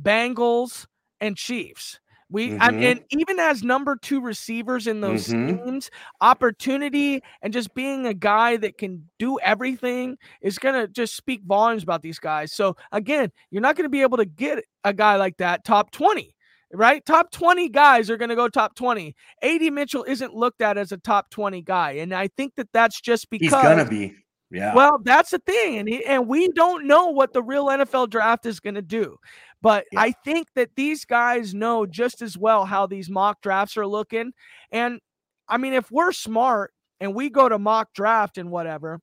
Bengals, 0.00 0.86
and 1.18 1.34
Chiefs. 1.34 1.98
We 2.34 2.48
mm-hmm. 2.48 2.62
I 2.62 2.70
mean, 2.72 3.04
even 3.10 3.38
as 3.38 3.62
number 3.62 3.94
two 3.94 4.20
receivers 4.20 4.88
in 4.88 5.00
those 5.00 5.28
mm-hmm. 5.28 5.56
schemes, 5.56 5.90
opportunity 6.20 7.22
and 7.42 7.52
just 7.52 7.72
being 7.74 8.06
a 8.06 8.12
guy 8.12 8.56
that 8.56 8.76
can 8.76 9.08
do 9.20 9.38
everything 9.38 10.18
is 10.42 10.58
gonna 10.58 10.88
just 10.88 11.14
speak 11.14 11.42
volumes 11.46 11.84
about 11.84 12.02
these 12.02 12.18
guys. 12.18 12.52
So 12.52 12.76
again, 12.90 13.30
you're 13.50 13.62
not 13.62 13.76
gonna 13.76 13.88
be 13.88 14.02
able 14.02 14.16
to 14.16 14.24
get 14.24 14.64
a 14.82 14.92
guy 14.92 15.14
like 15.14 15.36
that 15.36 15.64
top 15.64 15.92
20 15.92 16.34
right? 16.72 17.06
Top 17.06 17.30
20 17.30 17.68
guys 17.68 18.10
are 18.10 18.16
going 18.16 18.30
to 18.30 18.34
go 18.34 18.48
top 18.48 18.74
20. 18.74 19.14
AD 19.42 19.72
Mitchell 19.72 20.02
isn't 20.08 20.34
looked 20.34 20.60
at 20.60 20.76
as 20.76 20.90
a 20.90 20.96
top 20.96 21.30
20 21.30 21.62
guy. 21.62 21.92
And 21.92 22.12
I 22.12 22.26
think 22.36 22.56
that 22.56 22.68
that's 22.72 23.00
just 23.00 23.30
because 23.30 23.44
he's 23.44 23.62
going 23.62 23.78
to 23.78 23.84
be. 23.84 24.12
Yeah. 24.50 24.74
Well, 24.74 25.00
that's 25.02 25.30
the 25.30 25.40
thing. 25.40 25.78
And, 25.78 25.88
he, 25.88 26.04
and 26.04 26.28
we 26.28 26.48
don't 26.48 26.86
know 26.86 27.08
what 27.08 27.32
the 27.32 27.42
real 27.42 27.66
NFL 27.66 28.10
draft 28.10 28.46
is 28.46 28.60
going 28.60 28.74
to 28.74 28.82
do. 28.82 29.16
But 29.64 29.86
yeah. 29.90 30.02
I 30.02 30.12
think 30.26 30.48
that 30.56 30.76
these 30.76 31.06
guys 31.06 31.54
know 31.54 31.86
just 31.86 32.20
as 32.20 32.36
well 32.36 32.66
how 32.66 32.86
these 32.86 33.08
mock 33.08 33.40
drafts 33.40 33.78
are 33.78 33.86
looking. 33.86 34.34
And 34.70 35.00
I 35.48 35.56
mean, 35.56 35.72
if 35.72 35.90
we're 35.90 36.12
smart 36.12 36.74
and 37.00 37.14
we 37.14 37.30
go 37.30 37.48
to 37.48 37.58
mock 37.58 37.88
draft 37.94 38.36
and 38.36 38.50
whatever, 38.50 39.00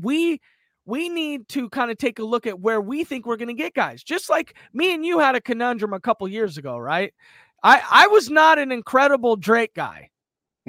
we 0.00 0.40
we 0.84 1.08
need 1.08 1.46
to 1.50 1.68
kind 1.68 1.92
of 1.92 1.98
take 1.98 2.18
a 2.18 2.24
look 2.24 2.44
at 2.48 2.58
where 2.58 2.80
we 2.80 3.04
think 3.04 3.24
we're 3.24 3.36
going 3.36 3.46
to 3.46 3.54
get 3.54 3.72
guys. 3.72 4.02
Just 4.02 4.28
like 4.28 4.56
me 4.72 4.94
and 4.94 5.06
you 5.06 5.20
had 5.20 5.36
a 5.36 5.40
conundrum 5.40 5.92
a 5.92 6.00
couple 6.00 6.26
years 6.26 6.58
ago, 6.58 6.76
right? 6.76 7.14
I 7.62 7.80
I 7.88 8.06
was 8.08 8.28
not 8.28 8.58
an 8.58 8.72
incredible 8.72 9.36
Drake 9.36 9.74
guy. 9.74 10.10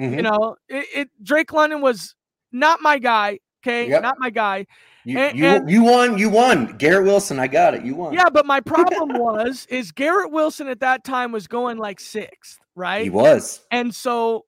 Mm-hmm. 0.00 0.14
You 0.14 0.22
know, 0.22 0.56
it, 0.68 0.86
it, 0.94 1.10
Drake 1.20 1.52
London 1.52 1.80
was 1.80 2.14
not 2.52 2.80
my 2.80 3.00
guy. 3.00 3.40
Okay, 3.64 3.88
yep. 3.88 4.02
not 4.02 4.16
my 4.18 4.28
guy. 4.28 4.66
You, 5.04 5.18
and, 5.18 5.38
you, 5.38 5.46
and, 5.46 5.70
you 5.70 5.82
won. 5.82 6.18
You 6.18 6.28
won. 6.28 6.76
Garrett 6.76 7.04
Wilson. 7.04 7.38
I 7.38 7.46
got 7.46 7.74
it. 7.74 7.82
You 7.84 7.94
won. 7.94 8.12
Yeah, 8.12 8.28
but 8.30 8.44
my 8.44 8.60
problem 8.74 9.18
was 9.18 9.66
is 9.70 9.90
Garrett 9.90 10.30
Wilson 10.30 10.68
at 10.68 10.80
that 10.80 11.04
time 11.04 11.32
was 11.32 11.46
going 11.46 11.78
like 11.78 11.98
sixth, 11.98 12.58
right? 12.74 13.04
He 13.04 13.10
was. 13.10 13.62
And 13.70 13.94
so 13.94 14.44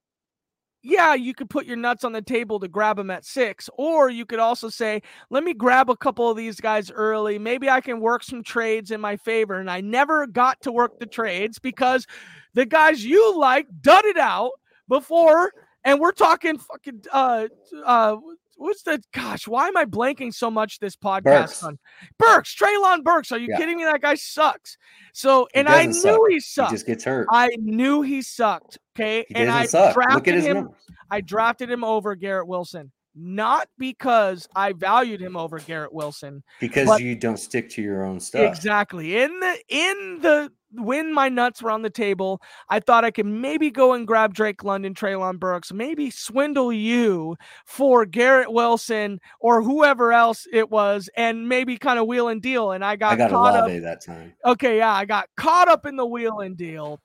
yeah, 0.86 1.14
you 1.14 1.34
could 1.34 1.50
put 1.50 1.66
your 1.66 1.76
nuts 1.76 2.04
on 2.04 2.12
the 2.12 2.22
table 2.22 2.60
to 2.60 2.68
grab 2.68 2.96
them 2.96 3.10
at 3.10 3.24
six, 3.24 3.68
or 3.76 4.08
you 4.08 4.24
could 4.24 4.38
also 4.38 4.68
say, 4.68 5.02
let 5.30 5.42
me 5.42 5.52
grab 5.52 5.90
a 5.90 5.96
couple 5.96 6.30
of 6.30 6.36
these 6.36 6.60
guys 6.60 6.92
early. 6.92 7.40
Maybe 7.40 7.68
I 7.68 7.80
can 7.80 7.98
work 7.98 8.22
some 8.22 8.44
trades 8.44 8.92
in 8.92 9.00
my 9.00 9.16
favor. 9.16 9.58
And 9.58 9.68
I 9.68 9.80
never 9.80 10.28
got 10.28 10.60
to 10.62 10.70
work 10.70 11.00
the 11.00 11.06
trades 11.06 11.58
because 11.58 12.06
the 12.54 12.64
guys 12.64 13.04
you 13.04 13.36
like 13.36 13.66
dud 13.80 14.04
it 14.04 14.16
out 14.16 14.52
before. 14.86 15.52
And 15.82 15.98
we're 15.98 16.12
talking 16.12 16.56
fucking 16.56 17.02
uh 17.12 17.48
uh 17.84 18.16
what's 18.56 18.82
the 18.82 19.02
gosh? 19.14 19.46
Why 19.46 19.68
am 19.68 19.76
I 19.76 19.84
blanking 19.84 20.34
so 20.34 20.50
much 20.50 20.78
this 20.78 20.96
podcast 20.96 21.24
Burks. 21.24 21.62
on 21.62 21.78
Burks? 22.18 22.54
Treylon 22.54 23.04
Burks. 23.04 23.32
Are 23.32 23.38
you 23.38 23.48
yeah. 23.50 23.58
kidding 23.58 23.76
me? 23.76 23.84
That 23.84 24.00
guy 24.00 24.14
sucks. 24.14 24.76
So, 25.12 25.48
and 25.54 25.68
I 25.68 25.86
knew 25.86 25.92
suck. 25.92 26.20
he 26.28 26.40
sucked. 26.40 26.70
He 26.70 26.74
just 26.74 26.86
gets 26.86 27.04
hurt. 27.04 27.28
I 27.30 27.50
knew 27.58 28.02
he 28.02 28.22
sucked. 28.22 28.78
Okay, 28.96 29.24
he 29.28 29.34
and 29.34 29.50
I 29.50 29.66
suck. 29.66 29.94
drafted 29.94 30.42
him. 30.42 30.56
Numbers. 30.56 30.74
I 31.10 31.20
drafted 31.20 31.70
him 31.70 31.84
over 31.84 32.14
Garrett 32.16 32.48
Wilson. 32.48 32.92
Not 33.18 33.68
because 33.78 34.46
I 34.54 34.72
valued 34.72 35.22
him 35.22 35.36
over 35.36 35.58
Garrett 35.58 35.92
Wilson. 35.92 36.42
Because 36.60 37.00
you 37.00 37.16
don't 37.16 37.38
stick 37.38 37.70
to 37.70 37.82
your 37.82 38.04
own 38.04 38.20
stuff. 38.20 38.42
Exactly. 38.42 39.16
In 39.16 39.40
the 39.40 39.58
in 39.68 40.18
the 40.20 40.52
when 40.72 41.14
my 41.14 41.30
nuts 41.30 41.62
were 41.62 41.70
on 41.70 41.80
the 41.80 41.90
table, 41.90 42.42
I 42.68 42.80
thought 42.80 43.04
I 43.04 43.10
could 43.10 43.24
maybe 43.24 43.70
go 43.70 43.94
and 43.94 44.06
grab 44.06 44.34
Drake 44.34 44.64
London, 44.64 44.92
Treylon 44.92 45.38
Burks, 45.38 45.72
maybe 45.72 46.10
swindle 46.10 46.72
you 46.72 47.36
for 47.64 48.04
Garrett 48.04 48.52
Wilson 48.52 49.20
or 49.40 49.62
whoever 49.62 50.12
else 50.12 50.46
it 50.52 50.70
was, 50.70 51.08
and 51.16 51.48
maybe 51.48 51.78
kind 51.78 51.98
of 51.98 52.06
wheel 52.06 52.28
and 52.28 52.42
deal. 52.42 52.72
And 52.72 52.84
I 52.84 52.96
got, 52.96 53.14
I 53.14 53.16
got 53.16 53.30
caught 53.30 53.54
up 53.54 53.82
that 53.82 54.02
time. 54.04 54.34
Okay, 54.44 54.78
yeah, 54.78 54.92
I 54.92 55.06
got 55.06 55.28
caught 55.36 55.68
up 55.68 55.86
in 55.86 55.96
the 55.96 56.06
wheel 56.06 56.40
and 56.40 56.56
deal 56.56 57.00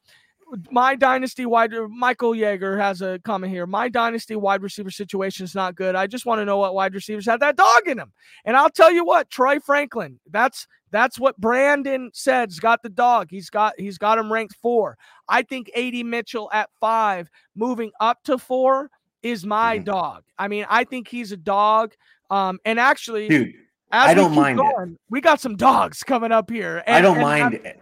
my 0.69 0.95
dynasty 0.95 1.45
wide 1.45 1.73
Michael 1.89 2.31
Yeager 2.31 2.77
has 2.77 3.01
a 3.01 3.19
comment 3.19 3.51
here. 3.51 3.65
My 3.65 3.89
dynasty 3.89 4.35
wide 4.35 4.61
receiver 4.61 4.91
situation 4.91 5.43
is 5.43 5.55
not 5.55 5.75
good. 5.75 5.95
I 5.95 6.07
just 6.07 6.25
want 6.25 6.39
to 6.39 6.45
know 6.45 6.57
what 6.57 6.73
wide 6.73 6.93
receivers 6.93 7.25
have 7.25 7.39
that 7.39 7.55
dog 7.55 7.87
in 7.87 7.97
them. 7.97 8.11
And 8.45 8.57
I'll 8.57 8.69
tell 8.69 8.91
you 8.91 9.05
what, 9.05 9.29
Troy 9.29 9.59
Franklin. 9.59 10.19
That's 10.29 10.67
that's 10.91 11.17
what 11.17 11.37
Brandon 11.37 12.11
said's 12.13 12.59
got 12.59 12.83
the 12.83 12.89
dog. 12.89 13.27
He's 13.29 13.49
got 13.49 13.73
he's 13.77 13.97
got 13.97 14.17
him 14.17 14.31
ranked 14.31 14.55
four. 14.61 14.97
I 15.27 15.43
think 15.43 15.71
AD 15.75 16.05
Mitchell 16.05 16.49
at 16.53 16.69
five, 16.79 17.29
moving 17.55 17.91
up 17.99 18.19
to 18.25 18.37
four, 18.37 18.89
is 19.23 19.45
my 19.45 19.77
mm-hmm. 19.77 19.85
dog. 19.85 20.23
I 20.37 20.47
mean, 20.47 20.65
I 20.69 20.83
think 20.83 21.07
he's 21.07 21.31
a 21.31 21.37
dog. 21.37 21.93
Um, 22.29 22.59
and 22.65 22.79
actually, 22.79 23.27
dude, 23.27 23.53
I 23.91 24.13
don't 24.13 24.33
mind 24.33 24.57
going, 24.59 24.91
it. 24.91 24.99
We 25.09 25.21
got 25.21 25.39
some 25.39 25.55
dogs 25.55 26.03
coming 26.03 26.31
up 26.31 26.49
here. 26.49 26.83
And, 26.85 26.95
I 26.95 27.01
don't 27.01 27.21
mind 27.21 27.55
it. 27.55 27.81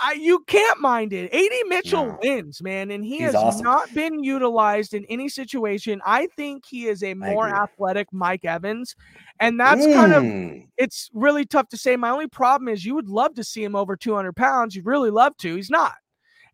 I, 0.00 0.12
you 0.12 0.40
can't 0.46 0.80
mind 0.80 1.12
it. 1.12 1.32
AD 1.32 1.68
Mitchell 1.68 2.06
no. 2.06 2.18
wins, 2.22 2.62
man, 2.62 2.90
and 2.90 3.04
he 3.04 3.18
He's 3.18 3.26
has 3.26 3.34
awesome. 3.34 3.64
not 3.64 3.92
been 3.94 4.22
utilized 4.22 4.94
in 4.94 5.04
any 5.06 5.28
situation. 5.28 6.00
I 6.04 6.26
think 6.36 6.64
he 6.66 6.86
is 6.86 7.02
a 7.02 7.14
more 7.14 7.48
athletic 7.48 8.08
Mike 8.12 8.44
Evans, 8.44 8.94
and 9.40 9.58
that's 9.58 9.84
mm. 9.84 9.94
kind 9.94 10.12
of 10.12 10.22
mm. 10.22 10.66
it's 10.76 11.10
really 11.12 11.44
tough 11.44 11.68
to 11.70 11.76
say. 11.76 11.96
My 11.96 12.10
only 12.10 12.28
problem 12.28 12.68
is 12.68 12.84
you 12.84 12.94
would 12.94 13.08
love 13.08 13.34
to 13.34 13.44
see 13.44 13.64
him 13.64 13.74
over 13.74 13.96
200 13.96 14.34
pounds. 14.34 14.76
You'd 14.76 14.86
really 14.86 15.10
love 15.10 15.36
to. 15.38 15.56
He's 15.56 15.70
not. 15.70 15.94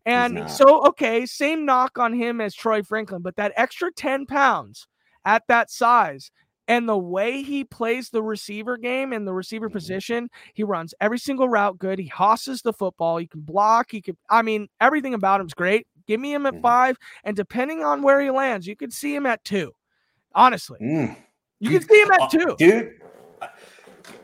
And 0.05 0.37
He's 0.37 0.41
not. 0.41 0.51
so, 0.51 0.87
okay, 0.87 1.25
same 1.25 1.65
knock 1.65 1.99
on 1.99 2.13
him 2.13 2.41
as 2.41 2.55
Troy 2.55 2.83
Franklin, 2.83 3.21
but 3.21 3.35
that 3.35 3.53
extra 3.55 3.91
10 3.91 4.25
pounds 4.25 4.87
at 5.25 5.43
that 5.47 5.69
size 5.69 6.31
and 6.69 6.87
the 6.87 6.97
way 6.97 7.41
he 7.41 7.63
plays 7.65 8.11
the 8.11 8.21
receiver 8.21 8.77
game 8.77 9.11
and 9.11 9.27
the 9.27 9.33
receiver 9.33 9.67
mm-hmm. 9.67 9.73
position, 9.73 10.29
he 10.53 10.63
runs 10.63 10.93
every 11.01 11.19
single 11.19 11.49
route 11.49 11.79
good. 11.79 11.99
He 11.99 12.07
hosses 12.07 12.61
the 12.61 12.71
football. 12.71 13.17
He 13.17 13.27
can 13.27 13.41
block. 13.41 13.87
He 13.91 14.01
could, 14.01 14.15
I 14.29 14.43
mean, 14.43 14.69
everything 14.79 15.15
about 15.15 15.41
him's 15.41 15.55
great. 15.55 15.87
Give 16.07 16.19
me 16.19 16.31
him 16.31 16.45
at 16.45 16.53
mm-hmm. 16.53 16.61
five. 16.61 16.97
And 17.23 17.35
depending 17.35 17.83
on 17.83 18.03
where 18.03 18.21
he 18.21 18.29
lands, 18.29 18.67
you 18.67 18.75
could 18.75 18.93
see 18.93 19.13
him 19.13 19.25
at 19.25 19.43
two. 19.43 19.73
Honestly, 20.35 20.77
mm. 20.79 21.17
you 21.59 21.71
can 21.71 21.81
see 21.81 22.01
him 22.01 22.11
at 22.11 22.21
uh, 22.21 22.29
two. 22.29 22.55
Dude, 22.59 22.93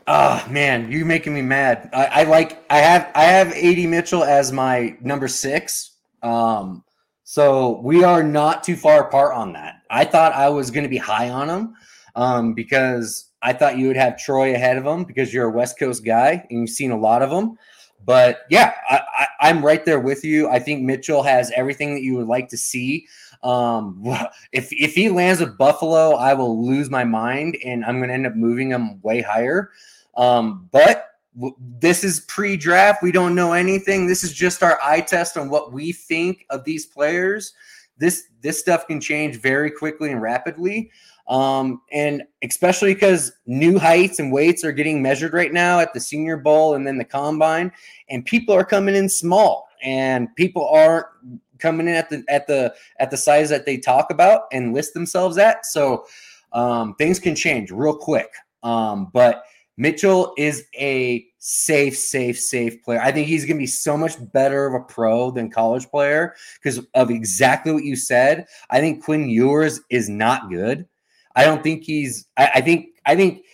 Oh 0.06 0.46
man, 0.48 0.90
you're 0.90 1.04
making 1.04 1.34
me 1.34 1.42
mad. 1.42 1.90
I, 1.92 2.06
I, 2.06 2.22
like 2.24 2.64
I 2.70 2.78
have 2.78 3.10
I 3.16 3.24
have 3.24 3.52
AD 3.52 3.88
Mitchell 3.88 4.22
as 4.22 4.52
my 4.52 4.96
number 5.00 5.26
six. 5.26 5.96
Um, 6.22 6.84
so 7.24 7.80
we 7.82 8.04
are 8.04 8.22
not 8.22 8.62
too 8.62 8.76
far 8.76 9.08
apart 9.08 9.34
on 9.34 9.52
that. 9.54 9.82
I 9.90 10.04
thought 10.04 10.32
I 10.32 10.48
was 10.48 10.70
going 10.70 10.84
to 10.84 10.88
be 10.88 10.96
high 10.96 11.28
on 11.28 11.48
him, 11.48 11.74
um, 12.16 12.54
because 12.54 13.30
I 13.42 13.52
thought 13.52 13.78
you 13.78 13.86
would 13.86 13.96
have 13.96 14.18
Troy 14.18 14.54
ahead 14.54 14.76
of 14.76 14.84
him 14.84 15.04
because 15.04 15.32
you're 15.32 15.46
a 15.46 15.52
West 15.52 15.78
Coast 15.78 16.04
guy 16.04 16.44
and 16.50 16.60
you've 16.60 16.70
seen 16.70 16.90
a 16.90 16.98
lot 16.98 17.22
of 17.22 17.30
them. 17.30 17.56
But 18.04 18.40
yeah, 18.50 18.72
I, 18.88 19.48
am 19.48 19.64
right 19.64 19.84
there 19.84 20.00
with 20.00 20.24
you. 20.24 20.48
I 20.48 20.58
think 20.58 20.82
Mitchell 20.82 21.22
has 21.22 21.52
everything 21.54 21.94
that 21.94 22.02
you 22.02 22.16
would 22.16 22.26
like 22.26 22.48
to 22.48 22.56
see. 22.56 23.06
Um, 23.42 24.02
if 24.52 24.68
if 24.72 24.94
he 24.94 25.08
lands 25.08 25.40
with 25.40 25.58
Buffalo, 25.58 26.12
I 26.12 26.34
will 26.34 26.64
lose 26.64 26.90
my 26.90 27.04
mind 27.04 27.56
and 27.64 27.84
I'm 27.84 27.98
going 27.98 28.08
to 28.08 28.14
end 28.14 28.26
up 28.26 28.34
moving 28.34 28.70
him 28.70 29.00
way 29.02 29.20
higher. 29.22 29.70
Um, 30.16 30.68
but 30.72 31.10
this 31.58 32.02
is 32.02 32.20
pre-draft. 32.20 33.02
We 33.02 33.12
don't 33.12 33.34
know 33.34 33.52
anything. 33.52 34.06
This 34.06 34.24
is 34.24 34.32
just 34.32 34.62
our 34.62 34.78
eye 34.82 35.02
test 35.02 35.36
on 35.36 35.50
what 35.50 35.72
we 35.72 35.92
think 35.92 36.46
of 36.48 36.64
these 36.64 36.86
players. 36.86 37.52
This 37.98 38.24
this 38.40 38.58
stuff 38.58 38.86
can 38.86 39.00
change 39.00 39.36
very 39.40 39.70
quickly 39.70 40.12
and 40.12 40.22
rapidly. 40.22 40.90
Um, 41.28 41.82
and 41.92 42.22
especially 42.44 42.94
because 42.94 43.32
new 43.46 43.78
heights 43.78 44.20
and 44.20 44.30
weights 44.32 44.64
are 44.64 44.72
getting 44.72 45.02
measured 45.02 45.32
right 45.32 45.52
now 45.52 45.80
at 45.80 45.92
the 45.92 46.00
Senior 46.00 46.36
Bowl 46.36 46.74
and 46.74 46.86
then 46.86 46.98
the 46.98 47.04
Combine, 47.04 47.72
and 48.08 48.24
people 48.24 48.54
are 48.54 48.64
coming 48.64 48.94
in 48.94 49.08
small, 49.08 49.68
and 49.82 50.34
people 50.36 50.68
aren't 50.68 51.06
coming 51.58 51.88
in 51.88 51.94
at 51.94 52.10
the 52.10 52.24
at 52.28 52.46
the 52.46 52.74
at 53.00 53.10
the 53.10 53.16
size 53.16 53.48
that 53.50 53.66
they 53.66 53.76
talk 53.76 54.10
about 54.10 54.42
and 54.52 54.72
list 54.72 54.94
themselves 54.94 55.38
at. 55.38 55.66
So 55.66 56.06
um, 56.52 56.94
things 56.94 57.18
can 57.18 57.34
change 57.34 57.70
real 57.70 57.96
quick. 57.96 58.32
Um, 58.62 59.10
but 59.12 59.44
Mitchell 59.76 60.32
is 60.38 60.64
a 60.78 61.26
safe, 61.38 61.96
safe, 61.96 62.38
safe 62.38 62.82
player. 62.82 63.00
I 63.00 63.12
think 63.12 63.26
he's 63.26 63.44
going 63.44 63.56
to 63.56 63.62
be 63.62 63.66
so 63.66 63.96
much 63.96 64.14
better 64.32 64.66
of 64.66 64.74
a 64.74 64.84
pro 64.84 65.30
than 65.30 65.50
college 65.50 65.88
player 65.88 66.34
because 66.54 66.80
of 66.94 67.10
exactly 67.10 67.72
what 67.72 67.84
you 67.84 67.94
said. 67.94 68.46
I 68.70 68.80
think 68.80 69.04
Quinn 69.04 69.28
Ewers 69.28 69.80
is 69.90 70.08
not 70.08 70.50
good. 70.50 70.86
I 71.36 71.44
don't 71.44 71.62
think 71.62 71.84
he's. 71.84 72.26
I, 72.36 72.50
I 72.56 72.60
think. 72.60 72.88
I 73.04 73.14
think 73.14 73.44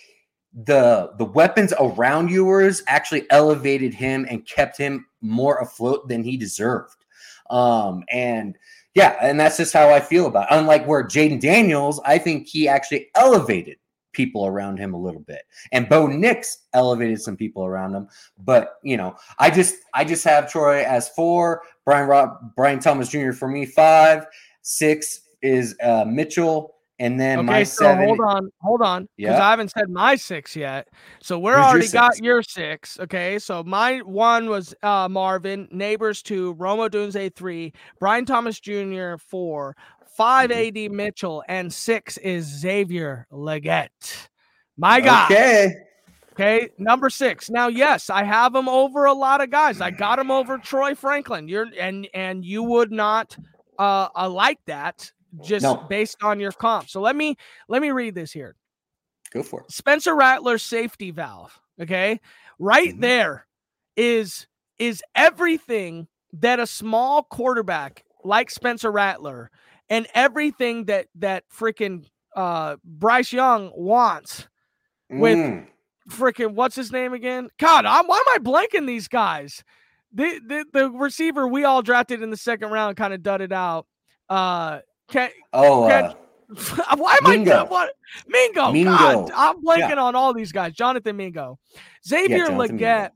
the 0.64 1.12
the 1.18 1.24
weapons 1.24 1.72
around 1.78 2.30
Ewers 2.30 2.82
actually 2.86 3.30
elevated 3.30 3.92
him 3.92 4.26
and 4.30 4.46
kept 4.46 4.78
him 4.78 5.06
more 5.20 5.58
afloat 5.58 6.08
than 6.08 6.22
he 6.22 6.36
deserved. 6.36 6.96
Um, 7.50 8.04
and 8.10 8.56
yeah, 8.94 9.16
and 9.20 9.38
that's 9.38 9.56
just 9.56 9.72
how 9.72 9.90
I 9.90 10.00
feel 10.00 10.26
about. 10.26 10.50
It. 10.50 10.56
Unlike 10.58 10.86
where 10.86 11.04
Jayden 11.04 11.40
Daniels, 11.40 12.00
I 12.04 12.18
think 12.18 12.48
he 12.48 12.68
actually 12.68 13.08
elevated 13.14 13.78
people 14.12 14.46
around 14.46 14.78
him 14.78 14.94
a 14.94 15.00
little 15.00 15.20
bit. 15.20 15.42
And 15.72 15.88
Bo 15.88 16.06
Nix 16.06 16.58
elevated 16.74 17.20
some 17.20 17.36
people 17.36 17.64
around 17.64 17.94
him. 17.94 18.08
But 18.38 18.76
you 18.82 18.96
know, 18.96 19.16
I 19.38 19.50
just 19.50 19.76
I 19.94 20.04
just 20.04 20.24
have 20.24 20.50
Troy 20.50 20.82
as 20.84 21.08
four, 21.10 21.62
Brian 21.84 22.08
Rob, 22.08 22.54
Brian 22.54 22.78
Thomas 22.78 23.08
Jr. 23.08 23.32
for 23.32 23.48
me 23.48 23.66
five, 23.66 24.26
six 24.62 25.22
is 25.42 25.74
uh, 25.82 26.04
Mitchell, 26.06 26.74
and 27.02 27.18
then 27.18 27.40
okay, 27.40 27.46
my 27.46 27.62
so 27.64 27.84
seven. 27.84 28.06
Hold 28.06 28.20
on, 28.20 28.50
hold 28.60 28.80
on, 28.80 29.08
because 29.16 29.40
I 29.40 29.50
haven't 29.50 29.72
said 29.72 29.90
my 29.90 30.14
six 30.14 30.54
yet. 30.54 30.86
So 31.20 31.36
we're 31.36 31.56
already 31.56 31.86
your 31.86 31.92
got 31.92 32.18
your 32.22 32.42
six. 32.44 32.98
Okay, 33.00 33.40
so 33.40 33.64
my 33.64 33.98
one 33.98 34.48
was 34.48 34.72
uh, 34.84 35.08
Marvin, 35.10 35.68
Nabers 35.74 36.22
two, 36.22 36.52
Rome 36.52 36.78
Odunze 36.78 37.34
three, 37.34 37.72
Brian 37.98 38.24
Thomas 38.24 38.60
Jr. 38.60 39.16
four, 39.18 39.76
5 40.16 40.50
mm-hmm. 40.50 40.86
AD 40.86 40.92
Mitchell, 40.92 41.42
and 41.48 41.72
six 41.72 42.18
is 42.18 42.44
Xavier 42.44 43.26
Legette. 43.32 44.28
My 44.76 45.00
God. 45.00 45.32
Okay. 45.32 45.74
Okay, 46.34 46.70
number 46.78 47.10
six. 47.10 47.50
Now, 47.50 47.66
yes, 47.66 48.08
I 48.10 48.22
have 48.22 48.54
him 48.54 48.68
over 48.68 49.06
a 49.06 49.12
lot 49.12 49.42
of 49.42 49.50
guys. 49.50 49.80
I 49.80 49.90
got 49.90 50.20
him 50.20 50.30
over 50.30 50.56
Troy 50.56 50.94
Franklin. 50.94 51.48
You're 51.48 51.66
and 51.78 52.08
and 52.14 52.44
you 52.44 52.62
would 52.62 52.92
not 52.92 53.36
uh, 53.76 54.08
uh 54.14 54.30
like 54.30 54.60
that 54.66 55.10
just 55.40 55.62
no. 55.62 55.86
based 55.88 56.22
on 56.22 56.40
your 56.40 56.52
comp. 56.52 56.88
So 56.88 57.00
let 57.00 57.16
me 57.16 57.36
let 57.68 57.82
me 57.82 57.90
read 57.90 58.14
this 58.14 58.32
here. 58.32 58.56
Go 59.32 59.42
for 59.42 59.62
it. 59.62 59.72
Spencer 59.72 60.14
Rattler 60.14 60.58
safety 60.58 61.10
valve. 61.10 61.58
Okay. 61.80 62.20
Right 62.58 62.90
mm-hmm. 62.90 63.00
there 63.00 63.46
is 63.96 64.46
is 64.78 65.02
everything 65.14 66.08
that 66.34 66.60
a 66.60 66.66
small 66.66 67.22
quarterback 67.22 68.04
like 68.24 68.50
Spencer 68.50 68.90
Rattler 68.90 69.50
and 69.88 70.06
everything 70.14 70.84
that 70.86 71.06
that 71.16 71.44
freaking 71.48 72.04
uh 72.36 72.76
Bryce 72.84 73.32
Young 73.32 73.70
wants 73.74 74.48
with 75.10 75.38
mm. 75.38 75.66
freaking 76.08 76.54
what's 76.54 76.76
his 76.76 76.92
name 76.92 77.12
again? 77.12 77.48
God, 77.58 77.84
I'm, 77.84 78.06
why 78.06 78.16
am 78.16 78.34
I 78.34 78.38
blanking 78.38 78.86
these 78.86 79.08
guys? 79.08 79.62
The, 80.12 80.40
the 80.46 80.64
the 80.72 80.90
receiver 80.90 81.48
we 81.48 81.64
all 81.64 81.82
drafted 81.82 82.22
in 82.22 82.30
the 82.30 82.36
second 82.36 82.70
round 82.70 82.96
kind 82.96 83.14
of 83.14 83.22
dudded 83.22 83.52
out. 83.52 83.86
Uh, 84.28 84.80
can, 85.12 85.30
oh, 85.52 85.86
can, 85.88 86.04
uh, 86.04 86.14
Why 86.96 87.18
am 87.22 87.30
Mingo. 87.30 87.52
I 87.52 87.62
what 87.64 87.94
Mingo? 88.26 88.72
Mingo. 88.72 88.90
God, 88.90 89.30
I'm 89.34 89.62
blanking 89.62 89.90
yeah. 89.90 90.02
on 90.02 90.14
all 90.14 90.34
these 90.34 90.52
guys. 90.52 90.74
Jonathan 90.74 91.16
Mingo, 91.16 91.58
Xavier 92.06 92.36
yeah, 92.36 92.48
Legette, 92.48 93.10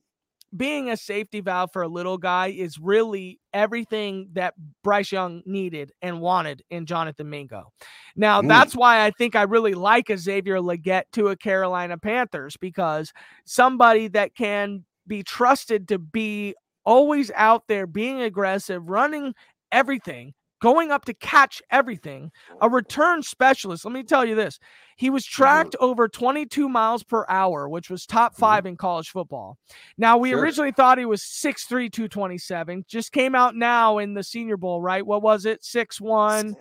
being 0.57 0.91
a 0.91 0.97
safety 0.97 1.41
valve 1.41 1.71
for 1.73 1.83
a 1.83 1.89
little 1.89 2.19
guy 2.19 2.49
is 2.49 2.79
really 2.79 3.39
everything 3.53 4.29
that 4.33 4.55
Bryce 4.83 5.13
Young 5.13 5.43
needed 5.45 5.93
and 6.01 6.21
wanted 6.21 6.63
in 6.71 6.87
Jonathan 6.87 7.29
Mingo. 7.29 7.73
Now 8.15 8.41
mm. 8.41 8.49
that's 8.49 8.75
why 8.75 9.05
I 9.05 9.11
think 9.11 9.37
I 9.37 9.43
really 9.43 9.75
like 9.75 10.09
a 10.09 10.17
Xavier 10.17 10.59
Legette 10.59 11.05
to 11.13 11.29
a 11.29 11.37
Carolina 11.37 11.99
Panthers 11.99 12.57
because 12.57 13.13
somebody 13.45 14.09
that 14.09 14.35
can 14.35 14.85
be 15.07 15.23
trusted 15.23 15.89
to 15.89 15.99
be 15.99 16.55
always 16.85 17.31
out 17.35 17.65
there 17.69 17.87
being 17.87 18.23
aggressive, 18.23 18.89
running 18.89 19.35
everything 19.73 20.33
going 20.61 20.91
up 20.91 21.05
to 21.07 21.15
catch 21.15 21.63
everything, 21.71 22.31
a 22.61 22.69
return 22.69 23.23
specialist. 23.23 23.85
Let 23.85 23.95
me 23.95 24.03
tell 24.03 24.25
you 24.25 24.35
this 24.35 24.59
he 24.97 25.11
was 25.11 25.25
tracked 25.25 25.73
mm-hmm. 25.73 25.85
over 25.85 26.09
22 26.09 26.69
miles 26.69 27.03
per 27.03 27.27
hour, 27.29 27.69
which 27.69 27.91
was 27.91 28.07
top 28.07 28.33
mm-hmm. 28.33 28.41
5 28.41 28.59
mm-hmm. 28.59 28.69
in 28.69 28.77
college 28.77 29.11
football. 29.11 29.59
Now, 29.99 30.17
we 30.17 30.31
sure. 30.31 30.41
originally 30.41 30.73
thought 30.73 30.99
he 30.99 31.05
was 31.05 31.23
6'3, 31.23 31.93
227, 31.93 32.85
just 32.89 33.13
came 33.13 33.35
out 33.35 33.55
now 33.55 33.99
in 33.99 34.15
the 34.15 34.23
Senior 34.23 34.57
Bowl, 34.57 34.81
right? 34.81 35.07
What 35.07 35.23
was 35.23 35.45
it? 35.45 35.63
6'1. 35.63 36.55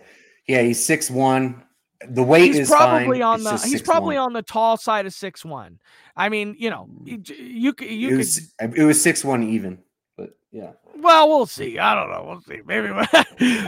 Yeah, 0.46 0.62
he's 0.62 0.86
6'1. 0.86 1.62
The 2.08 2.22
weight 2.22 2.48
he's 2.48 2.58
is 2.58 2.68
probably 2.68 3.20
fine. 3.20 3.22
on 3.22 3.42
the 3.42 3.56
he's 3.56 3.80
probably 3.80 4.18
on 4.18 4.34
the 4.34 4.42
tall 4.42 4.76
side 4.76 5.06
of 5.06 5.14
six 5.14 5.42
one. 5.44 5.78
I 6.14 6.28
mean, 6.28 6.54
you 6.58 6.68
know, 6.68 6.90
you 7.04 7.22
you, 7.24 7.34
you 7.38 7.70
it 7.70 7.76
could, 8.10 8.16
was, 8.18 8.52
it 8.60 8.84
was 8.84 9.00
six 9.00 9.24
one 9.24 9.42
even. 9.42 9.78
Yeah. 10.56 10.72
Well, 10.96 11.28
we'll 11.28 11.44
see. 11.44 11.78
I 11.78 11.94
don't 11.94 12.10
know. 12.10 12.24
We'll 12.26 12.40
see. 12.40 12.62
Maybe. 12.64 12.88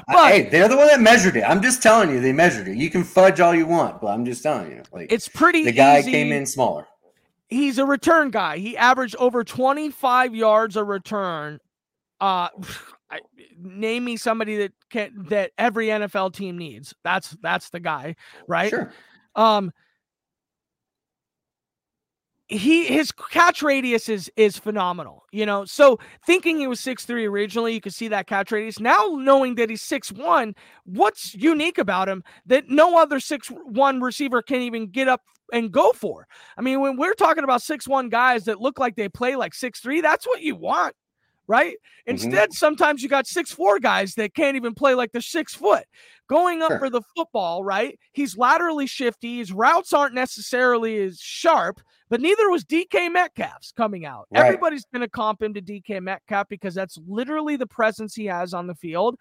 but, 0.09 0.33
hey, 0.33 0.49
they're 0.51 0.69
the 0.69 0.77
one 0.77 0.87
that 0.87 1.03
measured 1.03 1.37
it. 1.37 1.43
I'm 1.43 1.61
just 1.61 1.83
telling 1.83 2.09
you, 2.09 2.19
they 2.19 2.33
measured 2.33 2.67
it. 2.67 2.79
You 2.79 2.89
can 2.89 3.05
fudge 3.05 3.41
all 3.41 3.55
you 3.55 3.67
want, 3.67 4.01
but 4.01 4.07
I'm 4.07 4.25
just 4.25 4.43
telling 4.43 4.71
you, 4.71 4.83
like 4.91 5.13
it's 5.13 5.29
pretty. 5.29 5.65
The 5.65 5.73
guy 5.73 5.99
easy. 5.99 6.11
came 6.11 6.33
in 6.33 6.47
smaller. 6.47 6.89
He's 7.49 7.77
a 7.77 7.85
return 7.85 8.31
guy. 8.31 8.57
He 8.57 8.75
averaged 8.75 9.17
over 9.17 9.45
25 9.45 10.35
yards 10.35 10.77
a 10.77 10.85
return. 10.85 11.61
Uh, 12.23 12.49
I, 13.11 13.21
name 13.59 14.05
me 14.05 14.17
somebody 14.17 14.57
that 14.57 14.73
can 14.89 15.27
that 15.29 15.53
every 15.59 15.89
NFL 15.89 16.33
team 16.33 16.57
needs. 16.57 16.95
That's 17.05 17.37
that's 17.43 17.69
the 17.69 17.81
guy, 17.81 18.17
right? 18.47 18.71
Sure. 18.71 18.93
Um, 19.35 19.73
he 22.49 22.87
his 22.87 23.13
catch 23.13 23.63
radius 23.63 24.09
is 24.09 24.31
is 24.37 24.57
phenomenal 24.57 25.25
you 25.33 25.45
know 25.45 25.67
so 25.67 25.99
thinking 26.27 26.59
he 26.59 26.67
was 26.67 26.81
six 26.81 27.05
three 27.05 27.27
originally 27.27 27.75
you 27.75 27.81
could 27.81 27.95
see 27.95 28.09
that 28.09 28.27
catch 28.27 28.51
radius 28.51 28.81
now 28.81 29.17
knowing 29.19 29.55
that 29.55 29.69
he's 29.69 29.83
six 29.83 30.11
one 30.11 30.55
what's 30.85 31.35
unique 31.35 31.77
about 31.77 32.09
him 32.09 32.25
that 32.47 32.65
no 32.69 32.99
other 32.99 33.21
six 33.21 33.49
one 33.49 34.01
receiver 34.01 34.41
can 34.41 34.63
even 34.63 34.87
get 34.87 35.09
up 35.09 35.21
and 35.53 35.71
go 35.71 35.93
for 35.93 36.27
i 36.57 36.63
mean 36.63 36.81
when 36.81 36.97
we're 36.97 37.15
talking 37.15 37.45
about 37.45 37.61
six 37.61 37.87
one 37.87 38.09
guys 38.09 38.45
that 38.45 38.61
look 38.61 38.79
like 38.79 38.97
they 38.97 39.11
play 39.11 39.37
like 39.37 39.53
six 39.53 39.81
three 39.81 40.01
that's 40.01 40.27
what 40.27 40.41
you 40.41 40.57
want 40.57 40.95
right? 41.49 41.73
Mm-hmm. 41.73 42.11
Instead, 42.11 42.53
sometimes 42.53 43.03
you 43.03 43.09
got 43.09 43.27
six 43.27 43.51
four 43.51 43.81
guys 43.81 44.15
that 44.15 44.35
can't 44.35 44.55
even 44.55 44.75
play 44.75 44.95
like 44.95 45.11
they're 45.11 45.21
six 45.21 45.55
foot. 45.55 45.85
Going 46.29 46.61
up 46.61 46.73
sure. 46.73 46.79
for 46.79 46.91
the 46.91 47.03
football, 47.17 47.65
right? 47.65 47.99
He's 48.13 48.37
laterally 48.37 48.87
shifty. 48.87 49.39
His 49.39 49.53
routes 49.53 49.93
aren't 49.93 50.15
necessarily 50.15 50.99
as 50.99 51.19
sharp, 51.19 51.81
but 52.11 52.21
neither 52.21 52.51
was 52.51 52.65
DK 52.65 53.11
Metcalf's 53.11 53.73
coming 53.73 54.05
out. 54.05 54.27
Right. 54.31 54.45
Everybody's 54.45 54.85
going 54.93 55.01
to 55.01 55.09
comp 55.09 55.43
him 55.43 55.55
to 55.55 55.63
DK 55.63 56.03
Metcalf 56.03 56.49
because 56.49 56.75
that's 56.75 56.99
literally 57.07 57.57
the 57.57 57.67
presence 57.67 58.15
he 58.15 58.27
has 58.27 58.53
on 58.53 58.67
the 58.67 58.75
field. 58.75 59.17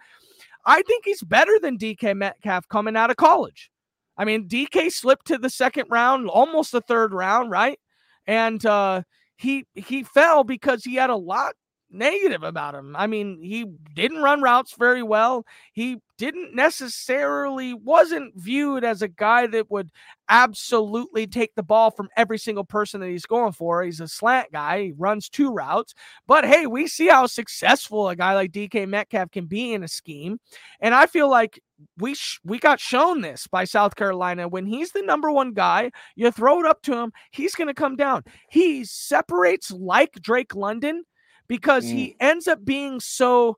I 0.66 0.82
think 0.82 1.06
he's 1.06 1.24
better 1.24 1.58
than 1.62 1.78
DK 1.78 2.16
Metcalf 2.16 2.68
coming 2.68 2.98
out 2.98 3.10
of 3.10 3.16
college. 3.16 3.72
I 4.18 4.26
mean, 4.26 4.50
DK 4.50 4.92
slipped 4.92 5.28
to 5.28 5.38
the 5.38 5.50
second 5.50 5.86
round, 5.90 6.28
almost 6.28 6.72
the 6.74 6.82
third 6.82 7.14
round, 7.14 7.52
right? 7.52 7.80
And 8.26 8.64
uh, 8.66 9.04
he 9.38 9.66
he 9.76 10.04
fell 10.04 10.44
because 10.44 10.84
he 10.84 10.96
had 10.96 11.10
a 11.10 11.16
lot 11.16 11.54
negative 11.90 12.44
about 12.44 12.76
him. 12.76 12.96
I 12.96 13.08
mean, 13.08 13.40
he 13.42 13.66
didn't 13.94 14.22
run 14.22 14.42
routes 14.42 14.76
very 14.78 15.04
well. 15.04 15.46
He 15.74 15.98
didn't 16.18 16.56
necessarily 16.56 17.74
wasn't 17.74 18.34
viewed 18.36 18.84
as 18.84 19.02
a 19.02 19.08
guy 19.08 19.48
that 19.48 19.70
would 19.70 19.92
absolutely 20.30 21.28
take 21.28 21.54
the 21.56 21.64
ball 21.64 21.92
from 21.92 22.10
every 22.18 22.38
single 22.38 22.64
person 22.64 23.00
that 23.02 23.10
he's 23.10 23.26
going 23.26 23.54
for. 23.54 23.84
He's 23.84 24.02
a 24.02 24.08
slant 24.08 24.52
guy. 24.52 24.84
He 24.86 24.94
runs 24.98 25.30
two 25.30 25.52
routes. 25.52 25.94
But 26.26 26.46
hey, 26.46 26.66
we 26.66 26.88
see 26.88 27.08
how 27.08 27.28
successful 27.28 28.10
a 28.10 28.16
guy 28.16 28.34
like 28.34 28.52
DK 28.52 28.88
Metcalf 28.88 29.32
can 29.32 29.46
be 29.46 29.74
in 29.74 29.84
a 29.84 29.88
scheme. 29.88 30.40
And 30.82 30.94
I 30.94 31.06
feel 31.06 31.30
like 31.30 31.62
we 31.98 32.16
sh- 32.16 32.40
we 32.44 32.58
got 32.58 32.80
shown 32.80 33.22
this 33.22 33.48
by 33.48 33.64
South 33.64 33.96
Carolina 33.96 34.48
when 34.48 34.66
he's 34.66 34.92
the 34.92 35.04
number 35.04 35.32
one 35.32 35.54
guy. 35.54 35.92
You 36.16 36.32
throw 36.32 36.60
it 36.60 36.66
up 36.66 36.82
to 36.84 36.98
him, 36.98 37.12
he's 37.32 37.56
going 37.56 37.68
to 37.68 37.74
come 37.74 37.96
down. 37.96 38.24
He 38.50 38.84
separates 38.84 39.72
like 39.72 40.14
Drake 40.14 40.56
London 40.56 41.04
because 41.48 41.86
mm. 41.86 41.92
he 41.92 42.16
ends 42.20 42.48
up 42.48 42.64
being 42.64 43.00
so 43.00 43.58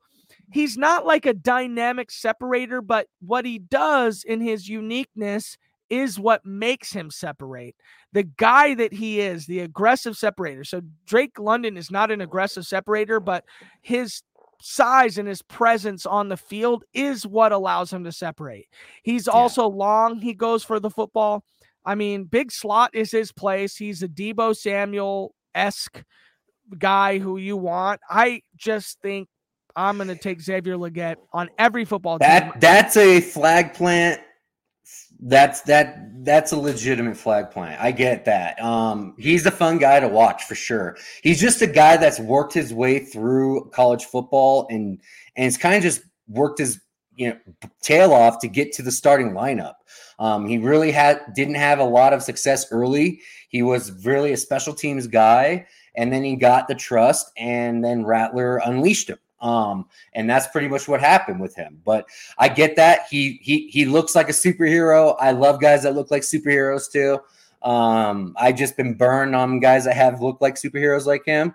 he's 0.52 0.76
not 0.76 1.06
like 1.06 1.26
a 1.26 1.34
dynamic 1.34 2.10
separator, 2.10 2.82
but 2.82 3.06
what 3.20 3.44
he 3.44 3.58
does 3.58 4.24
in 4.24 4.40
his 4.40 4.68
uniqueness 4.68 5.56
is 5.88 6.20
what 6.20 6.46
makes 6.46 6.92
him 6.92 7.10
separate. 7.10 7.74
The 8.12 8.22
guy 8.22 8.74
that 8.74 8.92
he 8.92 9.20
is, 9.20 9.46
the 9.46 9.60
aggressive 9.60 10.16
separator. 10.16 10.64
So 10.64 10.82
Drake 11.06 11.38
London 11.38 11.76
is 11.76 11.90
not 11.90 12.10
an 12.10 12.20
aggressive 12.20 12.64
separator, 12.64 13.18
but 13.18 13.44
his 13.82 14.22
size 14.62 15.18
and 15.18 15.26
his 15.28 15.42
presence 15.42 16.06
on 16.06 16.28
the 16.28 16.36
field 16.36 16.84
is 16.94 17.26
what 17.26 17.50
allows 17.50 17.92
him 17.92 18.04
to 18.04 18.12
separate. 18.12 18.68
He's 19.02 19.26
yeah. 19.26 19.32
also 19.32 19.68
long, 19.68 20.18
he 20.18 20.34
goes 20.34 20.62
for 20.62 20.78
the 20.78 20.90
football. 20.90 21.44
I 21.84 21.94
mean, 21.94 22.24
big 22.24 22.52
slot 22.52 22.90
is 22.94 23.10
his 23.10 23.32
place. 23.32 23.76
He's 23.76 24.02
a 24.02 24.08
Deebo 24.08 24.56
Samuel 24.56 25.34
esque 25.54 26.04
guy 26.78 27.18
who 27.18 27.36
you 27.36 27.56
want. 27.56 28.00
I 28.08 28.42
just 28.56 29.00
think 29.00 29.28
I'm 29.76 29.96
going 29.96 30.08
to 30.08 30.16
take 30.16 30.40
Xavier 30.40 30.76
Legette 30.76 31.16
on 31.32 31.48
every 31.58 31.84
football 31.84 32.18
that. 32.18 32.60
That's 32.60 32.96
a 32.96 33.20
flag 33.20 33.74
plant. 33.74 34.20
That's 35.22 35.60
that 35.62 36.24
that's 36.24 36.52
a 36.52 36.56
legitimate 36.56 37.16
flag 37.16 37.50
plant. 37.50 37.80
I 37.80 37.92
get 37.92 38.24
that. 38.24 38.60
Um, 38.62 39.14
he's 39.18 39.44
a 39.44 39.50
fun 39.50 39.78
guy 39.78 40.00
to 40.00 40.08
watch 40.08 40.44
for 40.44 40.54
sure. 40.54 40.96
He's 41.22 41.40
just 41.40 41.60
a 41.60 41.66
guy 41.66 41.98
that's 41.98 42.18
worked 42.18 42.54
his 42.54 42.72
way 42.72 43.00
through 43.00 43.70
college 43.70 44.06
football 44.06 44.66
and 44.70 44.98
and 45.36 45.46
it's 45.46 45.58
kind 45.58 45.76
of 45.76 45.82
just 45.82 46.02
worked 46.26 46.58
his 46.58 46.80
you 47.16 47.28
know 47.28 47.36
tail 47.82 48.12
off 48.14 48.38
to 48.40 48.48
get 48.48 48.72
to 48.72 48.82
the 48.82 48.90
starting 48.90 49.32
lineup. 49.32 49.74
Um, 50.18 50.46
he 50.46 50.58
really 50.58 50.90
had 50.90 51.20
didn't 51.34 51.56
have 51.56 51.78
a 51.78 51.84
lot 51.84 52.14
of 52.14 52.22
success 52.22 52.66
early. 52.72 53.20
He 53.50 53.62
was 53.62 54.04
really 54.04 54.32
a 54.32 54.36
special 54.36 54.72
teams 54.72 55.06
guy, 55.06 55.66
and 55.94 56.12
then 56.12 56.24
he 56.24 56.36
got 56.36 56.68
the 56.68 56.74
trust, 56.74 57.30
and 57.36 57.84
then 57.84 58.04
Rattler 58.04 58.58
unleashed 58.58 59.10
him. 59.10 59.18
Um, 59.40 59.86
and 60.12 60.28
that's 60.28 60.48
pretty 60.48 60.68
much 60.68 60.86
what 60.86 61.00
happened 61.00 61.40
with 61.40 61.54
him. 61.54 61.80
But 61.84 62.06
I 62.38 62.48
get 62.48 62.76
that 62.76 63.06
he 63.10 63.38
he 63.42 63.68
he 63.68 63.84
looks 63.86 64.14
like 64.14 64.28
a 64.28 64.32
superhero. 64.32 65.16
I 65.18 65.30
love 65.32 65.60
guys 65.60 65.82
that 65.84 65.94
look 65.94 66.10
like 66.10 66.22
superheroes 66.22 66.90
too. 66.90 67.18
Um, 67.62 68.34
I 68.38 68.52
just 68.52 68.76
been 68.76 68.94
burned 68.94 69.34
on 69.34 69.60
guys 69.60 69.84
that 69.84 69.96
have 69.96 70.20
looked 70.20 70.42
like 70.42 70.54
superheroes 70.54 71.06
like 71.06 71.24
him, 71.24 71.54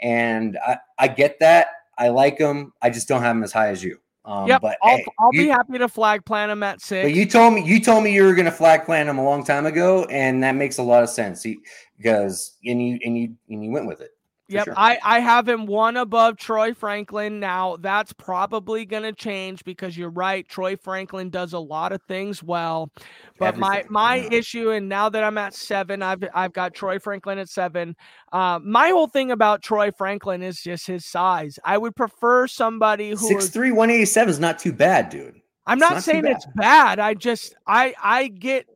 and 0.00 0.58
I 0.66 0.78
I 0.98 1.08
get 1.08 1.38
that. 1.40 1.68
I 1.98 2.08
like 2.08 2.38
him. 2.38 2.72
I 2.82 2.90
just 2.90 3.08
don't 3.08 3.22
have 3.22 3.36
him 3.36 3.42
as 3.42 3.52
high 3.52 3.68
as 3.68 3.82
you. 3.82 3.98
Um, 4.26 4.48
yep, 4.48 4.60
but 4.60 4.76
I'll, 4.82 4.96
hey, 4.96 5.06
I'll 5.20 5.30
you, 5.32 5.42
be 5.42 5.48
happy 5.48 5.78
to 5.78 5.86
flag 5.86 6.24
plant 6.24 6.50
him 6.50 6.64
at 6.64 6.80
six. 6.80 7.04
But 7.04 7.14
you 7.14 7.26
told 7.26 7.54
me 7.54 7.64
you 7.64 7.78
told 7.78 8.02
me 8.02 8.12
you 8.12 8.24
were 8.24 8.34
going 8.34 8.46
to 8.46 8.50
flag 8.50 8.84
plant 8.84 9.08
him 9.08 9.18
a 9.18 9.24
long 9.24 9.44
time 9.44 9.66
ago, 9.66 10.04
and 10.06 10.42
that 10.42 10.56
makes 10.56 10.78
a 10.78 10.82
lot 10.82 11.04
of 11.04 11.10
sense. 11.10 11.44
He, 11.44 11.58
because 11.96 12.56
and 12.64 12.84
you 12.84 12.98
and 13.04 13.16
you 13.16 13.36
and 13.48 13.64
you 13.64 13.70
went 13.70 13.86
with 13.86 14.00
it. 14.00 14.15
Yep, 14.48 14.64
sure. 14.64 14.74
I, 14.76 14.98
I 15.02 15.18
have 15.18 15.48
him 15.48 15.66
one 15.66 15.96
above 15.96 16.36
Troy 16.36 16.72
Franklin. 16.72 17.40
Now 17.40 17.76
that's 17.80 18.12
probably 18.12 18.84
going 18.84 19.02
to 19.02 19.12
change 19.12 19.64
because 19.64 19.96
you're 19.96 20.08
right. 20.08 20.48
Troy 20.48 20.76
Franklin 20.76 21.30
does 21.30 21.52
a 21.52 21.58
lot 21.58 21.90
of 21.90 22.00
things 22.02 22.44
well, 22.44 22.92
but 23.40 23.56
Everything. 23.56 23.60
my 23.60 23.84
my 23.88 24.16
issue, 24.30 24.70
and 24.70 24.88
now 24.88 25.08
that 25.08 25.24
I'm 25.24 25.36
at 25.36 25.52
seven, 25.52 26.00
I've 26.00 26.22
I've 26.32 26.52
got 26.52 26.74
Troy 26.74 27.00
Franklin 27.00 27.38
at 27.38 27.48
seven. 27.48 27.96
Uh, 28.32 28.60
my 28.62 28.90
whole 28.90 29.08
thing 29.08 29.32
about 29.32 29.62
Troy 29.62 29.90
Franklin 29.90 30.44
is 30.44 30.62
just 30.62 30.86
his 30.86 31.04
size. 31.04 31.58
I 31.64 31.76
would 31.76 31.96
prefer 31.96 32.46
somebody 32.46 33.10
who 33.10 33.16
six 33.16 33.48
three 33.48 33.72
one 33.72 33.90
eighty 33.90 34.04
seven 34.04 34.30
is 34.30 34.38
not 34.38 34.60
too 34.60 34.72
bad, 34.72 35.10
dude. 35.10 35.40
I'm 35.66 35.80
not, 35.80 35.94
not 35.94 36.02
saying 36.04 36.22
bad. 36.22 36.36
it's 36.36 36.46
bad. 36.54 36.98
I 37.00 37.14
just 37.14 37.56
I 37.66 37.94
I 38.00 38.28
get 38.28 38.66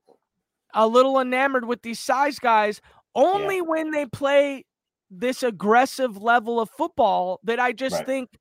a 0.75 0.87
little 0.87 1.21
enamored 1.21 1.65
with 1.65 1.83
these 1.83 2.01
size 2.01 2.41
guys 2.41 2.81
only 3.15 3.57
yeah. 3.57 3.63
when 3.63 3.91
they 3.93 4.07
play 4.07 4.65
this 5.11 5.43
aggressive 5.43 6.17
level 6.17 6.61
of 6.61 6.71
football 6.71 7.41
that 7.45 7.59
I 7.59 7.73
just 7.73 7.97
right. 7.97 8.07
think 8.07 8.39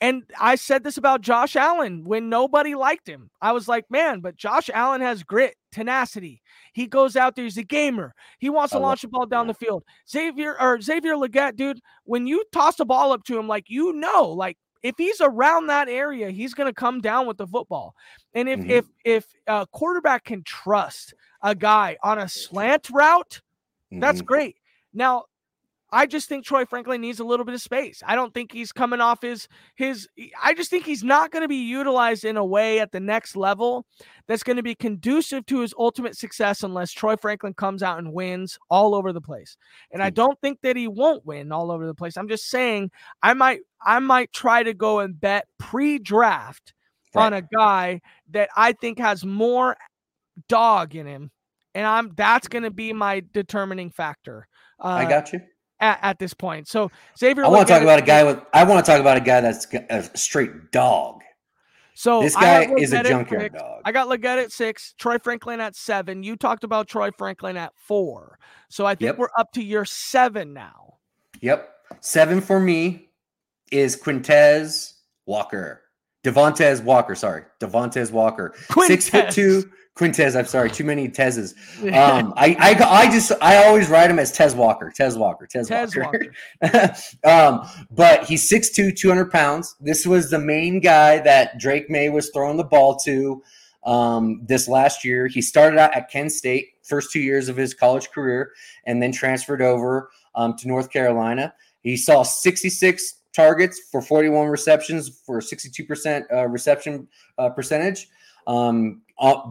And 0.00 0.24
I 0.38 0.56
said 0.56 0.84
this 0.84 0.98
about 0.98 1.22
Josh 1.22 1.56
Allen 1.56 2.04
when 2.04 2.28
nobody 2.28 2.74
liked 2.74 3.08
him. 3.08 3.30
I 3.40 3.52
was 3.52 3.66
like, 3.66 3.90
man, 3.90 4.20
but 4.20 4.36
Josh 4.36 4.68
Allen 4.72 5.00
has 5.00 5.22
grit, 5.22 5.56
tenacity. 5.72 6.42
He 6.74 6.86
goes 6.86 7.16
out 7.16 7.34
there, 7.34 7.44
he's 7.44 7.56
a 7.56 7.62
gamer. 7.62 8.14
He 8.38 8.50
wants 8.50 8.72
to 8.72 8.78
launch 8.78 9.02
the 9.02 9.08
ball 9.08 9.26
down 9.26 9.46
the 9.46 9.54
field. 9.54 9.84
Xavier 10.08 10.60
or 10.60 10.80
Xavier 10.80 11.14
Legette, 11.14 11.56
dude, 11.56 11.80
when 12.04 12.26
you 12.26 12.44
toss 12.52 12.76
the 12.76 12.84
ball 12.84 13.12
up 13.12 13.24
to 13.24 13.38
him, 13.38 13.48
like 13.48 13.70
you 13.70 13.94
know, 13.94 14.28
like 14.28 14.58
if 14.82 14.94
he's 14.98 15.22
around 15.22 15.68
that 15.68 15.88
area, 15.88 16.30
he's 16.30 16.52
going 16.52 16.68
to 16.68 16.74
come 16.74 17.00
down 17.00 17.26
with 17.26 17.38
the 17.38 17.46
football. 17.46 17.94
And 18.34 18.48
if 18.48 18.60
mm-hmm. 18.60 18.70
if 18.70 18.84
if 19.04 19.26
a 19.46 19.66
quarterback 19.72 20.24
can 20.24 20.42
trust 20.44 21.14
a 21.42 21.54
guy 21.54 21.96
on 22.02 22.18
a 22.18 22.28
slant 22.28 22.90
route, 22.90 23.40
mm-hmm. 23.90 24.00
that's 24.00 24.20
great. 24.20 24.56
Now, 24.92 25.24
I 25.92 26.06
just 26.06 26.28
think 26.28 26.44
Troy 26.44 26.64
Franklin 26.64 27.00
needs 27.00 27.20
a 27.20 27.24
little 27.24 27.44
bit 27.44 27.54
of 27.54 27.60
space. 27.60 28.02
I 28.04 28.16
don't 28.16 28.34
think 28.34 28.52
he's 28.52 28.72
coming 28.72 29.00
off 29.00 29.22
his 29.22 29.46
his 29.76 30.08
I 30.42 30.54
just 30.54 30.70
think 30.70 30.84
he's 30.84 31.04
not 31.04 31.30
going 31.30 31.42
to 31.42 31.48
be 31.48 31.56
utilized 31.56 32.24
in 32.24 32.36
a 32.36 32.44
way 32.44 32.80
at 32.80 32.92
the 32.92 33.00
next 33.00 33.36
level 33.36 33.86
that's 34.26 34.42
going 34.42 34.56
to 34.56 34.62
be 34.62 34.74
conducive 34.74 35.46
to 35.46 35.60
his 35.60 35.74
ultimate 35.78 36.16
success 36.16 36.62
unless 36.62 36.92
Troy 36.92 37.16
Franklin 37.16 37.54
comes 37.54 37.82
out 37.82 37.98
and 37.98 38.12
wins 38.12 38.58
all 38.68 38.94
over 38.94 39.12
the 39.12 39.20
place. 39.20 39.56
And 39.92 40.02
I 40.02 40.08
hmm. 40.08 40.14
don't 40.14 40.40
think 40.40 40.60
that 40.62 40.76
he 40.76 40.88
won't 40.88 41.24
win 41.24 41.52
all 41.52 41.70
over 41.70 41.86
the 41.86 41.94
place. 41.94 42.16
I'm 42.16 42.28
just 42.28 42.48
saying 42.48 42.90
I 43.22 43.34
might 43.34 43.60
I 43.84 43.98
might 44.00 44.32
try 44.32 44.62
to 44.62 44.74
go 44.74 45.00
and 45.00 45.18
bet 45.18 45.46
pre-draft 45.58 46.74
right. 47.14 47.26
on 47.26 47.32
a 47.32 47.42
guy 47.42 48.00
that 48.30 48.48
I 48.56 48.72
think 48.72 48.98
has 48.98 49.24
more 49.24 49.76
dog 50.48 50.94
in 50.96 51.06
him 51.06 51.30
and 51.76 51.86
I'm 51.86 52.12
that's 52.16 52.48
going 52.48 52.64
to 52.64 52.70
be 52.70 52.92
my 52.92 53.22
determining 53.32 53.90
factor. 53.90 54.48
Uh, 54.82 54.88
I 54.88 55.04
got 55.04 55.32
you 55.32 55.40
at, 55.80 55.98
at 56.02 56.18
this 56.18 56.34
point. 56.34 56.68
So 56.68 56.90
Xavier, 57.18 57.44
I 57.44 57.48
want 57.48 57.66
to 57.66 57.72
talk 57.72 57.82
about 57.82 57.98
a 57.98 58.02
guy 58.02 58.24
with. 58.24 58.40
I 58.52 58.64
want 58.64 58.84
to 58.84 58.90
talk 58.90 59.00
about 59.00 59.16
a 59.16 59.20
guy 59.20 59.40
that's 59.40 59.66
a 59.90 60.16
straight 60.16 60.72
dog. 60.72 61.22
So 61.94 62.20
this 62.20 62.34
guy 62.34 62.70
is 62.76 62.92
a 62.92 63.02
junkyard 63.02 63.54
dog. 63.54 63.80
I 63.86 63.90
got 63.90 64.08
Legette 64.08 64.42
at 64.42 64.52
six, 64.52 64.94
Troy 64.98 65.18
Franklin 65.18 65.60
at 65.60 65.74
seven. 65.74 66.22
You 66.22 66.36
talked 66.36 66.62
about 66.62 66.88
Troy 66.88 67.10
Franklin 67.10 67.56
at 67.56 67.72
four. 67.74 68.38
So 68.68 68.84
I 68.84 68.94
think 68.94 69.08
yep. 69.08 69.18
we're 69.18 69.30
up 69.38 69.52
to 69.52 69.62
year 69.62 69.86
seven 69.86 70.52
now. 70.52 70.98
Yep. 71.40 71.72
Seven 72.00 72.42
for 72.42 72.60
me 72.60 73.08
is 73.72 73.96
Quintez 73.96 74.92
Walker. 75.24 75.82
Devontez 76.26 76.82
Walker, 76.82 77.14
sorry. 77.14 77.44
Devontez 77.60 78.10
Walker. 78.10 78.52
Quintez. 78.68 78.86
Six 78.86 79.08
foot 79.08 79.30
two, 79.30 79.70
Quintez, 79.96 80.36
I'm 80.36 80.46
sorry, 80.46 80.70
too 80.70 80.82
many 80.82 81.08
Tezes. 81.08 81.54
Um, 81.96 82.34
I, 82.36 82.56
I, 82.58 83.04
I 83.04 83.10
just, 83.10 83.30
I 83.40 83.64
always 83.64 83.88
write 83.88 84.10
him 84.10 84.18
as 84.18 84.32
Tez 84.32 84.54
Walker, 84.56 84.92
Tez 84.94 85.16
Walker, 85.16 85.46
Tez, 85.46 85.68
Tez 85.68 85.94
Walker. 85.96 86.26
Walker. 86.60 86.94
um, 87.24 87.68
but 87.92 88.24
he's 88.24 88.50
6'2", 88.50 88.96
200 88.96 89.30
pounds. 89.30 89.76
This 89.78 90.04
was 90.04 90.28
the 90.28 90.38
main 90.40 90.80
guy 90.80 91.20
that 91.20 91.58
Drake 91.58 91.88
Maye 91.88 92.08
was 92.08 92.30
throwing 92.30 92.56
the 92.56 92.64
ball 92.64 92.96
to 93.04 93.40
um, 93.84 94.42
this 94.46 94.66
last 94.66 95.04
year. 95.04 95.28
He 95.28 95.40
started 95.40 95.78
out 95.78 95.94
at 95.94 96.10
Kent 96.10 96.32
State, 96.32 96.70
first 96.82 97.12
two 97.12 97.20
years 97.20 97.48
of 97.48 97.56
his 97.56 97.72
college 97.72 98.10
career, 98.10 98.50
and 98.84 99.00
then 99.00 99.12
transferred 99.12 99.62
over 99.62 100.10
um, 100.34 100.56
to 100.56 100.66
North 100.66 100.90
Carolina. 100.90 101.54
He 101.82 101.96
saw 101.96 102.24
66 102.24 103.14
targets 103.36 103.80
for 103.92 104.00
41 104.00 104.48
receptions 104.48 105.20
for 105.24 105.40
62% 105.40 106.24
uh, 106.32 106.48
reception 106.48 107.06
uh, 107.38 107.50
percentage. 107.50 108.08
Um, 108.46 109.02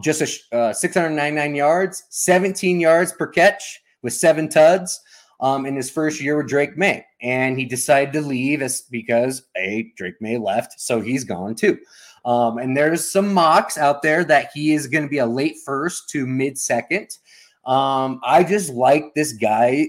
just 0.02 0.22
a, 0.52 0.56
uh, 0.56 0.72
699 0.72 1.54
yards, 1.54 2.04
17 2.10 2.80
yards 2.80 3.12
per 3.12 3.26
catch 3.26 3.80
with 4.02 4.12
seven 4.12 4.48
tuds 4.48 5.00
um, 5.40 5.66
in 5.66 5.76
his 5.76 5.90
first 5.90 6.20
year 6.20 6.36
with 6.36 6.48
Drake 6.48 6.76
Maye. 6.76 7.04
And 7.22 7.58
he 7.58 7.64
decided 7.64 8.12
to 8.14 8.20
leave 8.20 8.62
as 8.62 8.82
because 8.82 9.42
a 9.56 9.92
Drake 9.96 10.20
Maye 10.20 10.38
left, 10.38 10.80
so 10.80 11.00
he's 11.00 11.24
gone 11.24 11.54
too. 11.54 11.78
Um, 12.24 12.58
and 12.58 12.76
there's 12.76 13.08
some 13.08 13.32
mocks 13.32 13.78
out 13.78 14.02
there 14.02 14.24
that 14.24 14.50
he 14.52 14.72
is 14.72 14.88
going 14.88 15.04
to 15.04 15.10
be 15.10 15.18
a 15.18 15.26
late 15.26 15.56
first 15.64 16.08
to 16.10 16.26
mid 16.26 16.58
second. 16.58 17.18
Um, 17.64 18.20
I 18.24 18.42
just 18.42 18.70
like 18.70 19.14
this 19.14 19.32
guy, 19.32 19.88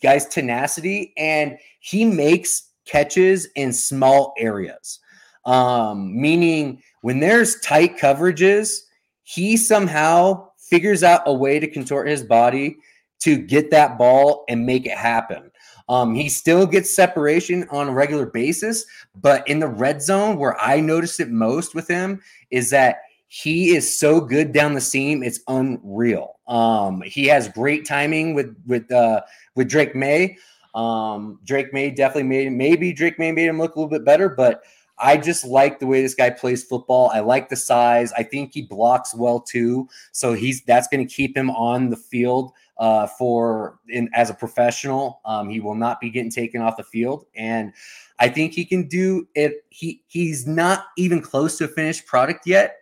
guy's 0.00 0.26
tenacity, 0.26 1.12
and 1.16 1.58
he 1.80 2.04
makes 2.04 2.69
catches 2.90 3.46
in 3.54 3.72
small 3.72 4.34
areas. 4.38 4.98
Um, 5.44 6.20
meaning 6.20 6.82
when 7.02 7.20
there's 7.20 7.60
tight 7.60 7.96
coverages, 7.96 8.80
he 9.22 9.56
somehow 9.56 10.48
figures 10.58 11.02
out 11.02 11.22
a 11.26 11.32
way 11.32 11.58
to 11.58 11.66
contort 11.66 12.08
his 12.08 12.22
body 12.22 12.76
to 13.20 13.36
get 13.36 13.70
that 13.70 13.98
ball 13.98 14.44
and 14.48 14.66
make 14.66 14.86
it 14.86 14.96
happen. 14.96 15.50
Um, 15.88 16.14
he 16.14 16.28
still 16.28 16.66
gets 16.66 16.94
separation 16.94 17.66
on 17.70 17.88
a 17.88 17.92
regular 17.92 18.26
basis, 18.26 18.86
but 19.20 19.46
in 19.48 19.58
the 19.58 19.68
red 19.68 20.00
zone, 20.00 20.36
where 20.38 20.58
I 20.60 20.80
noticed 20.80 21.18
it 21.18 21.30
most 21.30 21.74
with 21.74 21.88
him, 21.88 22.20
is 22.50 22.70
that 22.70 23.00
he 23.26 23.76
is 23.76 23.98
so 23.98 24.20
good 24.20 24.52
down 24.52 24.74
the 24.74 24.80
seam, 24.80 25.22
it's 25.22 25.40
unreal. 25.48 26.38
Um, 26.46 27.02
he 27.02 27.26
has 27.26 27.48
great 27.48 27.86
timing 27.86 28.34
with 28.34 28.56
with 28.66 28.90
uh, 28.90 29.22
with 29.54 29.68
Drake 29.68 29.94
Maye. 29.94 30.36
Um, 30.74 31.40
Drake 31.44 31.72
Maye 31.72 31.90
definitely 31.90 32.28
made 32.28 32.52
maybe 32.52 32.92
Drake 32.92 33.18
Maye 33.18 33.32
made 33.32 33.48
him 33.48 33.58
look 33.58 33.74
a 33.74 33.78
little 33.78 33.90
bit 33.90 34.04
better, 34.04 34.28
but 34.28 34.62
I 35.00 35.16
just 35.16 35.44
like 35.44 35.78
the 35.78 35.86
way 35.86 36.02
this 36.02 36.14
guy 36.14 36.30
plays 36.30 36.62
football. 36.62 37.10
I 37.12 37.20
like 37.20 37.48
the 37.48 37.56
size. 37.56 38.12
I 38.12 38.22
think 38.22 38.52
he 38.52 38.62
blocks 38.62 39.14
well 39.14 39.40
too. 39.40 39.88
So 40.12 40.34
he's 40.34 40.62
that's 40.62 40.88
going 40.88 41.06
to 41.06 41.12
keep 41.12 41.36
him 41.36 41.50
on 41.50 41.88
the 41.88 41.96
field 41.96 42.52
uh, 42.76 43.06
for 43.06 43.78
in 43.88 44.10
as 44.14 44.30
a 44.30 44.34
professional. 44.34 45.20
Um, 45.24 45.48
he 45.48 45.60
will 45.60 45.74
not 45.74 46.00
be 46.00 46.10
getting 46.10 46.30
taken 46.30 46.60
off 46.60 46.76
the 46.76 46.84
field, 46.84 47.26
and 47.34 47.72
I 48.18 48.28
think 48.28 48.52
he 48.52 48.64
can 48.64 48.88
do 48.88 49.26
it. 49.34 49.64
He 49.70 50.02
he's 50.06 50.46
not 50.46 50.86
even 50.96 51.22
close 51.22 51.56
to 51.58 51.64
a 51.64 51.68
finished 51.68 52.06
product 52.06 52.46
yet, 52.46 52.76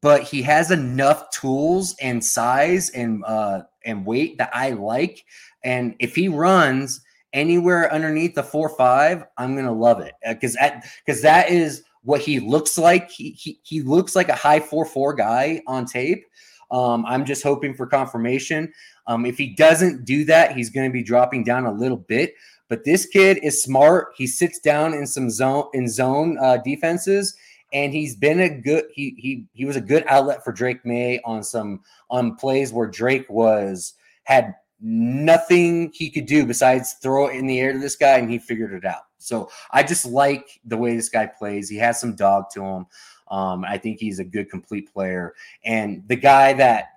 but 0.00 0.22
he 0.22 0.42
has 0.42 0.70
enough 0.70 1.30
tools 1.30 1.94
and 2.00 2.24
size 2.24 2.90
and 2.90 3.24
uh, 3.24 3.62
and 3.84 4.04
weight 4.04 4.38
that 4.38 4.50
I 4.52 4.70
like. 4.70 5.24
And 5.62 5.94
if 5.98 6.14
he 6.16 6.28
runs 6.28 7.00
anywhere 7.34 7.92
underneath 7.92 8.34
the 8.34 8.42
four 8.42 8.70
five, 8.70 9.24
I'm 9.36 9.54
gonna 9.54 9.72
love 9.72 10.00
it 10.00 10.14
because 10.26 10.56
uh, 10.56 10.80
because 11.04 11.20
that 11.20 11.50
is 11.50 11.82
what 12.02 12.20
he 12.20 12.40
looks 12.40 12.78
like. 12.78 13.10
He, 13.10 13.30
he 13.30 13.60
he 13.62 13.82
looks 13.82 14.16
like 14.16 14.30
a 14.30 14.34
high 14.34 14.60
four 14.60 14.86
four 14.86 15.12
guy 15.12 15.60
on 15.66 15.84
tape. 15.84 16.24
Um, 16.70 17.04
I'm 17.06 17.24
just 17.24 17.42
hoping 17.42 17.74
for 17.74 17.86
confirmation. 17.86 18.72
Um, 19.06 19.26
if 19.26 19.36
he 19.36 19.54
doesn't 19.54 20.04
do 20.04 20.24
that, 20.24 20.56
he's 20.56 20.70
going 20.70 20.88
to 20.88 20.92
be 20.92 21.02
dropping 21.02 21.44
down 21.44 21.66
a 21.66 21.72
little 21.72 21.98
bit. 21.98 22.34
But 22.68 22.84
this 22.84 23.06
kid 23.06 23.38
is 23.42 23.62
smart. 23.62 24.08
He 24.16 24.26
sits 24.26 24.58
down 24.58 24.94
in 24.94 25.06
some 25.06 25.30
zone 25.30 25.68
in 25.74 25.88
zone 25.88 26.38
uh, 26.40 26.58
defenses, 26.58 27.36
and 27.72 27.92
he's 27.92 28.16
been 28.16 28.40
a 28.40 28.48
good. 28.48 28.84
He 28.92 29.14
he 29.18 29.46
he 29.52 29.64
was 29.64 29.76
a 29.76 29.80
good 29.80 30.04
outlet 30.08 30.42
for 30.42 30.52
Drake 30.52 30.84
Maye 30.84 31.20
on 31.24 31.42
some 31.42 31.80
on 32.10 32.36
plays 32.36 32.72
where 32.72 32.88
Drake 32.88 33.28
was 33.28 33.94
had 34.24 34.54
nothing 34.86 35.90
he 35.94 36.10
could 36.10 36.26
do 36.26 36.44
besides 36.44 36.96
throw 37.02 37.28
it 37.28 37.36
in 37.36 37.46
the 37.46 37.58
air 37.58 37.72
to 37.72 37.78
this 37.78 37.96
guy, 37.96 38.18
and 38.18 38.30
he 38.30 38.38
figured 38.38 38.74
it 38.74 38.84
out. 38.84 39.04
So 39.18 39.50
I 39.70 39.82
just 39.82 40.04
like 40.04 40.60
the 40.66 40.76
way 40.76 40.94
this 40.94 41.08
guy 41.08 41.26
plays. 41.26 41.70
He 41.70 41.76
has 41.78 41.98
some 41.98 42.14
dog 42.14 42.50
to 42.52 42.62
him. 42.62 42.86
Um, 43.28 43.64
I 43.64 43.78
think 43.78 43.98
he's 43.98 44.18
a 44.18 44.24
good 44.24 44.50
complete 44.50 44.92
player. 44.92 45.34
And 45.64 46.06
the 46.06 46.16
guy 46.16 46.52
that 46.52 46.90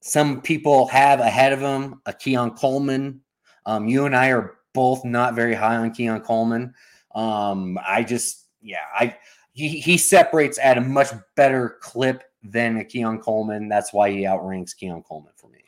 some 0.00 0.42
people 0.42 0.86
have 0.88 1.20
ahead 1.20 1.54
of 1.54 1.60
him, 1.60 2.02
a 2.04 2.12
Keon 2.12 2.50
Coleman. 2.50 3.22
Um, 3.64 3.88
you 3.88 4.04
and 4.04 4.14
I 4.14 4.28
are 4.28 4.58
both 4.74 5.02
not 5.02 5.34
very 5.34 5.54
high 5.54 5.76
on 5.76 5.90
Keon 5.92 6.20
Coleman. 6.20 6.74
Um, 7.14 7.78
I 7.88 8.02
just, 8.02 8.48
yeah, 8.60 8.84
I 8.94 9.16
he, 9.52 9.68
he 9.80 9.96
separates 9.96 10.58
at 10.58 10.76
a 10.76 10.82
much 10.82 11.08
better 11.36 11.78
clip 11.80 12.24
than 12.42 12.76
a 12.76 12.84
Keon 12.84 13.20
Coleman. 13.20 13.68
That's 13.68 13.94
why 13.94 14.10
he 14.10 14.26
outranks 14.26 14.74
Keon 14.74 15.02
Coleman 15.04 15.32
for 15.36 15.48
me. 15.48 15.63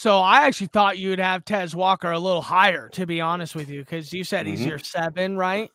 So 0.00 0.20
I 0.20 0.46
actually 0.46 0.68
thought 0.68 0.96
you'd 0.96 1.18
have 1.18 1.44
Tez 1.44 1.76
Walker 1.76 2.10
a 2.10 2.18
little 2.18 2.40
higher, 2.40 2.88
to 2.94 3.04
be 3.04 3.20
honest 3.20 3.54
with 3.54 3.68
you, 3.68 3.80
because 3.80 4.14
you 4.14 4.24
said 4.24 4.46
mm-hmm. 4.46 4.56
he's 4.56 4.64
your 4.64 4.78
seven, 4.78 5.36
right? 5.36 5.70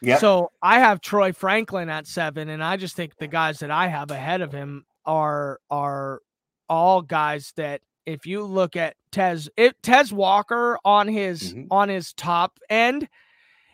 Yeah. 0.00 0.18
So 0.18 0.52
I 0.62 0.78
have 0.78 1.00
Troy 1.00 1.32
Franklin 1.32 1.88
at 1.90 2.06
seven, 2.06 2.50
and 2.50 2.62
I 2.62 2.76
just 2.76 2.94
think 2.94 3.16
the 3.16 3.26
guys 3.26 3.58
that 3.58 3.72
I 3.72 3.88
have 3.88 4.12
ahead 4.12 4.42
of 4.42 4.52
him 4.52 4.84
are 5.04 5.58
are 5.70 6.20
all 6.68 7.02
guys 7.02 7.52
that 7.56 7.80
if 8.06 8.26
you 8.26 8.44
look 8.44 8.76
at 8.76 8.94
Tez, 9.10 9.50
it 9.56 9.74
Tez 9.82 10.12
Walker 10.12 10.78
on 10.84 11.08
his 11.08 11.52
mm-hmm. 11.52 11.66
on 11.72 11.88
his 11.88 12.12
top 12.12 12.60
end 12.70 13.08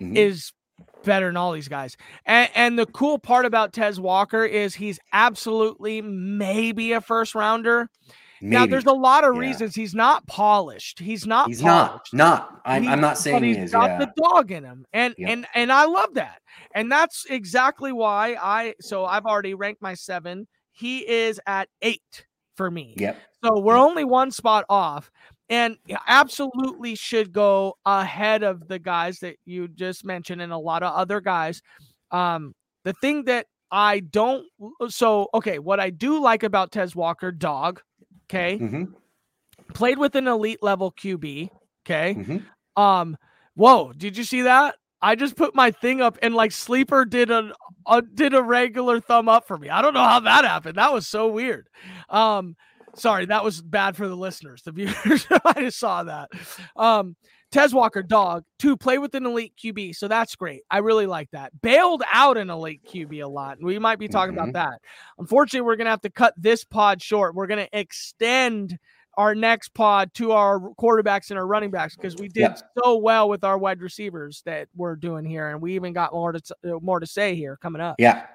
mm-hmm. 0.01 0.17
is 0.17 0.55
better 1.05 1.27
than 1.27 1.37
all 1.37 1.53
these 1.53 1.69
guys. 1.69 1.99
And, 2.25 2.49
and 2.55 2.79
the 2.79 2.87
cool 2.87 3.19
part 3.19 3.45
about 3.45 3.75
Tez 3.75 4.01
Walker 4.01 4.47
is 4.47 4.77
he's 4.77 4.99
absolutely 5.13 6.01
maybe 6.01 6.93
a 6.93 7.03
first 7.03 7.35
rounder. 7.35 7.91
Maybe. 8.41 8.55
Now, 8.57 8.67
there's 8.67 8.87
a 8.87 8.93
lot 8.93 9.25
of 9.25 9.35
yeah. 9.35 9.41
reasons 9.41 9.75
he's 9.75 9.95
not 9.95 10.27
polished. 10.27 10.99
He's 10.99 11.27
not. 11.27 11.49
He's 11.49 11.61
polished. 11.61 12.15
not. 12.15 12.41
Not. 12.41 12.61
I'm, 12.65 12.89
I'm 12.89 13.01
not 13.01 13.19
saying 13.19 13.45
he's 13.45 13.57
he 13.57 13.63
is, 13.65 13.73
got 13.73 13.91
yeah. 13.91 13.99
the 13.99 14.13
dog 14.17 14.51
in 14.51 14.65
him, 14.65 14.87
and 14.93 15.15
and 15.19 15.47
and 15.55 15.71
I 15.71 15.85
love 15.85 16.15
that. 16.15 16.41
And 16.75 16.91
that's 16.91 17.27
exactly 17.29 17.93
why 17.93 18.37
I. 18.41 18.75
So 18.81 19.05
I've 19.05 19.27
already 19.27 19.55
ranked 19.55 19.83
my 19.83 19.95
seven. 19.95 20.47
He 20.73 21.07
is 21.07 21.41
at 21.47 21.69
eight 21.83 22.27
for 22.57 22.71
me. 22.71 22.95
Yep. 22.97 23.19
So 23.45 23.59
we're 23.59 23.77
only 23.77 24.05
one 24.05 24.31
spot 24.31 24.65
off, 24.71 25.11
and 25.51 25.77
absolutely 26.07 26.95
should 26.95 27.33
go 27.33 27.77
ahead 27.85 28.43
of 28.43 28.69
the 28.69 28.79
guys 28.79 29.19
that 29.21 29.37
you 29.45 29.69
just 29.69 30.05
mentioned 30.05 30.41
and 30.41 30.53
a 30.53 30.59
lot 30.59 30.83
of 30.83 30.95
other 30.95 31.21
guys. 31.21 31.61
Um, 32.11 32.55
the 32.85 32.95
thing 32.95 33.25
that 33.25 33.47
I 33.71 34.01
don't 34.01 34.47
so 34.89 35.29
okay, 35.35 35.59
what 35.59 35.79
I 35.79 35.91
do 35.91 36.21
like 36.21 36.43
about 36.43 36.73
Tez 36.73 36.97
Walker, 36.97 37.31
dog, 37.31 37.81
okay, 38.31 38.57
hmm 38.57 38.85
played 39.75 39.99
with 39.99 40.15
an 40.17 40.27
elite 40.27 40.63
level 40.63 40.93
QB, 40.93 41.51
okay. 41.87 42.15
hmm 42.15 42.39
Um, 42.81 43.17
whoa, 43.55 43.93
did 43.93 44.17
you 44.17 44.25
see 44.25 44.43
that? 44.43 44.77
I 45.03 45.15
just 45.15 45.37
put 45.37 45.55
my 45.55 45.71
thing 45.71 46.01
up 46.01 46.19
and 46.23 46.35
like 46.35 46.53
sleeper 46.53 47.05
did 47.05 47.31
a, 47.31 47.53
a 47.87 48.03
did 48.03 48.35
a 48.35 48.43
regular 48.43 49.01
thumb 49.01 49.29
up 49.29 49.47
for 49.47 49.57
me. 49.57 49.71
I 49.71 49.81
don't 49.81 49.95
know 49.95 50.05
how 50.05 50.21
that 50.21 50.45
happened. 50.45 50.77
That 50.77 50.93
was 50.93 51.07
so 51.07 51.29
weird. 51.29 51.69
Um, 52.11 52.57
sorry, 52.97 53.27
that 53.27 53.45
was 53.45 53.63
bad 53.63 53.97
for 53.97 54.09
the 54.09 54.17
listeners. 54.17 54.63
The 54.63 54.73
viewers, 55.05 55.27
I 55.45 55.55
just 55.63 55.79
saw 55.79 56.03
that. 56.05 56.31
Um, 56.77 57.17
Tez 57.53 57.75
Walker, 57.75 58.03
dog, 58.03 58.45
two, 58.59 58.77
play 58.77 58.99
with 58.99 59.15
an 59.15 59.27
elite 59.27 59.53
QB. 59.63 59.97
So 59.97 60.07
that's 60.09 60.37
great. 60.37 60.63
I 60.71 60.79
really 60.79 61.07
like 61.07 61.31
that. 61.33 61.51
Bailed 61.63 62.03
out 62.13 62.37
an 62.37 62.49
elite 62.51 62.83
QB 62.89 63.23
a 63.25 63.29
lot. 63.29 63.59
And 63.59 63.67
We 63.67 63.79
might 63.79 63.99
be 63.99 64.07
talking 64.09 64.35
Mhm. 64.37 64.43
about 64.51 64.53
that. 64.53 64.81
Unfortunately, 65.19 65.63
we're 65.67 65.77
going 65.77 65.87
to 65.87 65.91
have 65.91 66.01
to 66.03 66.11
cut 66.11 66.35
this 66.37 66.63
pod 66.65 67.03
short. 67.03 67.35
We're 67.35 67.49
going 67.49 67.67
to 67.67 67.79
extend 67.79 68.79
our 69.17 69.35
next 69.35 69.75
pod 69.75 70.15
to 70.15 70.31
our 70.33 70.61
quarterbacks 70.79 71.31
and 71.31 71.39
our 71.39 71.47
running 71.47 71.71
backs 71.71 71.97
because 71.97 72.17
we 72.17 72.29
did 72.29 72.53
so 72.83 72.97
well 72.97 73.29
with 73.29 73.43
our 73.43 73.59
wide 73.59 73.81
receivers 73.81 74.43
that 74.47 74.69
we're 74.77 74.95
doing 74.97 75.25
here. 75.25 75.49
And 75.49 75.61
we 75.61 75.75
even 75.75 75.93
got 75.93 76.13
more 76.13 76.31
to, 76.33 76.41
t- 76.41 76.55
uh, 76.71 76.79
more 76.81 77.01
to 77.01 77.07
say 77.07 77.35
here 77.35 77.57
coming 77.61 77.83
up 77.83 77.97
Yeah. 77.99 78.27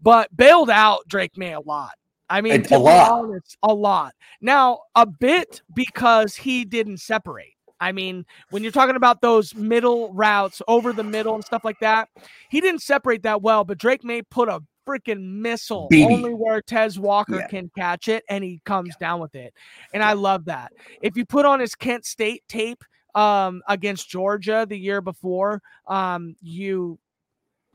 but 0.00 0.34
bailed 0.36 0.68
out 0.70 1.00
Drake 1.08 1.36
Maye 1.38 1.52
a 1.54 1.60
lot. 1.60 1.92
I 2.30 2.42
mean, 2.42 2.66
A- 2.70 2.76
a 2.76 2.78
lot. 2.78 3.10
honest, 3.10 3.56
a 3.62 3.72
lot. 3.72 4.12
Now, 4.42 4.80
a 4.94 5.06
bit 5.06 5.62
because 5.74 6.36
he 6.36 6.66
didn't 6.66 6.98
separate. 6.98 7.54
I 7.80 7.92
mean, 7.92 8.24
when 8.50 8.62
you're 8.62 8.72
talking 8.72 8.96
about 8.96 9.20
those 9.20 9.54
middle 9.54 10.12
routes 10.12 10.60
over 10.68 10.92
the 10.92 11.04
middle 11.04 11.34
and 11.34 11.44
stuff 11.44 11.64
like 11.64 11.78
that, 11.80 12.08
he 12.50 12.60
didn't 12.60 12.82
separate 12.82 13.22
that 13.22 13.42
well. 13.42 13.64
But 13.64 13.78
Drake 13.78 14.04
Maye 14.04 14.22
put 14.22 14.48
a 14.48 14.60
freaking 14.86 15.40
missile 15.40 15.88
BB. 15.92 16.04
only 16.04 16.30
where 16.34 16.62
Tez 16.62 16.98
Walker 16.98 17.36
Yeah. 17.36 17.46
can 17.46 17.70
catch 17.76 18.08
it, 18.08 18.24
and 18.28 18.42
he 18.42 18.60
comes 18.64 18.96
down 18.96 19.20
with 19.20 19.34
it. 19.34 19.52
And 19.92 20.02
I 20.02 20.14
love 20.14 20.46
that. 20.46 20.72
If 21.02 21.16
you 21.16 21.24
put 21.26 21.44
on 21.44 21.60
his 21.60 21.74
Kent 21.74 22.06
State 22.06 22.42
tape 22.48 22.82
um, 23.14 23.62
against 23.68 24.08
Georgia 24.08 24.66
the 24.68 24.78
year 24.78 25.00
before, 25.00 25.60
um, 25.86 26.36
you 26.40 26.98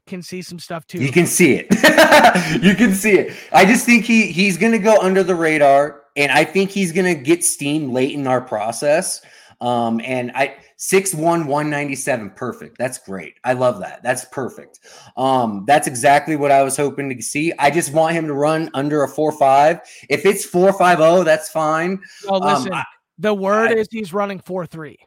can 0.05 0.21
see 0.21 0.41
some 0.41 0.59
stuff 0.59 0.85
too. 0.87 0.99
You 0.99 1.11
can 1.11 1.25
see 1.27 1.53
it. 1.53 1.67
you 2.63 2.75
can 2.75 2.93
see 2.93 3.11
it. 3.11 3.33
I 3.53 3.65
just 3.65 3.85
think 3.85 4.05
he 4.05 4.31
he's 4.31 4.57
gonna 4.57 4.79
go 4.79 4.97
under 4.97 5.23
the 5.23 5.35
radar, 5.35 6.01
and 6.15 6.31
I 6.31 6.43
think 6.43 6.71
he's 6.71 6.91
gonna 6.91 7.15
get 7.15 7.43
steam 7.43 7.91
late 7.91 8.11
in 8.13 8.27
our 8.27 8.41
process. 8.41 9.21
Um, 9.63 10.01
and 10.03 10.29
I 10.35 10.57
six 10.75 11.13
one 11.15 11.47
one 11.47 11.69
ninety 11.69 11.95
seven, 11.95 12.29
perfect. 12.31 12.77
That's 12.77 12.97
great. 12.97 13.35
I 13.45 13.53
love 13.53 13.79
that. 13.79 14.03
That's 14.03 14.25
perfect. 14.25 14.81
Um, 15.15 15.63
that's 15.65 15.87
exactly 15.87 16.35
what 16.35 16.51
I 16.51 16.63
was 16.63 16.75
hoping 16.75 17.09
to 17.15 17.21
see. 17.23 17.53
I 17.57 17.71
just 17.71 17.93
want 17.93 18.13
him 18.13 18.27
to 18.27 18.33
run 18.33 18.69
under 18.73 19.03
a 19.03 19.07
four 19.07 19.31
five. 19.31 19.79
If 20.09 20.25
it's 20.25 20.43
four 20.43 20.73
five 20.73 20.97
zero, 20.97 21.23
that's 21.23 21.47
fine. 21.49 22.01
Oh, 22.27 22.41
Um, 22.41 22.53
listen, 22.55 22.73
I- 22.73 22.83
the 23.17 23.33
word 23.33 23.69
I- 23.71 23.75
is 23.75 23.87
he's 23.89 24.11
running 24.11 24.39
four 24.39 24.65
three, 24.65 24.97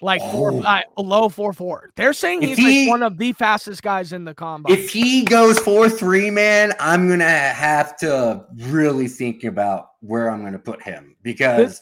like 0.00 0.20
four 0.32 0.54
Oh. 0.54 0.60
uh, 0.62 0.80
low 0.98 1.28
four 1.28 1.52
four. 1.52 1.90
They're 1.94 2.12
saying 2.12 2.42
he's 2.42 2.56
he- 2.58 2.86
like 2.86 2.90
one 2.90 3.04
of 3.04 3.16
the 3.16 3.32
fastest 3.34 3.80
guys 3.84 4.12
in 4.12 4.24
the 4.24 4.34
combine. 4.34 4.76
If 4.76 4.90
he 4.90 5.22
goes 5.24 5.56
four 5.60 5.88
three, 5.88 6.30
man, 6.30 6.72
I'm 6.80 7.08
gonna 7.08 7.28
have 7.28 7.96
to 7.98 8.44
really 8.56 9.06
think 9.06 9.44
about 9.44 9.90
where 10.00 10.30
I'm 10.32 10.42
gonna 10.42 10.58
put 10.58 10.82
him 10.82 11.14
because 11.22 11.80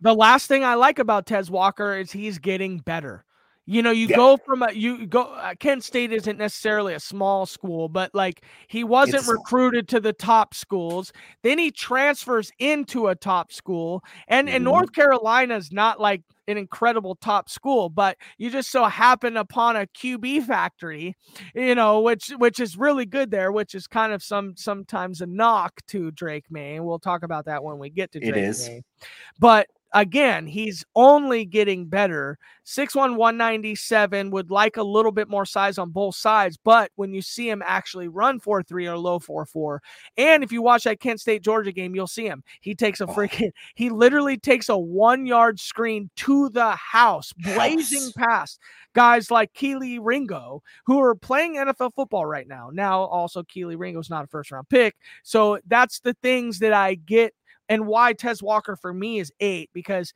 the 0.00 0.14
last 0.14 0.46
thing 0.46 0.64
I 0.64 0.74
like 0.74 0.98
about 0.98 1.26
Tez 1.26 1.50
Walker 1.50 1.96
is 1.96 2.12
he's 2.12 2.38
getting 2.38 2.78
better. 2.78 3.24
You 3.68 3.82
know, 3.82 3.90
you 3.90 4.06
Yeah. 4.06 4.16
go 4.16 4.36
from 4.36 4.62
a 4.62 4.70
you 4.70 5.06
go. 5.08 5.22
Uh, 5.22 5.54
Kent 5.58 5.82
State 5.82 6.12
isn't 6.12 6.38
necessarily 6.38 6.94
a 6.94 7.00
small 7.00 7.46
school, 7.46 7.88
but 7.88 8.14
like 8.14 8.42
he 8.68 8.84
wasn't 8.84 9.22
It's- 9.22 9.28
recruited 9.28 9.88
to 9.88 9.98
the 9.98 10.12
top 10.12 10.54
schools. 10.54 11.12
Then 11.42 11.58
he 11.58 11.72
transfers 11.72 12.52
into 12.60 13.08
a 13.08 13.16
top 13.16 13.50
school, 13.52 14.04
and 14.28 14.48
and 14.48 14.62
Mhm. 14.62 14.66
North 14.70 14.92
Carolina 14.92 15.56
is 15.56 15.72
not 15.72 16.00
like 16.00 16.22
an 16.48 16.56
incredible 16.56 17.16
top 17.16 17.48
school, 17.48 17.88
but 17.88 18.16
you 18.38 18.50
just 18.50 18.70
so 18.70 18.84
happen 18.84 19.36
upon 19.36 19.76
a 19.76 19.86
QB 19.86 20.44
factory, 20.46 21.16
you 21.54 21.74
know, 21.74 22.00
which 22.00 22.32
which 22.38 22.60
is 22.60 22.76
really 22.76 23.06
good 23.06 23.30
there, 23.30 23.52
which 23.52 23.74
is 23.74 23.86
kind 23.86 24.12
of 24.12 24.22
some 24.22 24.54
sometimes 24.56 25.20
a 25.20 25.26
knock 25.26 25.72
to 25.88 26.10
Drake 26.12 26.46
Maye. 26.50 26.76
And 26.76 26.84
we'll 26.84 26.98
talk 26.98 27.22
about 27.22 27.46
that 27.46 27.62
when 27.62 27.78
we 27.78 27.90
get 27.90 28.12
to 28.12 28.18
It 28.18 28.32
Drake 28.32 28.44
is. 28.44 28.68
May. 28.68 28.82
But 29.38 29.66
again, 29.92 30.46
he's 30.46 30.84
only 30.94 31.44
getting 31.44 31.86
better. 31.86 32.38
6'1, 32.64 33.16
197 33.16 34.30
would 34.30 34.50
like 34.50 34.76
a 34.76 34.82
little 34.82 35.12
bit 35.12 35.28
more 35.28 35.44
size 35.46 35.78
on 35.78 35.90
both 35.90 36.16
sides. 36.16 36.56
But 36.62 36.90
when 36.96 37.12
you 37.14 37.22
see 37.22 37.48
him 37.48 37.62
actually 37.64 38.08
run 38.08 38.40
4 38.40 38.62
3 38.62 38.86
or 38.88 38.98
low 38.98 39.18
4 39.18 39.46
4, 39.46 39.82
and 40.16 40.42
if 40.42 40.50
you 40.52 40.62
watch 40.62 40.84
that 40.84 41.00
Kent 41.00 41.20
State 41.20 41.42
Georgia 41.42 41.72
game, 41.72 41.94
you'll 41.94 42.06
see 42.06 42.26
him. 42.26 42.42
He 42.60 42.74
takes 42.74 43.00
a 43.00 43.06
Oh. 43.06 43.14
freaking, 43.14 43.50
he 43.74 43.90
literally 43.90 44.36
takes 44.36 44.68
a 44.68 44.76
one 44.76 45.26
yard 45.26 45.60
screen 45.60 46.10
to 46.16 46.48
the 46.50 46.70
house, 46.72 47.32
blazing 47.32 48.10
House. 48.10 48.12
past 48.16 48.60
guys 48.94 49.30
like 49.30 49.52
Kelee 49.52 49.98
Ringo, 50.00 50.62
who 50.86 51.00
are 51.00 51.14
playing 51.14 51.56
NFL 51.56 51.92
football 51.94 52.26
right 52.26 52.48
now. 52.48 52.70
Now, 52.72 53.02
also, 53.02 53.42
Kelee 53.42 53.76
Ringo's 53.78 54.10
not 54.10 54.24
a 54.24 54.28
first 54.28 54.50
round 54.50 54.68
pick. 54.68 54.96
So 55.22 55.58
that's 55.66 56.00
the 56.00 56.14
things 56.22 56.58
that 56.60 56.72
I 56.72 56.94
get 56.94 57.34
and 57.68 57.86
why 57.86 58.12
Tez 58.12 58.42
Walker 58.42 58.76
for 58.76 58.92
me 58.92 59.18
is 59.18 59.32
eight 59.40 59.70
because 59.72 60.12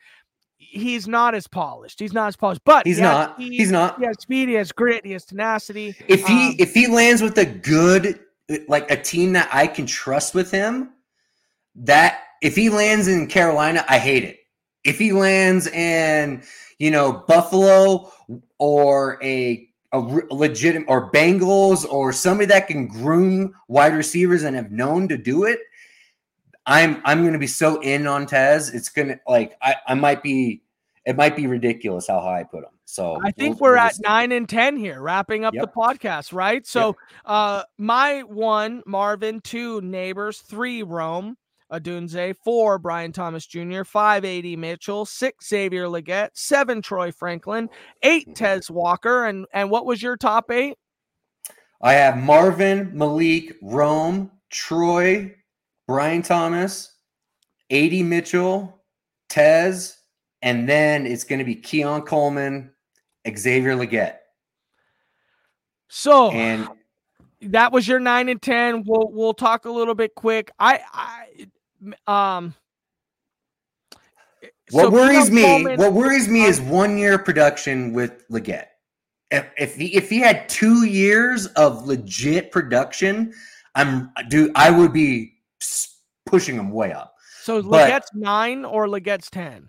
he's 0.61 1.09
not 1.09 1.35
as 1.35 1.47
polished. 1.47 1.99
He's 1.99 2.13
not 2.13 2.29
as 2.29 2.37
polished, 2.37 2.63
but 2.65 2.87
he's 2.87 2.97
he 2.97 3.03
not. 3.03 3.35
speed, 3.35 3.53
He's 3.53 3.71
not. 3.71 3.99
He 3.99 4.07
has 4.07 4.17
speed. 4.21 4.49
He 4.49 4.55
has 4.55 4.73
grit. 4.73 5.05
He 5.05 5.13
has 5.13 5.25
tenacity. 5.25 5.95
If 6.09 6.27
he 6.27 6.51
Um, 6.51 6.57
if 6.59 6.75
he 6.75 6.87
lands 6.87 7.23
with 7.23 7.39
a 7.39 7.47
good 7.47 8.21
like 8.69 8.91
a 8.91 9.01
team 9.01 9.33
that 9.33 9.49
I 9.53 9.67
can 9.67 9.87
trust 9.87 10.35
with 10.35 10.51
him, 10.51 10.91
that 11.77 12.23
if 12.43 12.57
he 12.57 12.69
lands 12.69 13.09
in 13.09 13.27
Carolina, 13.27 13.85
I 13.89 13.99
hate 13.99 14.25
it. 14.25 14.39
If 14.85 14.99
he 14.99 15.13
lands 15.13 15.67
in 15.67 16.43
you 16.79 16.91
know 16.91 17.25
Buffalo 17.27 18.13
or 18.59 19.19
a 19.23 19.67
a 19.93 20.01
re- 20.01 20.23
legit 20.31 20.85
or 20.87 21.11
Bengals 21.11 21.85
or 21.91 22.13
somebody 22.13 22.47
that 22.47 22.69
can 22.69 22.87
groom 22.87 23.55
wide 23.67 23.95
receivers 23.95 24.45
and 24.45 24.55
have 24.55 24.71
known 24.71 25.09
to 25.09 25.19
do 25.19 25.45
it, 25.45 25.59
I'm 26.67 27.01
I'm 27.05 27.25
gonna 27.25 27.39
be 27.39 27.47
so 27.47 27.81
in 27.81 28.07
on 28.07 28.27
Tez. 28.27 28.71
It's 28.71 28.89
gonna 28.89 29.19
like 29.27 29.57
I 29.63 29.77
I 29.87 29.95
might 29.95 30.23
be 30.23 30.63
it 31.07 31.17
might 31.17 31.35
be 31.35 31.47
ridiculous 31.47 32.07
how 32.09 32.21
high 32.21 32.41
I 32.41 32.45
put 32.45 32.65
him. 32.65 32.71
So 32.85 33.19
I 33.25 33.31
think 33.31 33.61
we'll- 33.61 33.71
we're 33.71 33.77
we'll 33.77 33.81
at 33.85 33.91
just- 33.93 34.03
nine 34.03 34.33
and 34.33 34.49
ten 34.49 34.77
here, 34.77 35.01
wrapping 35.01 35.45
up 35.45 35.55
the 35.55 35.67
podcast, 35.67 36.33
right? 36.33 36.67
So, 36.67 36.97
uh, 37.25 37.63
my 37.79 38.21
one 38.23 38.83
Marvin, 38.85 39.41
two 39.41 39.81
Nabers, 39.81 40.43
three 40.43 40.83
Rome, 40.83 41.37
Odunze, 41.73 42.35
four 42.45 42.79
Brian 42.79 43.13
Thomas 43.13 43.47
Jr., 43.47 43.85
five 43.85 44.25
AD 44.25 44.57
Mitchell, 44.59 45.07
six 45.07 45.49
Xavier 45.49 45.87
Legette, 45.87 46.31
seven 46.35 46.83
Troy 46.83 47.13
Franklin, 47.13 47.69
eight 48.03 48.35
Tez 48.35 48.71
Walker, 48.71 49.25
and 49.25 49.47
and 49.55 49.71
what 49.71 49.87
was 49.87 50.03
your 50.03 50.17
top 50.17 50.51
eight? 50.51 50.77
I 51.81 51.95
have 51.95 52.19
Marvin, 52.19 52.91
Malik, 52.93 53.57
Rome, 53.63 54.31
Troy, 54.51 55.35
Brian 55.91 56.23
Thomas, 56.23 56.93
AD 57.73 57.93
Mitchell, 58.05 58.81
Tez, 59.29 59.97
and 60.41 60.69
then 60.69 61.05
it's 61.05 61.25
going 61.25 61.41
to 61.41 61.45
be 61.45 61.57
Keon 61.57 62.03
Coleman, 62.03 62.71
Xavier 63.29 63.75
Legette. 63.75 64.19
So 65.89 66.31
And 66.31 66.69
that 67.41 67.73
was 67.73 67.89
your 67.89 67.99
nine 67.99 68.29
and 68.29 68.41
ten. 68.41 68.85
We'll 68.87 69.11
we'll 69.11 69.35
talk 69.35 69.65
a 69.65 69.71
little 69.71 69.97
bit 69.97 70.15
quick. 70.15 70.53
I 70.61 70.79
I 72.07 72.37
um. 72.37 72.55
what 74.71 74.85
so 74.85 74.91
worries 74.91 75.29
Keon 75.29 75.35
me, 75.35 75.43
Coleman- 75.43 75.79
what 75.81 75.93
worries 75.93 76.29
me 76.29 76.45
is 76.45 76.61
one 76.61 76.99
year 76.99 77.19
production 77.19 77.93
with 77.93 78.29
Legette. 78.29 78.67
If, 79.33 79.45
if 79.59 79.75
he 79.75 79.97
if 79.97 80.09
he 80.09 80.21
had 80.21 80.49
two 80.49 80.87
years 80.87 81.47
of 81.49 81.85
legit 81.85 82.53
production, 82.53 83.33
I'm 83.75 84.13
dude, 84.29 84.53
I 84.55 84.71
would 84.71 84.93
be 84.93 85.40
pushing 86.27 86.57
him 86.57 86.71
way 86.71 86.93
up. 86.93 87.15
so 87.43 87.61
Legette's 87.61 88.11
nine 88.15 88.65
or 88.65 88.89
Legette's 88.89 89.31
ten. 89.31 89.69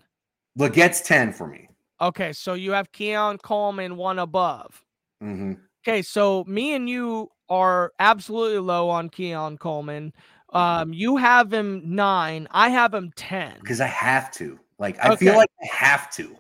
Legette's 0.57 1.01
10 1.01 1.31
for 1.31 1.47
me. 1.47 1.69
Okay, 2.01 2.33
so 2.33 2.53
you 2.55 2.71
have 2.71 2.91
Keon 2.91 3.37
Coleman 3.37 3.95
one 3.95 4.19
above. 4.19 4.83
hmm 5.21 5.53
Okay, 5.87 6.01
so 6.03 6.43
me 6.47 6.75
and 6.75 6.87
you 6.87 7.29
are 7.49 7.91
absolutely 7.99 8.59
low 8.59 8.89
on 8.89 9.09
Keon 9.09 9.57
Coleman. 9.57 10.13
Um, 10.53 10.93
you 10.93 11.17
have 11.17 11.51
him 11.51 11.81
nine. 11.95 12.47
I 12.51 12.69
have 12.69 12.93
him 12.93 13.11
ten. 13.15 13.55
Because 13.59 13.81
I 13.81 13.87
have 13.87 14.31
to. 14.33 14.59
Like 14.77 14.97
I 15.03 15.15
feel 15.15 15.35
like 15.35 15.49
I 15.61 15.67
have 15.75 16.11
to. 16.11 16.35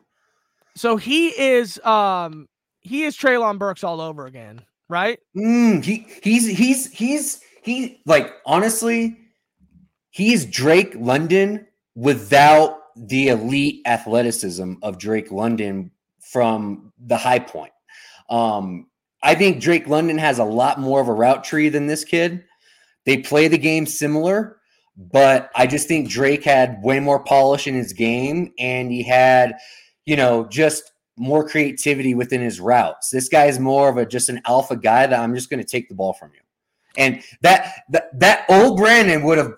So 0.75 0.97
he 0.97 1.29
is 1.29 1.79
um 1.85 2.47
he 2.81 3.03
is 3.03 3.17
Treylon 3.17 3.57
Burks 3.57 3.83
all 3.83 4.01
over 4.01 4.25
again, 4.25 4.61
right? 4.89 5.19
Mm, 5.35 5.83
he 5.83 6.07
he's 6.21 6.47
he's 6.47 6.91
he's 6.91 7.41
he 7.63 8.01
like 8.05 8.33
honestly, 8.45 9.17
he's 10.11 10.45
Drake 10.45 10.93
London 10.95 11.65
without 11.95 12.77
the 12.95 13.29
elite 13.29 13.81
athleticism 13.85 14.73
of 14.83 14.99
Drake 14.99 15.31
London 15.31 15.91
from 16.21 16.93
the 16.99 17.17
high 17.17 17.39
point. 17.39 17.73
Um, 18.29 18.87
I 19.23 19.35
think 19.35 19.61
Drake 19.61 19.87
London 19.87 20.17
has 20.17 20.39
a 20.39 20.43
lot 20.43 20.79
more 20.79 21.01
of 21.01 21.07
a 21.07 21.13
route 21.13 21.43
tree 21.43 21.69
than 21.69 21.87
this 21.87 22.03
kid. 22.03 22.43
They 23.05 23.17
play 23.17 23.47
the 23.47 23.57
game 23.57 23.85
similar, 23.85 24.57
but 24.97 25.49
I 25.55 25.67
just 25.67 25.87
think 25.87 26.09
Drake 26.09 26.43
had 26.43 26.81
way 26.83 26.99
more 26.99 27.23
polish 27.23 27.67
in 27.67 27.73
his 27.73 27.93
game 27.93 28.53
and 28.59 28.91
he 28.91 29.03
had, 29.03 29.55
you 30.05 30.15
know, 30.15 30.45
just 30.45 30.91
more 31.17 31.47
creativity 31.47 32.15
within 32.15 32.41
his 32.41 32.59
routes. 32.59 33.09
This 33.09 33.29
guy 33.29 33.45
is 33.45 33.59
more 33.59 33.89
of 33.89 33.97
a 33.97 34.05
just 34.05 34.29
an 34.29 34.41
alpha 34.45 34.75
guy 34.75 35.07
that 35.07 35.19
I'm 35.19 35.35
just 35.35 35.49
going 35.49 35.63
to 35.63 35.69
take 35.69 35.89
the 35.89 35.95
ball 35.95 36.13
from 36.13 36.31
you. 36.33 36.41
And 36.97 37.23
that 37.41 37.83
that 37.89 38.19
that 38.19 38.45
old 38.49 38.77
Brandon 38.77 39.23
would 39.23 39.37
have 39.37 39.53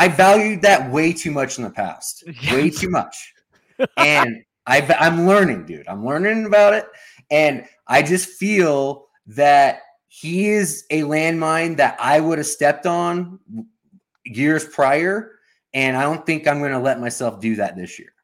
I 0.00 0.08
valued 0.08 0.62
that 0.62 0.90
way 0.90 1.12
too 1.12 1.30
much 1.30 1.58
in 1.58 1.64
the 1.64 1.70
past. 1.70 2.24
Way 2.50 2.70
too 2.70 2.88
much. 2.88 3.34
and 3.98 4.42
I 4.66 4.80
I'm 4.98 5.26
learning, 5.26 5.66
dude. 5.66 5.86
I'm 5.86 6.06
learning 6.06 6.46
about 6.46 6.72
it 6.72 6.86
and 7.30 7.66
I 7.86 8.00
just 8.00 8.30
feel 8.30 9.08
that 9.26 9.82
he 10.08 10.48
is 10.48 10.86
a 10.88 11.02
landmine 11.02 11.76
that 11.76 11.98
I 12.00 12.18
would 12.18 12.38
have 12.38 12.46
stepped 12.46 12.86
on 12.86 13.38
years 14.24 14.64
prior 14.64 15.32
and 15.74 15.98
I 15.98 16.02
don't 16.04 16.24
think 16.24 16.48
I'm 16.48 16.60
going 16.60 16.72
to 16.72 16.78
let 16.78 16.98
myself 16.98 17.38
do 17.38 17.56
that 17.56 17.76
this 17.76 17.98
year. 17.98 18.14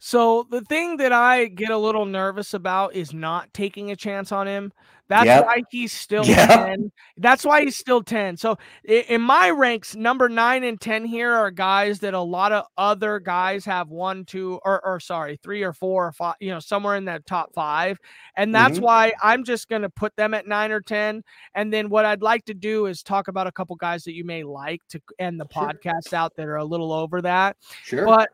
So 0.00 0.46
the 0.50 0.60
thing 0.60 0.98
that 0.98 1.12
I 1.12 1.46
get 1.46 1.70
a 1.70 1.78
little 1.78 2.04
nervous 2.04 2.52
about 2.52 2.94
is 2.94 3.14
not 3.14 3.52
taking 3.54 3.90
a 3.90 3.96
chance 3.96 4.30
on 4.30 4.46
him. 4.46 4.72
That's 5.08 5.26
yep. 5.26 5.46
why 5.46 5.62
he's 5.70 5.92
still 5.92 6.24
yep. 6.24 6.48
10. 6.48 6.92
That's 7.16 7.44
why 7.44 7.64
he's 7.64 7.76
still 7.76 8.02
10. 8.02 8.36
So 8.36 8.58
in 8.84 9.22
my 9.22 9.50
ranks, 9.50 9.96
number 9.96 10.28
nine 10.28 10.64
and 10.64 10.78
10 10.78 11.06
here 11.06 11.32
are 11.32 11.50
guys 11.50 12.00
that 12.00 12.14
a 12.14 12.20
lot 12.20 12.52
of 12.52 12.66
other 12.76 13.18
guys 13.18 13.64
have 13.64 13.88
one, 13.88 14.24
two, 14.26 14.60
or, 14.64 14.84
or 14.84 15.00
sorry, 15.00 15.38
three 15.42 15.62
or 15.62 15.72
four 15.72 16.08
or 16.08 16.12
five, 16.12 16.34
you 16.40 16.50
know, 16.50 16.60
somewhere 16.60 16.96
in 16.96 17.06
that 17.06 17.24
top 17.24 17.54
five. 17.54 17.98
And 18.36 18.54
that's 18.54 18.74
mm-hmm. 18.74 18.84
why 18.84 19.12
I'm 19.22 19.44
just 19.44 19.68
going 19.68 19.82
to 19.82 19.90
put 19.90 20.14
them 20.16 20.34
at 20.34 20.46
nine 20.46 20.72
or 20.72 20.80
10. 20.80 21.22
And 21.54 21.72
then 21.72 21.88
what 21.88 22.04
I'd 22.04 22.22
like 22.22 22.44
to 22.46 22.54
do 22.54 22.86
is 22.86 23.02
talk 23.02 23.28
about 23.28 23.46
a 23.46 23.52
couple 23.52 23.76
guys 23.76 24.04
that 24.04 24.14
you 24.14 24.24
may 24.24 24.44
like 24.44 24.82
to 24.90 25.00
end 25.18 25.40
the 25.40 25.46
sure. 25.52 25.62
podcast 25.62 26.12
out 26.12 26.36
that 26.36 26.46
are 26.46 26.56
a 26.56 26.64
little 26.64 26.92
over 26.92 27.22
that. 27.22 27.56
Sure. 27.82 28.04
But 28.04 28.28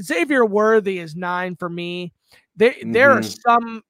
Xavier 0.00 0.46
Worthy 0.46 0.98
is 0.98 1.14
nine 1.14 1.56
for 1.56 1.68
me. 1.68 2.12
There, 2.56 2.70
mm-hmm. 2.70 2.92
there 2.92 3.10
are 3.10 3.20
mm-hmm. 3.20 3.50
some 3.50 3.82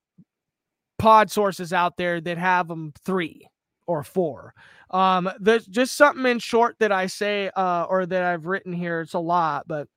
pod 0.99 1.30
sources 1.30 1.72
out 1.72 1.97
there 1.97 2.20
that 2.20 2.38
have 2.38 2.68
them 2.68 2.92
three 3.05 3.49
or 3.86 4.03
four. 4.03 4.55
Um, 4.90 5.30
there's 5.40 5.66
just 5.66 5.97
something 5.97 6.26
in 6.26 6.38
short 6.38 6.76
that 6.78 6.92
I 6.92 7.07
say, 7.07 7.51
uh, 7.57 7.86
or 7.88 8.07
that 8.07 8.22
I've 8.22 8.47
written 8.47 8.72
here. 8.72 9.01
It's 9.01 9.14
a 9.14 9.18
lot, 9.18 9.66
but 9.66 9.88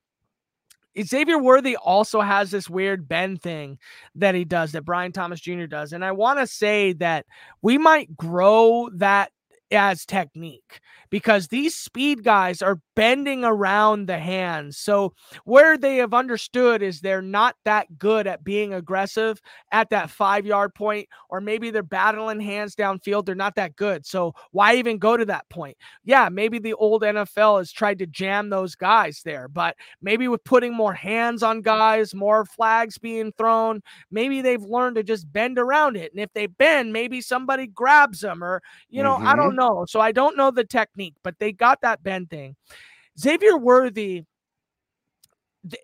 Xavier 1.00 1.38
Worthy 1.38 1.76
also 1.76 2.20
has 2.20 2.50
this 2.50 2.68
weird 2.68 3.08
Ben 3.08 3.36
thing 3.36 3.78
that 4.16 4.34
he 4.34 4.44
does 4.44 4.72
that 4.72 4.84
Brian 4.84 5.12
Thomas 5.12 5.40
Jr. 5.40 5.66
does. 5.66 5.92
And 5.92 6.04
I 6.04 6.12
want 6.12 6.40
to 6.40 6.46
say 6.46 6.92
that 6.94 7.26
we 7.62 7.78
might 7.78 8.16
grow 8.16 8.90
that 8.94 9.30
as 9.70 10.04
technique 10.04 10.80
because 11.10 11.48
these 11.48 11.74
speed 11.74 12.24
guys 12.24 12.62
are 12.62 12.80
bending 12.94 13.44
around 13.44 14.06
the 14.06 14.18
hands. 14.18 14.78
So, 14.78 15.14
where 15.44 15.76
they 15.76 15.96
have 15.96 16.14
understood 16.14 16.82
is 16.82 17.00
they're 17.00 17.22
not 17.22 17.56
that 17.64 17.98
good 17.98 18.26
at 18.26 18.44
being 18.44 18.74
aggressive 18.74 19.40
at 19.72 19.90
that 19.90 20.10
five 20.10 20.46
yard 20.46 20.74
point, 20.74 21.08
or 21.28 21.40
maybe 21.40 21.70
they're 21.70 21.82
battling 21.82 22.40
hands 22.40 22.74
downfield. 22.74 23.26
They're 23.26 23.34
not 23.34 23.56
that 23.56 23.76
good. 23.76 24.06
So, 24.06 24.34
why 24.52 24.76
even 24.76 24.98
go 24.98 25.16
to 25.16 25.24
that 25.26 25.48
point? 25.48 25.76
Yeah, 26.04 26.28
maybe 26.28 26.58
the 26.58 26.74
old 26.74 27.02
NFL 27.02 27.58
has 27.58 27.72
tried 27.72 27.98
to 27.98 28.06
jam 28.06 28.50
those 28.50 28.74
guys 28.74 29.22
there, 29.24 29.48
but 29.48 29.76
maybe 30.00 30.28
with 30.28 30.44
putting 30.44 30.74
more 30.74 30.94
hands 30.94 31.42
on 31.42 31.62
guys, 31.62 32.14
more 32.14 32.44
flags 32.44 32.98
being 32.98 33.32
thrown, 33.36 33.82
maybe 34.10 34.42
they've 34.42 34.62
learned 34.62 34.96
to 34.96 35.02
just 35.02 35.30
bend 35.32 35.58
around 35.58 35.96
it. 35.96 36.12
And 36.12 36.20
if 36.20 36.32
they 36.32 36.46
bend, 36.46 36.92
maybe 36.92 37.20
somebody 37.20 37.66
grabs 37.66 38.20
them, 38.20 38.42
or, 38.44 38.62
you 38.88 39.02
know, 39.02 39.14
mm-hmm. 39.14 39.26
I 39.26 39.36
don't 39.36 39.56
know. 39.56 39.59
So, 39.86 40.00
I 40.00 40.12
don't 40.12 40.36
know 40.36 40.50
the 40.50 40.64
technique, 40.64 41.14
but 41.22 41.38
they 41.38 41.52
got 41.52 41.80
that 41.82 42.02
bend 42.02 42.30
thing. 42.30 42.56
Xavier 43.18 43.56
Worthy, 43.58 44.24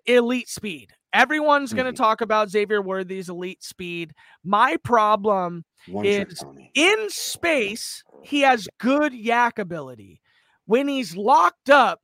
elite 0.05 0.49
speed. 0.49 0.91
Everyone's 1.13 1.69
mm-hmm. 1.69 1.77
going 1.77 1.93
to 1.93 1.97
talk 1.97 2.21
about 2.21 2.49
Xavier 2.49 2.81
Worthy's 2.81 3.29
elite 3.29 3.63
speed. 3.63 4.13
My 4.43 4.77
problem 4.83 5.63
One 5.87 6.05
is 6.05 6.43
in 6.73 7.09
space, 7.09 8.03
he 8.23 8.41
has 8.41 8.67
good 8.79 9.13
YAC 9.13 9.59
ability. 9.59 10.21
When 10.65 10.87
he's 10.87 11.15
locked 11.15 11.69
up, 11.69 12.01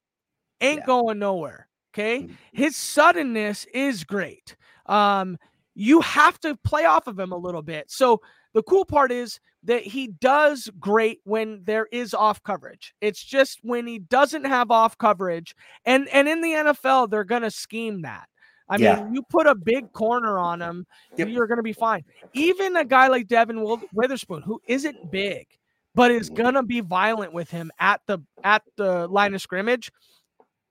ain't 0.61 0.80
yeah. 0.80 0.86
going 0.86 1.19
nowhere. 1.19 1.67
Okay. 1.93 2.21
Mm-hmm. 2.21 2.34
His 2.53 2.76
suddenness 2.76 3.65
is 3.74 4.03
great. 4.03 4.55
Um, 4.86 5.38
you 5.76 6.01
have 6.01 6.39
to 6.41 6.55
play 6.63 6.86
off 6.86 7.07
of 7.07 7.19
him 7.19 7.32
a 7.32 7.38
little 7.38 7.61
bit. 7.61 7.91
So 7.91 8.21
the 8.53 8.63
cool 8.63 8.86
part 8.86 9.11
is 9.11 9.39
that 9.66 9.84
he 9.84 10.07
does 10.07 10.70
great 10.80 11.20
when 11.24 11.64
there 11.64 11.88
is 11.91 12.14
off 12.14 12.43
coverage. 12.43 12.93
It's 13.01 13.24
just 13.24 13.59
when 13.64 13.88
he 13.88 13.99
doesn't 13.99 14.45
have 14.45 14.72
off 14.72 14.97
coverage, 14.97 15.55
and 15.86 16.07
and 16.09 16.28
in 16.28 16.41
the 16.41 16.49
NFL 16.49 17.09
they're 17.09 17.24
gonna 17.24 17.51
scheme 17.51 18.01
that. 18.01 18.28
I 18.70 18.78
yeah. 18.78 19.03
mean, 19.03 19.14
you 19.14 19.24
put 19.24 19.47
a 19.47 19.55
big 19.55 19.91
corner 19.93 20.38
on 20.38 20.61
him, 20.61 20.86
yep. 21.16 21.30
you're 21.30 21.47
gonna 21.47 21.64
be 21.64 21.74
fine. 21.74 22.03
Even 22.34 22.76
a 22.76 22.86
guy 22.86 23.07
like 23.07 23.28
Devon 23.28 23.66
Witherspoon, 23.93 24.41
who 24.41 24.61
isn't 24.68 25.11
big, 25.11 25.47
but 25.95 26.11
is 26.11 26.30
mm-hmm. 26.30 26.43
gonna 26.43 26.64
be 26.64 26.82
violent 26.82 27.34
with 27.34 27.49
him 27.49 27.72
at 27.80 28.01
the 28.05 28.20
at 28.43 28.64
the 28.76 29.07
line 29.07 29.34
of 29.34 29.41
scrimmage. 29.41 29.91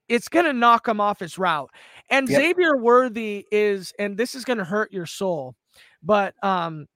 It's 0.08 0.28
gonna 0.28 0.52
knock 0.52 0.86
him 0.86 1.00
off 1.00 1.20
his 1.20 1.38
route. 1.38 1.70
And 2.10 2.28
yep. 2.28 2.40
Xavier 2.40 2.76
Worthy 2.76 3.46
is, 3.50 3.94
and 3.98 4.18
this 4.18 4.34
is 4.34 4.44
gonna 4.44 4.64
hurt 4.64 4.92
your 4.92 5.06
soul, 5.06 5.54
but 6.02 6.34
um, 6.44 6.86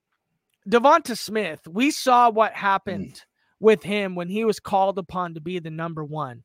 Devonta 0.68 1.16
Smith, 1.16 1.60
we 1.66 1.90
saw 1.90 2.30
what 2.30 2.52
mm. 2.52 2.56
happened 2.56 3.12
mm. 3.12 3.22
with 3.60 3.82
him 3.82 4.14
when 4.14 4.28
he 4.28 4.44
was 4.44 4.60
called 4.60 4.98
upon 4.98 5.34
to 5.34 5.40
be 5.40 5.58
the 5.58 5.70
number 5.70 6.04
one. 6.04 6.42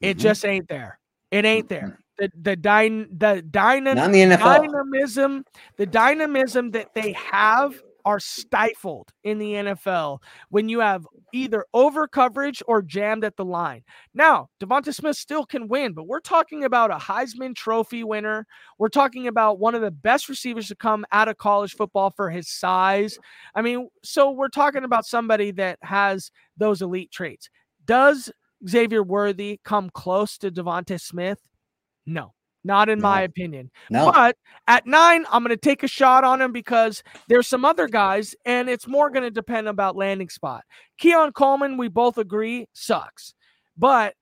It 0.00 0.16
mm-hmm. 0.16 0.22
just 0.22 0.44
ain't 0.44 0.68
there. 0.68 0.98
It 1.30 1.44
ain't 1.44 1.68
there. 1.68 1.98
The 2.18 2.30
the 2.40 2.56
dyn 2.56 3.06
the 3.18 3.42
dynam- 3.48 4.12
the 4.12 4.36
dynamism, 4.36 5.44
the 5.76 5.86
dynamism 5.86 6.70
that 6.72 6.94
they 6.94 7.12
have 7.12 7.80
are 8.04 8.20
stifled 8.20 9.12
in 9.24 9.38
the 9.38 9.52
NFL 9.52 10.18
when 10.48 10.68
you 10.68 10.80
have 10.80 11.06
either 11.32 11.64
over 11.74 12.06
coverage 12.06 12.62
or 12.66 12.82
jammed 12.82 13.24
at 13.24 13.36
the 13.36 13.44
line. 13.44 13.82
Now, 14.14 14.48
Devonta 14.60 14.94
Smith 14.94 15.16
still 15.16 15.44
can 15.44 15.68
win, 15.68 15.92
but 15.92 16.06
we're 16.06 16.20
talking 16.20 16.64
about 16.64 16.90
a 16.90 16.96
Heisman 16.96 17.54
Trophy 17.54 18.04
winner. 18.04 18.46
We're 18.78 18.88
talking 18.88 19.26
about 19.26 19.58
one 19.58 19.74
of 19.74 19.82
the 19.82 19.90
best 19.90 20.28
receivers 20.28 20.68
to 20.68 20.76
come 20.76 21.04
out 21.12 21.28
of 21.28 21.38
college 21.38 21.74
football 21.74 22.10
for 22.10 22.30
his 22.30 22.48
size. 22.48 23.18
I 23.54 23.62
mean, 23.62 23.88
so 24.02 24.30
we're 24.30 24.48
talking 24.48 24.84
about 24.84 25.06
somebody 25.06 25.50
that 25.52 25.78
has 25.82 26.30
those 26.56 26.82
elite 26.82 27.10
traits. 27.10 27.48
Does 27.84 28.30
Xavier 28.68 29.02
Worthy 29.02 29.60
come 29.64 29.90
close 29.90 30.38
to 30.38 30.50
Devonta 30.50 31.00
Smith? 31.00 31.40
No. 32.06 32.34
Not 32.62 32.88
in 32.88 32.98
no. 32.98 33.02
my 33.02 33.22
opinion. 33.22 33.70
No. 33.88 34.12
But 34.12 34.36
at 34.68 34.86
nine, 34.86 35.24
I'm 35.30 35.42
going 35.42 35.50
to 35.50 35.56
take 35.56 35.82
a 35.82 35.88
shot 35.88 36.24
on 36.24 36.42
him 36.42 36.52
because 36.52 37.02
there's 37.28 37.46
some 37.46 37.64
other 37.64 37.88
guys, 37.88 38.34
and 38.44 38.68
it's 38.68 38.86
more 38.86 39.10
going 39.10 39.22
to 39.22 39.30
depend 39.30 39.68
about 39.68 39.96
landing 39.96 40.28
spot. 40.28 40.64
Keon 40.98 41.32
Coleman, 41.32 41.78
we 41.78 41.88
both 41.88 42.18
agree, 42.18 42.66
sucks. 42.72 43.34
But 43.78 44.14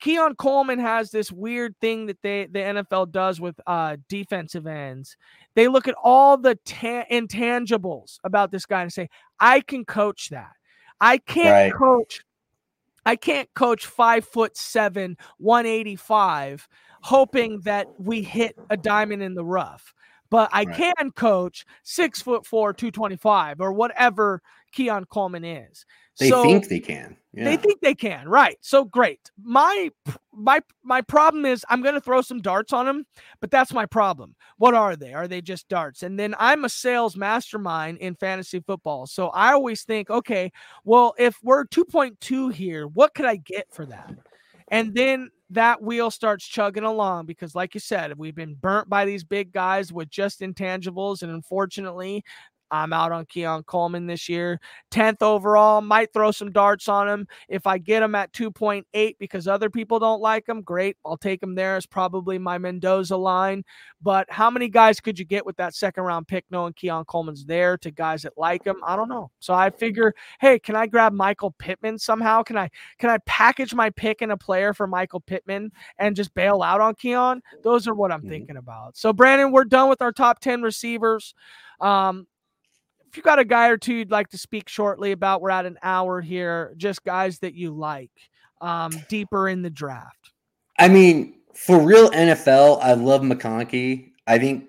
Keon 0.00 0.34
Coleman 0.36 0.78
has 0.78 1.10
this 1.10 1.32
weird 1.32 1.74
thing 1.80 2.06
that 2.06 2.18
they 2.22 2.46
the 2.46 2.58
NFL 2.58 3.12
does 3.12 3.40
with 3.40 3.58
uh, 3.66 3.96
defensive 4.08 4.66
ends. 4.66 5.16
They 5.54 5.68
look 5.68 5.88
at 5.88 5.94
all 6.02 6.36
the 6.36 6.56
ta- 6.64 7.06
intangibles 7.10 8.18
about 8.24 8.52
this 8.52 8.66
guy 8.66 8.82
and 8.82 8.92
say, 8.92 9.08
"I 9.40 9.60
can 9.60 9.84
coach 9.84 10.28
that. 10.30 10.52
I 11.00 11.18
can't 11.18 11.72
right. 11.72 11.74
coach. 11.74 12.20
I 13.06 13.16
can't 13.16 13.48
coach 13.54 13.86
five 13.86 14.26
foot 14.26 14.56
seven, 14.56 15.16
185." 15.38 16.68
Hoping 17.06 17.60
that 17.60 17.86
we 17.98 18.20
hit 18.20 18.56
a 18.68 18.76
diamond 18.76 19.22
in 19.22 19.34
the 19.34 19.44
rough. 19.44 19.94
But 20.28 20.50
I 20.52 20.64
right. 20.64 20.76
can 20.76 21.12
coach 21.12 21.64
six 21.84 22.20
foot 22.20 22.44
four, 22.44 22.72
225, 22.72 23.60
or 23.60 23.72
whatever 23.72 24.42
Keon 24.72 25.04
Coleman 25.04 25.44
is. 25.44 25.86
They 26.18 26.30
so 26.30 26.42
think 26.42 26.68
they 26.68 26.80
can. 26.80 27.16
Yeah. 27.32 27.44
They 27.44 27.56
think 27.58 27.80
they 27.80 27.94
can, 27.94 28.28
right? 28.28 28.58
So 28.60 28.84
great. 28.84 29.30
My 29.40 29.90
my 30.32 30.60
my 30.82 31.00
problem 31.00 31.44
is 31.46 31.64
I'm 31.68 31.80
going 31.80 31.94
to 31.94 32.00
throw 32.00 32.22
some 32.22 32.40
darts 32.40 32.72
on 32.72 32.86
them, 32.86 33.06
but 33.40 33.52
that's 33.52 33.72
my 33.72 33.86
problem. 33.86 34.34
What 34.58 34.74
are 34.74 34.96
they? 34.96 35.14
Are 35.14 35.28
they 35.28 35.40
just 35.40 35.68
darts? 35.68 36.02
And 36.02 36.18
then 36.18 36.34
I'm 36.40 36.64
a 36.64 36.68
sales 36.68 37.16
mastermind 37.16 37.98
in 37.98 38.16
fantasy 38.16 38.58
football, 38.58 39.06
so 39.06 39.28
I 39.28 39.52
always 39.52 39.84
think, 39.84 40.10
okay, 40.10 40.50
well, 40.82 41.14
if 41.18 41.38
we're 41.44 41.66
2.2 41.66 42.52
here, 42.52 42.88
what 42.88 43.14
could 43.14 43.26
I 43.26 43.36
get 43.36 43.68
for 43.70 43.86
that? 43.86 44.12
And 44.68 44.92
then 44.92 45.30
that 45.50 45.82
wheel 45.82 46.10
starts 46.10 46.46
chugging 46.46 46.82
along 46.84 47.26
because, 47.26 47.54
like 47.54 47.74
you 47.74 47.80
said, 47.80 48.18
we've 48.18 48.34
been 48.34 48.54
burnt 48.54 48.88
by 48.88 49.04
these 49.04 49.24
big 49.24 49.52
guys 49.52 49.92
with 49.92 50.10
just 50.10 50.40
intangibles. 50.40 51.22
And 51.22 51.30
unfortunately, 51.30 52.24
I'm 52.70 52.92
out 52.92 53.12
on 53.12 53.26
Keon 53.26 53.62
Coleman 53.64 54.06
this 54.06 54.28
year. 54.28 54.60
10th 54.90 55.22
overall, 55.22 55.80
might 55.80 56.12
throw 56.12 56.30
some 56.30 56.52
darts 56.52 56.88
on 56.88 57.08
him. 57.08 57.26
If 57.48 57.66
I 57.66 57.78
get 57.78 58.02
him 58.02 58.14
at 58.14 58.32
2.8 58.32 59.16
because 59.18 59.48
other 59.48 59.70
people 59.70 59.98
don't 59.98 60.20
like 60.20 60.48
him, 60.48 60.62
great. 60.62 60.96
I'll 61.04 61.16
take 61.16 61.42
him 61.42 61.54
there 61.54 61.76
as 61.76 61.86
probably 61.86 62.38
my 62.38 62.58
Mendoza 62.58 63.16
line. 63.16 63.64
But 64.02 64.26
how 64.30 64.50
many 64.50 64.68
guys 64.68 65.00
could 65.00 65.18
you 65.18 65.24
get 65.24 65.46
with 65.46 65.56
that 65.56 65.74
second 65.74 66.04
round 66.04 66.28
pick 66.28 66.44
knowing 66.50 66.72
Keon 66.74 67.04
Coleman's 67.04 67.44
there 67.44 67.76
to 67.78 67.90
guys 67.90 68.22
that 68.22 68.36
like 68.36 68.64
him? 68.64 68.76
I 68.86 68.96
don't 68.96 69.08
know. 69.08 69.30
So 69.38 69.54
I 69.54 69.70
figure, 69.70 70.14
hey, 70.40 70.58
can 70.58 70.76
I 70.76 70.86
grab 70.86 71.12
Michael 71.12 71.54
Pittman 71.58 71.98
somehow? 71.98 72.42
Can 72.42 72.56
I 72.56 72.70
can 72.98 73.10
I 73.10 73.18
package 73.26 73.74
my 73.74 73.90
pick 73.90 74.22
in 74.22 74.30
a 74.30 74.36
player 74.36 74.74
for 74.74 74.86
Michael 74.86 75.20
Pittman 75.20 75.72
and 75.98 76.16
just 76.16 76.34
bail 76.34 76.62
out 76.62 76.80
on 76.80 76.94
Keon? 76.94 77.42
Those 77.62 77.88
are 77.88 77.94
what 77.94 78.12
I'm 78.12 78.20
mm-hmm. 78.20 78.28
thinking 78.28 78.56
about. 78.56 78.96
So 78.96 79.12
Brandon, 79.12 79.52
we're 79.52 79.64
done 79.64 79.88
with 79.88 80.02
our 80.02 80.12
top 80.12 80.40
10 80.40 80.62
receivers. 80.62 81.34
Um, 81.80 82.26
if 83.16 83.18
you 83.18 83.22
got 83.22 83.38
a 83.38 83.46
guy 83.46 83.68
or 83.68 83.78
two 83.78 83.94
you'd 83.94 84.10
like 84.10 84.28
to 84.28 84.36
speak 84.36 84.68
shortly 84.68 85.12
about, 85.12 85.40
we're 85.40 85.48
at 85.48 85.64
an 85.64 85.78
hour 85.82 86.20
here. 86.20 86.74
Just 86.76 87.02
guys 87.02 87.38
that 87.38 87.54
you 87.54 87.70
like 87.70 88.10
um, 88.60 88.92
deeper 89.08 89.48
in 89.48 89.62
the 89.62 89.70
draft. 89.70 90.32
I 90.78 90.88
mean, 90.88 91.36
for 91.54 91.80
real 91.80 92.10
NFL, 92.10 92.78
I 92.82 92.92
love 92.92 93.22
McConkey. 93.22 94.10
I 94.26 94.38
think 94.38 94.66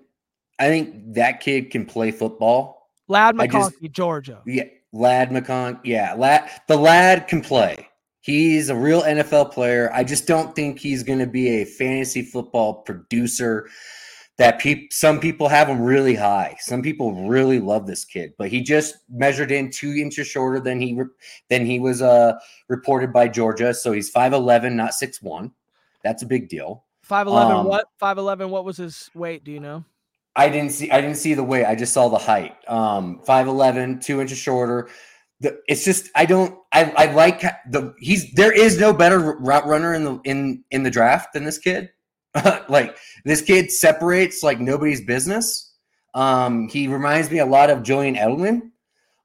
I 0.60 0.70
think 0.70 1.14
that 1.16 1.42
kid 1.42 1.72
can 1.72 1.86
play 1.86 2.12
football. 2.12 2.90
Ladd 3.10 3.36
McConkey, 3.36 3.82
just, 3.82 3.92
Georgia. 3.92 4.42
Yeah, 4.46 4.64
Ladd 4.94 5.32
McConkey. 5.32 5.82
Yeah, 5.84 6.14
lad. 6.14 6.50
The 6.70 6.78
lad 6.78 7.28
can 7.28 7.42
play. 7.42 7.90
He's 8.22 8.70
a 8.70 8.76
real 8.76 9.02
NFL 9.02 9.52
player. 9.52 9.92
I 9.94 10.06
just 10.06 10.26
don't 10.26 10.56
think 10.56 10.80
he's 10.80 11.04
going 11.04 11.20
to 11.20 11.28
be 11.28 11.50
a 11.62 11.66
fantasy 11.66 12.22
football 12.22 12.76
producer 12.76 13.68
that 14.38 14.60
pe- 14.60 14.88
some 14.92 15.20
people 15.20 15.48
have 15.48 15.68
him 15.68 15.82
really 15.82 16.16
high. 16.16 16.56
Some 16.60 16.82
people 16.82 17.28
really 17.28 17.60
love 17.60 17.88
this 17.88 18.06
kid, 18.06 18.34
but 18.38 18.50
he 18.50 18.62
just 18.62 18.98
measured 19.10 19.52
in 19.52 19.72
two 19.72 19.94
inches 19.94 20.28
shorter 20.28 20.60
than 20.60 20.80
he 20.80 20.94
re- 20.94 21.06
than 21.50 21.66
he 21.66 21.80
was 21.80 22.02
uh, 22.02 22.34
reported 22.68 23.12
by 23.12 23.28
Georgia. 23.28 23.74
So 23.74 23.92
he's 23.92 24.10
five 24.10 24.34
eleven, 24.34 24.76
not 24.76 24.94
six 24.94 25.22
one. 25.22 25.52
That's 26.04 26.24
a 26.24 26.28
big 26.28 26.50
deal. 26.50 26.84
Five 27.02 27.28
eleven. 27.28 27.58
Um, 27.58 27.66
what? 27.66 27.88
Five 27.98 28.18
eleven. 28.18 28.50
What 28.50 28.66
was 28.66 28.78
his 28.78 29.10
weight? 29.14 29.44
Do 29.44 29.52
you 29.52 29.60
know? 29.60 29.84
I 30.36 30.50
didn't 30.50 30.72
see. 30.72 30.92
I 30.92 31.02
didn't 31.02 31.18
see 31.18 31.34
the 31.34 31.44
weight. 31.44 31.66
I 31.66 31.74
just 31.74 31.94
saw 31.94 32.10
the 32.10 32.20
height. 32.20 32.56
Um, 32.68 33.22
five 33.26 33.48
eleven, 33.48 34.00
two 34.00 34.22
inches 34.22 34.38
shorter. 34.38 34.88
The, 35.40 35.60
it's 35.68 35.84
just 35.84 36.10
I 36.16 36.26
don't. 36.26 36.58
I, 36.72 36.92
I 36.96 37.12
like 37.14 37.42
the 37.42 37.96
he's. 38.00 38.32
There 38.34 38.52
is 38.52 38.80
no 38.80 38.94
better 38.94 39.20
route 39.40 39.66
runner 39.66 39.96
in 39.96 40.04
the 40.04 40.20
in 40.26 40.64
in 40.70 40.84
the 40.84 40.92
draft 40.92 41.34
than 41.34 41.44
this 41.44 41.58
kid. 41.58 41.90
like 42.70 42.98
this 43.24 43.42
kid 43.42 43.72
separates 43.72 44.44
like 44.44 44.60
nobody's 44.60 45.02
business. 45.02 45.74
Um, 46.14 46.68
he 46.68 46.88
reminds 46.88 47.30
me 47.30 47.40
a 47.40 47.46
lot 47.46 47.70
of 47.70 47.84
Julian 47.84 48.16
Edelman. 48.16 48.72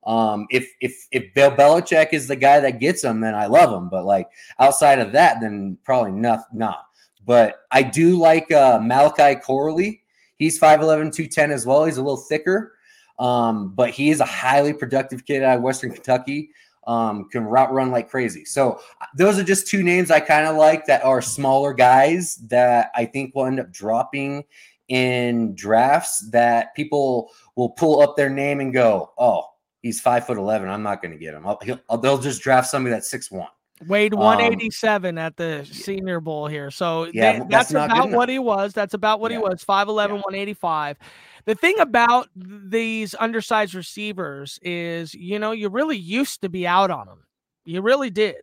Um, 0.04 0.46
if 0.50 0.68
if 0.80 1.06
if 1.12 1.32
Bill 1.34 1.50
Belichick 1.50 2.12
is 2.12 2.26
the 2.26 2.36
guy 2.36 2.60
that 2.60 2.80
gets 2.80 3.04
him, 3.04 3.20
then 3.20 3.34
I 3.34 3.46
love 3.46 3.72
him. 3.72 3.88
But 3.88 4.04
like 4.04 4.28
outside 4.58 4.98
of 4.98 5.12
that, 5.12 5.40
then 5.40 5.78
probably 5.84 6.12
not. 6.12 6.86
But 7.24 7.60
I 7.70 7.82
do 7.82 8.18
like 8.18 8.50
uh, 8.50 8.80
Malachi 8.82 9.40
Corley. 9.40 10.02
He's 10.38 10.58
5'11", 10.58 11.14
210 11.14 11.52
as 11.52 11.64
well. 11.64 11.84
He's 11.84 11.98
a 11.98 12.02
little 12.02 12.16
thicker, 12.16 12.74
um, 13.20 13.74
but 13.76 13.90
he 13.90 14.10
is 14.10 14.18
a 14.18 14.24
highly 14.24 14.72
productive 14.72 15.24
kid 15.24 15.44
out 15.44 15.58
of 15.58 15.62
Western 15.62 15.92
Kentucky 15.92 16.50
um, 16.86 17.28
can 17.30 17.44
route 17.44 17.72
run 17.72 17.90
like 17.90 18.10
crazy. 18.10 18.44
So 18.44 18.80
uh, 19.00 19.06
those 19.16 19.38
are 19.38 19.44
just 19.44 19.66
two 19.66 19.82
names 19.82 20.10
I 20.10 20.20
kind 20.20 20.46
of 20.46 20.56
like 20.56 20.86
that 20.86 21.04
are 21.04 21.22
smaller 21.22 21.72
guys 21.72 22.36
that 22.48 22.90
I 22.94 23.04
think 23.04 23.34
will 23.34 23.46
end 23.46 23.60
up 23.60 23.70
dropping 23.72 24.44
in 24.88 25.54
drafts 25.54 26.28
that 26.30 26.74
people 26.74 27.30
will 27.56 27.70
pull 27.70 28.00
up 28.00 28.16
their 28.16 28.30
name 28.30 28.60
and 28.60 28.72
go, 28.72 29.12
oh, 29.18 29.44
he's 29.82 30.00
five 30.00 30.26
foot 30.26 30.38
11. 30.38 30.68
I'm 30.68 30.82
not 30.82 31.00
going 31.02 31.12
to 31.12 31.18
get 31.18 31.34
him. 31.34 31.46
I'll, 31.46 31.60
I'll, 31.88 31.98
they'll 31.98 32.18
just 32.18 32.42
draft 32.42 32.68
somebody 32.68 32.92
that's 32.92 33.10
six 33.10 33.30
one. 33.30 33.48
Weighed 33.86 34.14
187 34.14 35.18
um, 35.18 35.24
at 35.24 35.36
the 35.36 35.64
Senior 35.64 36.20
Bowl 36.20 36.46
here. 36.46 36.70
So 36.70 37.08
yeah, 37.12 37.32
they, 37.32 37.38
that's, 37.48 37.70
that's 37.70 37.92
about 37.92 38.10
what 38.10 38.28
he 38.28 38.38
was. 38.38 38.72
That's 38.72 38.94
about 38.94 39.18
what 39.18 39.32
yeah. 39.32 39.38
he 39.38 39.42
was 39.42 39.64
5'11, 39.64 40.08
yeah. 40.08 40.14
185. 40.14 40.98
The 41.44 41.54
thing 41.54 41.78
about 41.80 42.28
these 42.36 43.14
undersized 43.18 43.74
receivers 43.74 44.58
is, 44.62 45.14
you 45.14 45.38
know, 45.38 45.52
you 45.52 45.68
really 45.68 45.96
used 45.96 46.42
to 46.42 46.48
be 46.48 46.66
out 46.66 46.90
on 46.90 47.06
them. 47.06 47.24
You 47.64 47.82
really 47.82 48.10
did. 48.10 48.36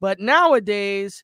But 0.00 0.20
nowadays, 0.20 1.22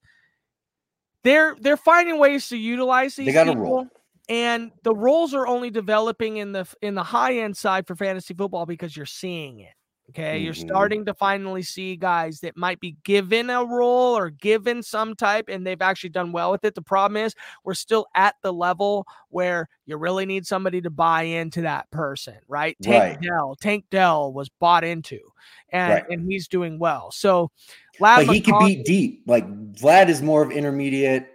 they're 1.24 1.56
they're 1.60 1.76
finding 1.76 2.18
ways 2.18 2.48
to 2.48 2.56
utilize 2.56 3.16
these. 3.16 3.26
They 3.26 3.32
got 3.32 3.46
people, 3.46 3.62
a 3.62 3.64
role. 3.64 3.88
And 4.28 4.72
the 4.82 4.94
roles 4.94 5.34
are 5.34 5.46
only 5.46 5.70
developing 5.70 6.36
in 6.38 6.52
the 6.52 6.66
in 6.80 6.94
the 6.94 7.02
high 7.02 7.38
end 7.38 7.56
side 7.56 7.86
for 7.86 7.96
fantasy 7.96 8.34
football 8.34 8.66
because 8.66 8.96
you're 8.96 9.06
seeing 9.06 9.60
it. 9.60 9.72
Okay. 10.10 10.36
Mm-hmm. 10.36 10.44
You're 10.44 10.54
starting 10.54 11.04
to 11.06 11.14
finally 11.14 11.62
see 11.62 11.96
guys 11.96 12.40
that 12.40 12.56
might 12.56 12.80
be 12.80 12.96
given 13.02 13.48
a 13.50 13.64
role 13.64 14.16
or 14.16 14.30
given 14.30 14.82
some 14.82 15.14
type 15.14 15.46
and 15.48 15.66
they've 15.66 15.80
actually 15.80 16.10
done 16.10 16.32
well 16.32 16.50
with 16.50 16.64
it. 16.64 16.74
The 16.74 16.82
problem 16.82 17.16
is 17.16 17.34
we're 17.64 17.74
still 17.74 18.06
at 18.14 18.34
the 18.42 18.52
level 18.52 19.06
where 19.30 19.68
you 19.86 19.96
really 19.96 20.26
need 20.26 20.46
somebody 20.46 20.80
to 20.82 20.90
buy 20.90 21.22
into 21.22 21.62
that 21.62 21.90
person, 21.90 22.36
right? 22.46 22.76
Tank 22.82 23.02
right. 23.02 23.20
Dell. 23.22 23.56
Tank 23.60 23.86
Dell 23.90 24.32
was 24.32 24.50
bought 24.60 24.84
into 24.84 25.20
and, 25.70 25.94
right. 25.94 26.04
and 26.10 26.30
he's 26.30 26.46
doing 26.48 26.78
well. 26.78 27.10
So 27.10 27.50
Ladd 27.98 28.26
but 28.26 28.34
he 28.34 28.40
could 28.42 28.58
beat 28.58 28.84
deep. 28.84 29.22
Like 29.26 29.46
Ladd 29.82 30.10
is 30.10 30.20
more 30.20 30.42
of 30.42 30.50
intermediate 30.50 31.31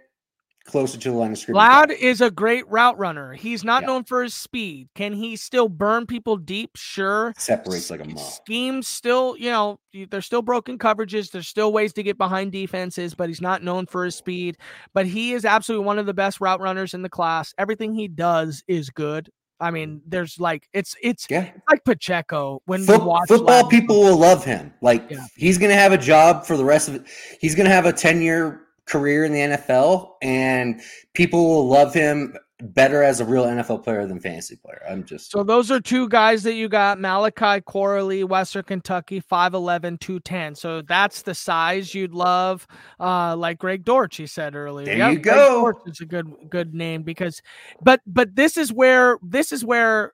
closer 0.68 0.98
to 0.98 1.10
the 1.10 1.16
line 1.16 1.32
of 1.32 1.38
scrimmage. 1.38 1.58
Ladd 1.58 1.90
is 1.90 2.20
a 2.20 2.30
great 2.30 2.68
route 2.68 2.96
runner. 2.98 3.32
He's 3.32 3.64
not 3.64 3.82
yeah. 3.82 3.88
known 3.88 4.04
for 4.04 4.22
his 4.22 4.34
speed. 4.34 4.88
Can 4.94 5.12
he 5.12 5.34
still 5.34 5.68
burn 5.68 6.06
people 6.06 6.36
deep? 6.36 6.70
Sure. 6.76 7.32
Separates 7.36 7.90
like 7.90 8.00
a 8.00 8.04
moth. 8.04 8.40
Schemes 8.44 8.86
still, 8.86 9.36
you 9.36 9.50
know, 9.50 9.80
there's 10.10 10.26
still 10.26 10.42
broken 10.42 10.78
coverages. 10.78 11.30
There's 11.30 11.48
still 11.48 11.72
ways 11.72 11.92
to 11.94 12.02
get 12.02 12.18
behind 12.18 12.52
defenses, 12.52 13.14
but 13.14 13.28
he's 13.28 13.40
not 13.40 13.62
known 13.62 13.86
for 13.86 14.04
his 14.04 14.14
speed. 14.14 14.58
But 14.94 15.06
he 15.06 15.32
is 15.32 15.44
absolutely 15.44 15.86
one 15.86 15.98
of 15.98 16.06
the 16.06 16.14
best 16.14 16.40
route 16.40 16.60
runners 16.60 16.94
in 16.94 17.02
the 17.02 17.08
class. 17.08 17.54
Everything 17.58 17.94
he 17.94 18.06
does 18.06 18.62
is 18.68 18.90
good. 18.90 19.30
I 19.60 19.72
mean, 19.72 20.02
there's 20.06 20.38
like 20.38 20.68
it's 20.72 20.94
it's, 21.02 21.26
yeah. 21.28 21.50
like 21.68 21.84
Pacheco 21.84 22.62
when 22.66 22.84
Foot, 22.84 23.00
football 23.26 23.66
people 23.66 23.98
will 24.00 24.16
love 24.16 24.44
him. 24.44 24.72
Like 24.82 25.10
yeah. 25.10 25.26
he's 25.36 25.58
gonna 25.58 25.74
have 25.74 25.92
a 25.92 25.98
job 25.98 26.46
for 26.46 26.56
the 26.56 26.64
rest 26.64 26.88
of 26.88 26.94
it. 26.94 27.02
He's 27.40 27.56
gonna 27.56 27.70
have 27.70 27.84
a 27.84 27.92
10 27.92 28.22
year 28.22 28.67
career 28.88 29.24
in 29.24 29.32
the 29.32 29.40
NFL, 29.40 30.14
and 30.22 30.80
people 31.14 31.48
will 31.48 31.68
love 31.68 31.94
him 31.94 32.36
better 32.60 33.04
as 33.04 33.20
a 33.20 33.24
real 33.24 33.44
NFL 33.44 33.84
player 33.84 34.06
than 34.06 34.18
fantasy 34.18 34.56
player. 34.56 34.82
I'm 34.88 35.04
just 35.04 35.30
so 35.30 35.44
those 35.44 35.70
are 35.70 35.80
two 35.80 36.08
guys 36.08 36.42
that 36.42 36.54
you 36.54 36.68
got 36.68 36.98
Malachi 36.98 37.60
Corley, 37.60 38.24
Western 38.24 38.64
Kentucky, 38.64 39.20
5'11, 39.20 40.00
210. 40.00 40.54
So 40.56 40.82
that's 40.82 41.22
the 41.22 41.34
size 41.34 41.94
you'd 41.94 42.14
love. 42.14 42.66
Uh, 42.98 43.36
like 43.36 43.58
Greg 43.58 43.84
Dortch, 43.84 44.16
he 44.16 44.26
said 44.26 44.56
earlier. 44.56 44.86
There 44.86 44.96
yep, 44.96 45.12
you 45.12 45.18
go. 45.18 45.62
Greg 45.62 45.74
Dortch 45.74 45.88
is 45.92 46.00
a 46.00 46.06
good 46.06 46.32
good 46.50 46.74
name 46.74 47.02
because 47.02 47.40
but 47.82 48.00
but 48.06 48.34
this 48.34 48.56
is 48.56 48.72
where 48.72 49.18
this 49.22 49.52
is 49.52 49.64
where 49.64 50.12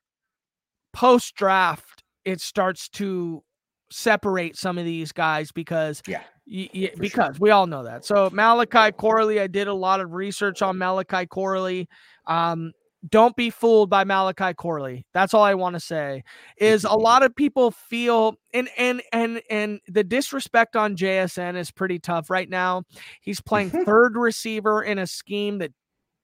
post 0.93 1.35
draft 1.35 2.03
it 2.25 2.41
starts 2.41 2.89
to 2.89 3.44
separate 3.91 4.57
some 4.57 4.79
of 4.79 4.85
these 4.85 5.13
guys 5.13 5.53
because 5.53 6.03
yeah 6.07 6.23
yeah, 6.47 6.91
because 6.99 7.37
sure. 7.37 7.41
we 7.41 7.51
all 7.51 7.67
know 7.67 7.85
that. 7.85 8.05
So 8.05 8.29
Malachi 8.31 8.93
Corley, 8.93 9.41
I 9.41 9.47
did 9.47 9.67
a 9.67 9.75
lot 9.75 10.01
of 10.01 10.13
research 10.13 10.61
on 10.61 10.77
Malachi 10.77 11.27
Corley. 11.27 11.89
Um, 12.27 12.73
don't 13.09 13.37
be 13.37 13.51
fooled 13.51 13.91
by 13.91 14.05
Malachi 14.05 14.55
Corley. 14.55 15.07
That's 15.13 15.35
all 15.35 15.43
I 15.43 15.55
want 15.55 15.75
to 15.75 15.81
say. 15.81 16.23
Is 16.59 16.85
a 16.85 16.93
lot 16.95 17.23
of 17.23 17.35
people 17.35 17.71
feel 17.71 18.37
and 18.53 18.69
and 18.77 19.03
and 19.13 19.41
and 19.51 19.81
the 19.89 20.05
disrespect 20.05 20.77
on 20.77 20.97
JSN 20.97 21.57
is 21.57 21.71
pretty 21.71 21.99
tough 21.99 22.31
right 22.31 22.49
now. 22.49 22.83
He's 23.21 23.41
playing 23.41 23.71
third 23.85 24.17
receiver 24.17 24.83
in 24.83 24.99
a 24.99 25.07
scheme 25.07 25.59
that 25.59 25.73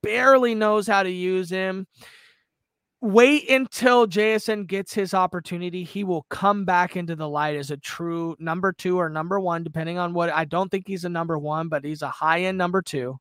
barely 0.03 0.55
knows 0.55 0.87
how 0.87 1.03
to 1.03 1.11
use 1.11 1.51
him 1.51 1.87
wait 3.01 3.49
until 3.49 4.07
JSN 4.07 4.67
gets 4.67 4.93
his 4.93 5.15
opportunity. 5.15 5.85
He 5.85 6.05
will 6.05 6.27
come 6.29 6.65
back 6.65 6.97
into 6.97 7.17
the 7.17 7.29
light 7.29 7.57
as 7.57 7.71
a 7.71 7.77
true 7.77 8.37
number 8.39 8.73
two 8.73 8.99
or 8.99 9.09
number 9.09 9.41
one, 9.41 9.65
depending 9.65 9.99
on 9.99 10.13
what 10.13 10.31
I 10.31 10.45
don't 10.45 10.71
think 10.71 10.87
he's 10.87 11.05
a 11.05 11.09
number 11.09 11.39
one, 11.39 11.69
but 11.69 11.85
he's 11.85 12.03
a 12.03 12.11
high 12.11 12.43
end 12.43 12.59
number 12.59 12.83
two. 12.83 13.19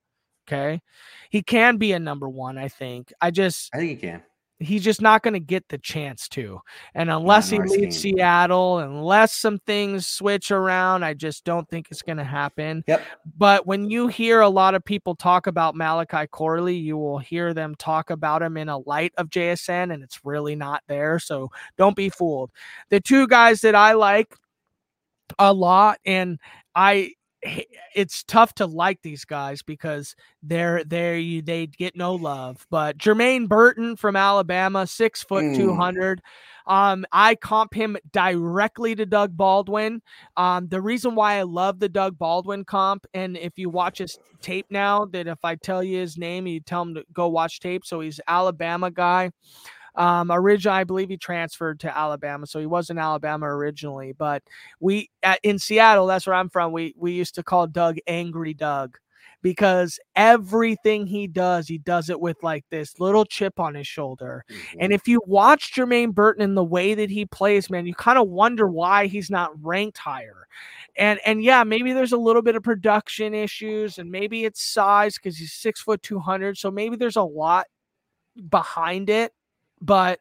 Okay. 0.48 0.82
He 1.30 1.44
can 1.44 1.78
be 1.78 1.94
a 1.94 2.00
number 2.00 2.28
one, 2.28 2.58
I 2.58 2.68
think. 2.68 3.14
I 3.22 3.32
just 3.32 3.70
I 3.74 3.78
think 3.78 3.90
he 3.90 3.96
can 3.96 4.24
he's 4.60 4.84
just 4.84 5.02
not 5.02 5.24
going 5.24 5.34
to 5.34 5.40
get 5.40 5.68
the 5.70 5.78
chance 5.78 6.28
to. 6.30 6.60
And 6.94 7.10
unless 7.10 7.50
he 7.50 7.60
leaves 7.60 7.98
Seattle, 7.98 8.80
unless 8.80 9.34
some 9.34 9.60
things 9.60 10.06
switch 10.06 10.52
around, 10.52 11.04
I 11.04 11.14
just 11.14 11.46
don't 11.46 11.68
think 11.70 11.88
it's 11.90 12.02
going 12.02 12.18
to 12.18 12.24
happen. 12.24 12.84
Yep. 12.88 13.02
But 13.38 13.66
when 13.66 13.90
you 13.90 14.08
hear 14.08 14.42
a 14.42 14.50
lot 14.50 14.76
of 14.76 14.84
people 14.84 15.16
talk 15.16 15.48
about 15.48 15.76
Malachi 15.76 16.28
Corley, 16.28 16.76
you 16.76 16.98
will 16.98 17.20
hear 17.20 17.54
them 17.54 17.74
talk 17.76 18.10
about 18.10 18.42
him 18.42 18.58
in 18.58 18.70
a 18.70 18.78
light 18.80 19.14
of 19.18 19.30
JSN, 19.30 19.94
and 19.94 20.04
it's 20.04 20.26
really 20.26 20.56
not 20.56 20.84
there. 20.88 21.20
So 21.20 21.50
don't 21.78 21.96
be 21.96 22.10
fooled. 22.10 22.52
The 22.90 23.00
two 23.00 23.28
guys 23.28 23.62
that 23.62 23.76
I 23.76 23.94
like 23.94 24.34
a 25.38 25.54
lot, 25.54 26.00
and 26.06 26.38
I 26.76 27.14
it's 27.42 28.24
tough 28.24 28.54
to 28.56 28.66
like 28.66 29.02
these 29.02 29.26
guys 29.26 29.62
because 29.62 30.16
they're 30.44 30.84
they 30.84 31.42
they 31.42 31.68
get 31.68 31.96
no 31.96 32.16
love. 32.16 32.66
But 32.70 32.98
Jermaine 32.98 33.48
Burton 33.48 33.96
from 33.96 34.16
Alabama, 34.16 34.86
six 34.88 35.24
foot 35.24 35.44
mm. 35.46 35.56
two 35.56 35.74
hundred. 35.74 36.22
Um, 36.68 37.06
I 37.12 37.34
comp 37.34 37.74
him 37.74 37.98
directly 38.12 38.94
to 38.96 39.06
Doug 39.06 39.36
Baldwin. 39.36 40.04
Um, 40.38 40.68
the 40.68 40.82
reason 40.82 41.16
why 41.16 41.36
I 41.36 41.42
love 41.42 41.80
the 41.80 41.90
Doug 41.90 42.20
Baldwin 42.20 42.64
comp, 42.64 43.08
and 43.14 43.36
if 43.38 43.58
you 43.58 43.70
watch 43.70 43.98
his 43.98 44.20
tape 44.42 44.68
now, 44.70 45.06
that 45.06 45.26
if 45.26 45.40
I 45.44 45.56
tell 45.56 45.84
you 45.84 45.98
his 45.98 46.18
name, 46.18 46.46
you 46.46 46.60
tell 46.60 46.84
him 46.84 46.94
to 46.94 47.06
go 47.12 47.28
watch 47.28 47.60
tape. 47.60 47.86
So 47.86 48.02
he's 48.02 48.20
Alabama 48.28 48.92
guy. 48.92 49.32
Um, 49.96 50.32
originally, 50.32 50.80
I 50.80 50.84
believe 50.84 51.10
he 51.10 51.18
transferred 51.18 51.80
to 51.82 51.98
Alabama, 51.98 52.48
so 52.48 52.60
he 52.60 52.66
was 52.66 52.90
in 52.90 52.98
Alabama 52.98 53.48
originally. 53.48 54.14
But 54.14 54.44
we 54.80 55.10
at, 55.24 55.40
in 55.44 55.60
Seattle, 55.60 56.08
that's 56.08 56.28
where 56.28 56.36
I'm 56.36 56.50
from. 56.50 56.72
We 56.72 56.94
we 56.98 57.12
used 57.14 57.36
to 57.36 57.44
call 57.44 57.68
Doug 57.68 57.98
Angry 58.08 58.54
Doug 58.54 58.98
because 59.42 60.00
everything 60.16 61.08
he 61.08 61.26
does, 61.28 61.68
he 61.68 61.78
does 61.78 62.10
it 62.10 62.20
with 62.20 62.42
like 62.44 62.66
this 62.70 63.00
little 63.00 63.26
chip 63.26 63.60
on 63.60 63.74
his 63.76 63.88
shoulder. 63.88 64.44
Mm-hmm. 64.50 64.78
And 64.82 64.94
if 64.94 65.08
you 65.08 65.22
watch 65.26 65.74
Jermaine 65.74 66.14
Burton 66.14 66.44
in 66.44 66.56
the 66.56 66.64
way 66.64 66.94
that 66.94 67.10
he 67.10 67.26
plays, 67.26 67.70
man, 67.70 67.86
you 67.86 67.94
kind 67.94 68.20
of 68.20 68.28
wonder 68.28 68.68
why 68.68 69.08
he's 69.08 69.30
not 69.30 69.52
ranked 69.62 69.98
higher. 69.98 70.48
And 70.98 71.20
and 71.26 71.44
yeah, 71.44 71.64
maybe 71.64 71.94
there's 71.94 72.12
a 72.12 72.18
little 72.18 72.42
bit 72.42 72.56
of 72.56 72.64
production 72.64 73.34
issues, 73.34 73.98
and 73.98 74.12
maybe 74.12 74.44
it's 74.44 74.62
size 74.62 75.16
because 75.16 75.38
he's 75.38 75.54
six 75.54 75.82
foot 75.82 76.04
two 76.04 76.20
hundred. 76.20 76.58
So 76.58 76.70
maybe 76.70 76.96
there's 76.98 77.16
a 77.16 77.24
lot 77.24 77.68
behind 78.50 79.10
it. 79.10 79.32
But 79.82 80.20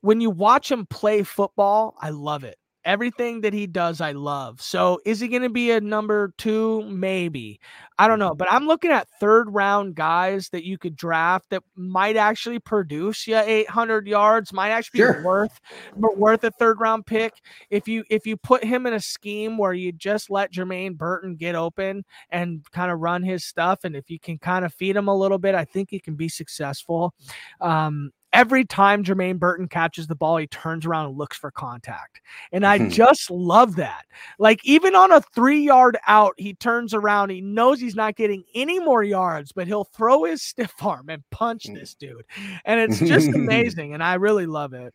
when 0.00 0.20
you 0.20 0.30
watch 0.30 0.70
him 0.70 0.86
play 0.86 1.22
football, 1.22 1.96
I 2.00 2.10
love 2.10 2.44
it. 2.44 2.58
Everything 2.84 3.42
that 3.42 3.52
he 3.52 3.66
does, 3.66 4.00
I 4.00 4.12
love. 4.12 4.62
So 4.62 4.98
is 5.04 5.20
he 5.20 5.28
going 5.28 5.42
to 5.42 5.50
be 5.50 5.72
a 5.72 5.80
number 5.80 6.32
two? 6.38 6.82
Maybe. 6.84 7.60
I 7.98 8.08
don't 8.08 8.20
know. 8.20 8.34
But 8.34 8.50
I'm 8.50 8.66
looking 8.66 8.90
at 8.90 9.08
third 9.20 9.52
round 9.52 9.94
guys 9.94 10.48
that 10.50 10.64
you 10.64 10.78
could 10.78 10.96
draft 10.96 11.50
that 11.50 11.64
might 11.74 12.16
actually 12.16 12.60
produce 12.60 13.26
you 13.26 13.36
800 13.36 14.06
yards, 14.06 14.54
might 14.54 14.70
actually 14.70 15.00
sure. 15.00 15.14
be 15.14 15.22
worth 15.22 15.60
worth 15.96 16.44
a 16.44 16.50
third 16.52 16.80
round 16.80 17.04
pick. 17.04 17.34
If 17.68 17.88
you 17.88 18.04
if 18.08 18.26
you 18.26 18.38
put 18.38 18.64
him 18.64 18.86
in 18.86 18.94
a 18.94 19.00
scheme 19.00 19.58
where 19.58 19.74
you 19.74 19.92
just 19.92 20.30
let 20.30 20.52
Jermaine 20.52 20.96
Burton 20.96 21.34
get 21.34 21.56
open 21.56 22.04
and 22.30 22.64
kind 22.70 22.90
of 22.90 23.00
run 23.00 23.22
his 23.22 23.44
stuff, 23.44 23.80
and 23.84 23.96
if 23.96 24.08
you 24.08 24.20
can 24.20 24.38
kind 24.38 24.64
of 24.64 24.72
feed 24.72 24.96
him 24.96 25.08
a 25.08 25.16
little 25.16 25.38
bit, 25.38 25.54
I 25.54 25.64
think 25.66 25.90
he 25.90 26.00
can 26.00 26.14
be 26.14 26.28
successful. 26.28 27.12
Um, 27.60 28.12
every 28.32 28.64
time 28.64 29.04
Jermaine 29.04 29.38
Burton 29.38 29.68
catches 29.68 30.06
the 30.06 30.14
ball, 30.14 30.36
he 30.36 30.46
turns 30.46 30.86
around 30.86 31.06
and 31.06 31.18
looks 31.18 31.36
for 31.36 31.50
contact. 31.50 32.20
And 32.52 32.66
I 32.66 32.88
just 32.90 33.30
love 33.30 33.76
that. 33.76 34.04
Like, 34.38 34.64
even 34.64 34.94
on 34.94 35.12
a 35.12 35.20
three 35.20 35.62
yard 35.62 35.98
out, 36.06 36.34
he 36.36 36.54
turns 36.54 36.94
around. 36.94 37.30
He 37.30 37.40
knows 37.40 37.80
he's 37.80 37.96
not 37.96 38.16
getting 38.16 38.44
any 38.54 38.78
more 38.80 39.02
yards, 39.02 39.52
but 39.52 39.66
he'll 39.66 39.84
throw 39.84 40.24
his 40.24 40.42
stiff 40.48 40.74
arm 40.82 41.08
and 41.08 41.22
punch 41.30 41.66
hmm. 41.66 41.74
this 41.74 41.94
dude. 41.94 42.24
And 42.64 42.80
it's 42.80 43.00
just 43.00 43.28
amazing. 43.34 43.94
And 43.94 44.02
I 44.02 44.14
really 44.14 44.46
love 44.46 44.74
it. 44.74 44.94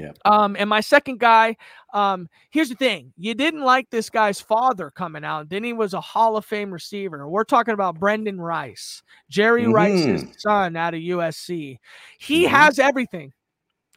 Yeah. 0.00 0.12
Um, 0.24 0.56
and 0.58 0.70
my 0.70 0.80
second 0.80 1.20
guy, 1.20 1.56
um, 1.92 2.28
here's 2.50 2.70
the 2.70 2.74
thing: 2.74 3.12
you 3.16 3.34
didn't 3.34 3.62
like 3.62 3.90
this 3.90 4.08
guy's 4.08 4.40
father 4.40 4.90
coming 4.90 5.24
out. 5.24 5.50
Then 5.50 5.62
he 5.62 5.72
was 5.72 5.92
a 5.92 6.00
Hall 6.00 6.36
of 6.36 6.44
Fame 6.44 6.72
receiver. 6.72 7.28
We're 7.28 7.44
talking 7.44 7.74
about 7.74 8.00
Brenden 8.00 8.38
Rice, 8.38 9.02
Jerry 9.28 9.64
mm-hmm. 9.64 9.72
Rice's 9.72 10.24
son 10.38 10.76
out 10.76 10.94
of 10.94 11.00
USC. 11.00 11.78
He 12.18 12.44
mm-hmm. 12.44 12.54
has 12.54 12.78
everything. 12.78 13.32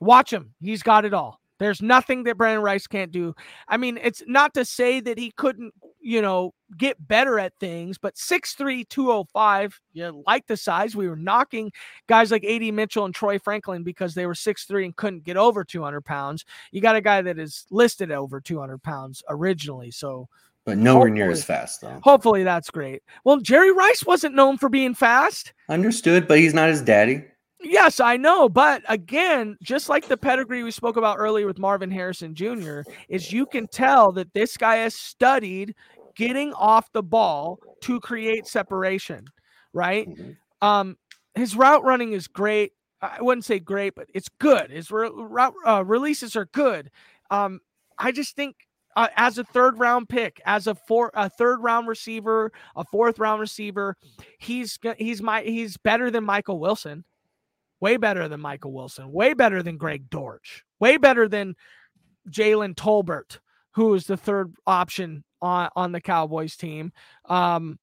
Watch 0.02 0.34
him; 0.34 0.54
he's 0.60 0.84
got 0.84 1.06
it 1.06 1.14
all. 1.14 1.40
There's 1.64 1.82
nothing 1.82 2.24
that 2.24 2.38
Brenden 2.38 2.62
Rice 2.62 2.88
can't 2.88 3.12
do. 3.12 3.34
I 3.68 3.78
mean, 3.78 3.98
it's 4.02 4.22
not 4.28 4.54
to 4.56 4.66
say 4.66 5.00
that 5.00 5.18
he 5.18 5.32
couldn't, 5.32 5.74
you 6.02 6.22
know, 6.22 6.54
get 6.78 7.08
better 7.08 7.40
at 7.40 7.54
things, 7.60 7.98
but 7.98 8.16
6'3, 8.16 8.88
205, 8.90 9.80
you 9.94 10.24
like 10.28 10.46
the 10.48 10.58
size. 10.58 10.96
We 10.96 11.08
were 11.08 11.16
knocking 11.16 11.72
guys 12.08 12.32
like 12.32 12.44
AD 12.44 12.74
Mitchell 12.74 13.06
and 13.06 13.16
Troy 13.16 13.40
Franklin 13.40 13.84
because 13.84 14.14
they 14.14 14.26
were 14.26 14.34
6'3 14.34 14.86
and 14.86 14.96
couldn't 14.96 15.24
get 15.24 15.38
over 15.38 15.64
200 15.64 16.02
pounds. 16.02 16.44
You 16.72 16.82
got 16.82 16.96
a 16.96 17.02
guy 17.02 17.22
that 17.22 17.40
is 17.40 17.66
listed 17.72 18.12
over 18.12 18.42
200 18.42 18.84
pounds 18.84 19.24
originally. 19.30 19.92
So, 19.92 20.28
but 20.66 20.78
nowhere 20.78 21.10
near 21.10 21.30
as 21.30 21.44
fast, 21.44 21.82
though. 21.82 22.00
Hopefully 22.04 22.44
that's 22.44 22.70
great. 22.70 23.04
Well, 23.24 23.38
Jerry 23.38 23.72
Rice 23.72 24.06
wasn't 24.06 24.36
known 24.36 24.58
for 24.58 24.70
being 24.70 24.96
fast. 24.96 25.54
Understood, 25.70 26.28
but 26.28 26.40
he's 26.40 26.54
not 26.54 26.70
his 26.70 26.82
daddy. 26.82 27.26
Yes, 27.64 28.00
I 28.00 28.18
know. 28.18 28.50
But 28.50 28.84
again, 28.88 29.58
just 29.62 29.90
like 29.90 30.08
the 30.08 30.18
pedigree 30.18 30.64
we 30.64 30.72
spoke 30.72 30.98
about 30.98 31.18
earlier 31.18 31.48
with 31.48 31.60
Marvin 31.60 31.92
Harrison 31.92 32.36
Jr., 32.36 32.82
is 33.08 33.32
you 33.32 33.46
can 33.46 33.68
tell 33.68 34.12
that 34.14 34.34
this 34.34 34.58
guy 34.58 34.78
has 34.78 34.94
studied 34.94 35.76
getting 36.16 36.54
off 36.54 36.92
the 36.92 37.04
ball 37.04 37.60
to 37.82 38.00
create 38.00 38.48
separation, 38.48 39.26
right? 39.72 40.08
Mm-hmm. 40.08 40.68
Um, 40.68 40.98
his 41.36 41.56
route 41.56 41.84
running 41.84 42.14
is 42.14 42.28
great. 42.28 42.74
I 43.02 43.22
wouldn't 43.22 43.46
say 43.46 43.60
great, 43.60 43.96
but 43.96 44.08
it's 44.14 44.30
good. 44.30 44.70
His 44.70 44.92
re- 44.92 45.10
route 45.14 45.56
uh, 45.66 45.84
releases 45.86 46.36
are 46.36 46.46
good. 46.46 46.92
Um, 47.32 47.60
I 47.98 48.12
just 48.12 48.36
think 48.36 48.56
uh, 48.96 49.08
as 49.16 49.38
a 49.38 49.44
third 49.44 49.80
round 49.80 50.08
pick, 50.08 50.40
as 50.46 50.68
a 50.68 50.76
four, 50.76 51.12
a 51.14 51.30
third 51.30 51.62
round 51.62 51.88
receiver, 51.88 52.52
a 52.76 52.86
fourth 52.86 53.20
round 53.20 53.42
receiver, 53.42 53.98
he's 54.40 54.80
he's 54.98 55.22
my 55.22 55.42
he's 55.42 55.76
better 55.78 56.12
than 56.12 56.24
Michael 56.24 56.60
Wilson 56.60 57.04
way 57.80 57.98
better 57.98 58.28
than 58.28 58.40
Michael 58.40 58.72
Wilson, 58.72 59.12
way 59.12 59.34
better 59.34 59.62
than 59.62 59.78
Greg 59.78 60.10
Dortch, 60.10 60.64
way 60.80 60.98
better 60.98 61.28
than 61.28 61.56
Jalen 62.30 62.76
Tolbert, 62.76 63.40
who 63.72 63.94
is 63.94 64.06
the 64.06 64.18
third 64.18 64.54
option 64.66 65.24
on, 65.42 65.70
on 65.76 65.92
the 65.92 66.02
Cowboys 66.02 66.56
team. 66.56 66.94
Um, 67.26 67.80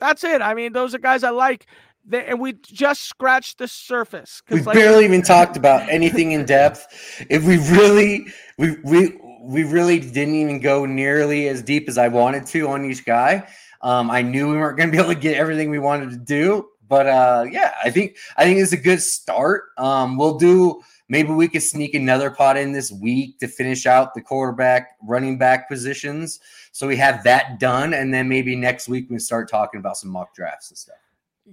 that's 0.00 0.24
it. 0.24 0.42
I 0.42 0.54
mean, 0.54 0.72
those 0.72 0.94
are 0.94 0.98
guys 0.98 1.22
I 1.22 1.30
like. 1.30 1.66
They, 2.04 2.24
and 2.24 2.40
we 2.40 2.54
just 2.54 3.02
scratched 3.02 3.58
the 3.58 3.68
surface. 3.68 4.42
We 4.50 4.60
like, 4.62 4.74
barely 4.74 5.04
even 5.04 5.22
talked 5.22 5.56
about 5.56 5.88
anything 5.88 6.32
in 6.32 6.44
depth. 6.44 6.86
If 7.30 7.44
we 7.44 7.58
really, 7.76 8.26
we 8.58 8.76
we 8.82 9.20
we 9.42 9.62
really 9.62 10.00
didn't 10.00 10.34
even 10.34 10.58
go 10.58 10.84
nearly 10.86 11.48
as 11.48 11.62
deep 11.62 11.88
as 11.88 11.98
I 11.98 12.08
wanted 12.08 12.46
to 12.46 12.68
on 12.68 12.84
each 12.84 13.04
guy. 13.04 13.46
Um, 13.82 14.10
I 14.10 14.22
knew 14.22 14.50
we 14.50 14.56
weren't 14.56 14.76
going 14.76 14.88
to 14.88 14.92
be 14.92 14.98
able 14.98 15.14
to 15.14 15.18
get 15.20 15.36
everything 15.36 15.70
we 15.70 15.78
wanted 15.78 16.10
to 16.10 16.16
do, 16.16 16.68
but 16.92 17.06
uh, 17.06 17.46
yeah, 17.50 17.72
I 17.82 17.88
think 17.88 18.18
I 18.36 18.44
think 18.44 18.58
it's 18.58 18.74
a 18.74 18.76
good 18.76 19.00
start. 19.00 19.70
Um, 19.78 20.18
we'll 20.18 20.36
do 20.36 20.82
maybe 21.08 21.30
we 21.30 21.48
could 21.48 21.62
sneak 21.62 21.94
another 21.94 22.30
pot 22.30 22.58
in 22.58 22.72
this 22.72 22.92
week 22.92 23.38
to 23.38 23.48
finish 23.48 23.86
out 23.86 24.12
the 24.12 24.20
quarterback, 24.20 24.98
running 25.02 25.38
back 25.38 25.70
positions. 25.70 26.38
So 26.72 26.86
we 26.86 26.98
have 26.98 27.24
that 27.24 27.58
done, 27.58 27.94
and 27.94 28.12
then 28.12 28.28
maybe 28.28 28.54
next 28.56 28.88
week 28.88 29.06
we 29.08 29.18
start 29.20 29.48
talking 29.48 29.80
about 29.80 29.96
some 29.96 30.10
mock 30.10 30.34
drafts 30.34 30.68
and 30.68 30.76
stuff. 30.76 31.01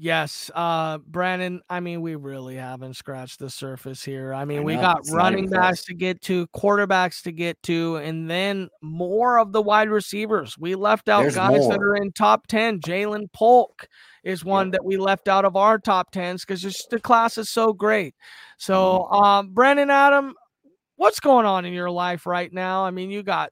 Yes, 0.01 0.49
uh, 0.55 0.99
Brandon. 0.99 1.61
I 1.69 1.81
mean, 1.81 1.99
we 1.99 2.15
really 2.15 2.55
haven't 2.55 2.93
scratched 2.93 3.39
the 3.39 3.49
surface 3.49 4.01
here. 4.01 4.33
I 4.33 4.45
mean, 4.45 4.59
I 4.59 4.63
we 4.63 4.75
got 4.75 5.01
running 5.11 5.49
backs 5.49 5.83
to 5.85 5.93
get 5.93 6.21
to, 6.21 6.47
quarterbacks 6.55 7.21
to 7.23 7.33
get 7.33 7.61
to, 7.63 7.97
and 7.97 8.29
then 8.29 8.69
more 8.81 9.39
of 9.39 9.51
the 9.51 9.61
wide 9.61 9.89
receivers. 9.89 10.57
We 10.57 10.75
left 10.75 11.09
out 11.09 11.23
There's 11.23 11.35
guys 11.35 11.59
more. 11.59 11.73
that 11.73 11.81
are 11.81 11.97
in 11.97 12.13
top 12.13 12.47
ten. 12.47 12.79
Ja'Lynn 12.79 13.29
Polk 13.33 13.89
is 14.23 14.45
one 14.45 14.67
yeah. 14.67 14.71
that 14.71 14.85
we 14.85 14.95
left 14.95 15.27
out 15.27 15.43
of 15.43 15.57
our 15.57 15.77
top 15.77 16.11
tens 16.11 16.45
because 16.45 16.61
just 16.61 16.89
the 16.89 17.01
class 17.01 17.37
is 17.37 17.49
so 17.49 17.73
great. 17.73 18.15
So, 18.57 19.05
mm-hmm. 19.11 19.21
um, 19.21 19.49
Brandon 19.49 19.89
Adam, 19.89 20.33
what's 20.95 21.19
going 21.19 21.45
on 21.45 21.65
in 21.65 21.73
your 21.73 21.91
life 21.91 22.25
right 22.25 22.53
now? 22.53 22.85
I 22.85 22.91
mean, 22.91 23.11
you 23.11 23.21
got 23.21 23.51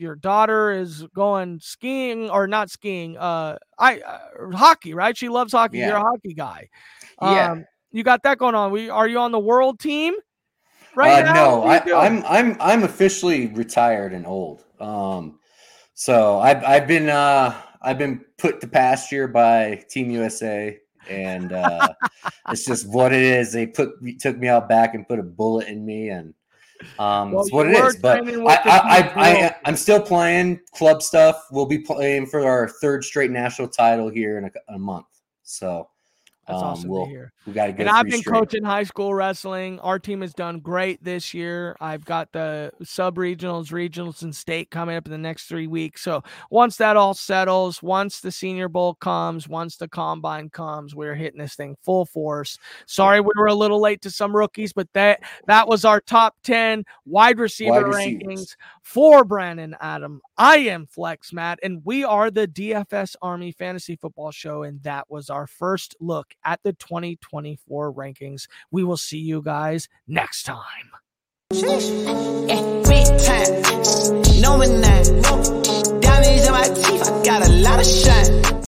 your 0.00 0.16
daughter 0.16 0.72
is 0.72 1.06
going 1.14 1.60
skiing 1.60 2.30
or 2.30 2.46
not 2.46 2.70
skiing 2.70 3.16
uh 3.18 3.56
i 3.78 4.00
uh, 4.00 4.56
hockey 4.56 4.94
right? 4.94 5.16
She 5.16 5.28
loves 5.28 5.52
hockey 5.52 5.78
yeah. 5.78 5.88
you're 5.88 5.96
a 5.96 6.00
hockey 6.00 6.34
guy. 6.34 6.68
Yeah. 7.22 7.52
Um, 7.52 7.64
you 7.92 8.02
got 8.02 8.22
that 8.22 8.38
going 8.38 8.54
on. 8.54 8.70
We 8.70 8.88
are 8.88 9.06
you 9.06 9.18
on 9.18 9.32
the 9.32 9.38
world 9.38 9.78
team 9.78 10.14
right 10.96 11.24
uh, 11.24 11.32
no 11.32 11.62
I, 11.62 11.78
i'm 12.04 12.24
i'm 12.26 12.56
i'm 12.58 12.82
officially 12.82 13.46
retired 13.48 14.12
and 14.12 14.26
old. 14.26 14.64
Um 14.80 15.38
so 15.94 16.40
i've 16.40 16.64
i've 16.64 16.88
been 16.88 17.08
uh 17.08 17.54
i've 17.82 17.98
been 17.98 18.24
put 18.38 18.60
to 18.62 18.66
pasture 18.66 19.28
by 19.28 19.84
team 19.88 20.10
usa 20.10 20.78
and 21.08 21.52
uh 21.52 21.88
it's 22.50 22.64
just 22.64 22.88
what 22.88 23.12
it 23.12 23.22
is. 23.22 23.52
They 23.52 23.66
put 23.66 23.90
took 24.18 24.38
me 24.38 24.48
out 24.48 24.68
back 24.68 24.94
and 24.94 25.06
put 25.06 25.18
a 25.18 25.22
bullet 25.22 25.68
in 25.68 25.84
me 25.84 26.08
and 26.08 26.34
um, 26.98 27.32
well, 27.32 27.42
it's 27.42 27.52
what 27.52 27.66
it 27.66 27.76
is. 27.76 27.96
But 27.96 28.26
I, 28.26 28.32
I, 28.44 28.98
I, 28.98 29.54
I, 29.64 29.68
am 29.68 29.76
still 29.76 30.00
playing 30.00 30.60
club 30.74 31.02
stuff. 31.02 31.46
We'll 31.50 31.66
be 31.66 31.78
playing 31.78 32.26
for 32.26 32.46
our 32.46 32.68
third 32.68 33.04
straight 33.04 33.30
national 33.30 33.68
title 33.68 34.08
here 34.08 34.38
in 34.38 34.44
a, 34.44 34.50
a 34.74 34.78
month. 34.78 35.06
So 35.42 35.88
That's 36.50 36.62
um, 36.62 36.68
awesome 36.68 36.90
we'll, 36.90 37.04
to 37.04 37.10
hear. 37.10 37.32
We 37.46 37.52
got 37.52 37.66
to 37.66 37.72
go. 37.72 37.80
And 37.80 37.88
I've 37.88 38.06
been 38.06 38.20
straight. 38.20 38.34
coaching 38.34 38.64
high 38.64 38.82
school 38.82 39.14
wrestling. 39.14 39.78
Our 39.80 39.98
team 39.98 40.20
has 40.22 40.34
done 40.34 40.58
great 40.60 41.02
this 41.02 41.32
year. 41.32 41.76
I've 41.80 42.04
got 42.04 42.32
the 42.32 42.72
sub 42.82 43.16
regionals, 43.16 43.68
regionals, 43.68 44.22
and 44.22 44.34
state 44.34 44.70
coming 44.70 44.96
up 44.96 45.06
in 45.06 45.12
the 45.12 45.18
next 45.18 45.46
three 45.46 45.66
weeks. 45.66 46.02
So 46.02 46.22
once 46.50 46.76
that 46.78 46.96
all 46.96 47.14
settles, 47.14 47.82
once 47.82 48.20
the 48.20 48.32
Senior 48.32 48.68
Bowl 48.68 48.94
comes, 48.94 49.48
once 49.48 49.76
the 49.76 49.88
combine 49.88 50.50
comes, 50.50 50.94
we're 50.94 51.14
hitting 51.14 51.40
this 51.40 51.54
thing 51.54 51.76
full 51.82 52.04
force. 52.04 52.58
Sorry 52.86 53.20
we 53.20 53.30
were 53.36 53.46
a 53.46 53.54
little 53.54 53.80
late 53.80 54.02
to 54.02 54.10
some 54.10 54.34
rookies, 54.34 54.72
but 54.72 54.88
that 54.94 55.20
that 55.46 55.68
was 55.68 55.84
our 55.84 56.00
top 56.00 56.34
ten 56.42 56.84
wide 57.06 57.38
receiver 57.38 57.88
Wide 57.88 58.18
rankings 58.22 58.56
for 58.82 59.24
Brandon 59.24 59.76
Adam. 59.80 60.20
I 60.36 60.56
am 60.58 60.86
Flex 60.86 61.32
Matt, 61.32 61.58
and 61.62 61.82
we 61.84 62.04
are 62.04 62.30
the 62.30 62.48
DFS 62.48 63.14
Army 63.22 63.52
Fantasy 63.52 63.96
Football 63.96 64.30
Show, 64.30 64.62
and 64.62 64.82
that 64.82 65.10
was 65.10 65.30
our 65.30 65.46
first 65.46 65.96
look 66.00 66.34
at 66.44 66.60
the 66.62 66.72
2024 66.72 67.92
rankings. 67.92 68.46
We 68.70 68.84
will 68.84 68.96
see 68.96 69.18
you 69.18 69.42
guys 69.42 69.88
next 70.06 70.44
time. 70.44 70.90
Knowing 74.40 74.80
that, 74.80 75.98
diamonds 76.00 76.46
in 76.46 76.52
my 76.52 76.68
teeth, 76.68 77.02
I 77.02 77.24
got 77.24 77.46
a 77.46 77.52
lot 77.52 77.80
of 77.80 77.86
shine. 77.86 78.59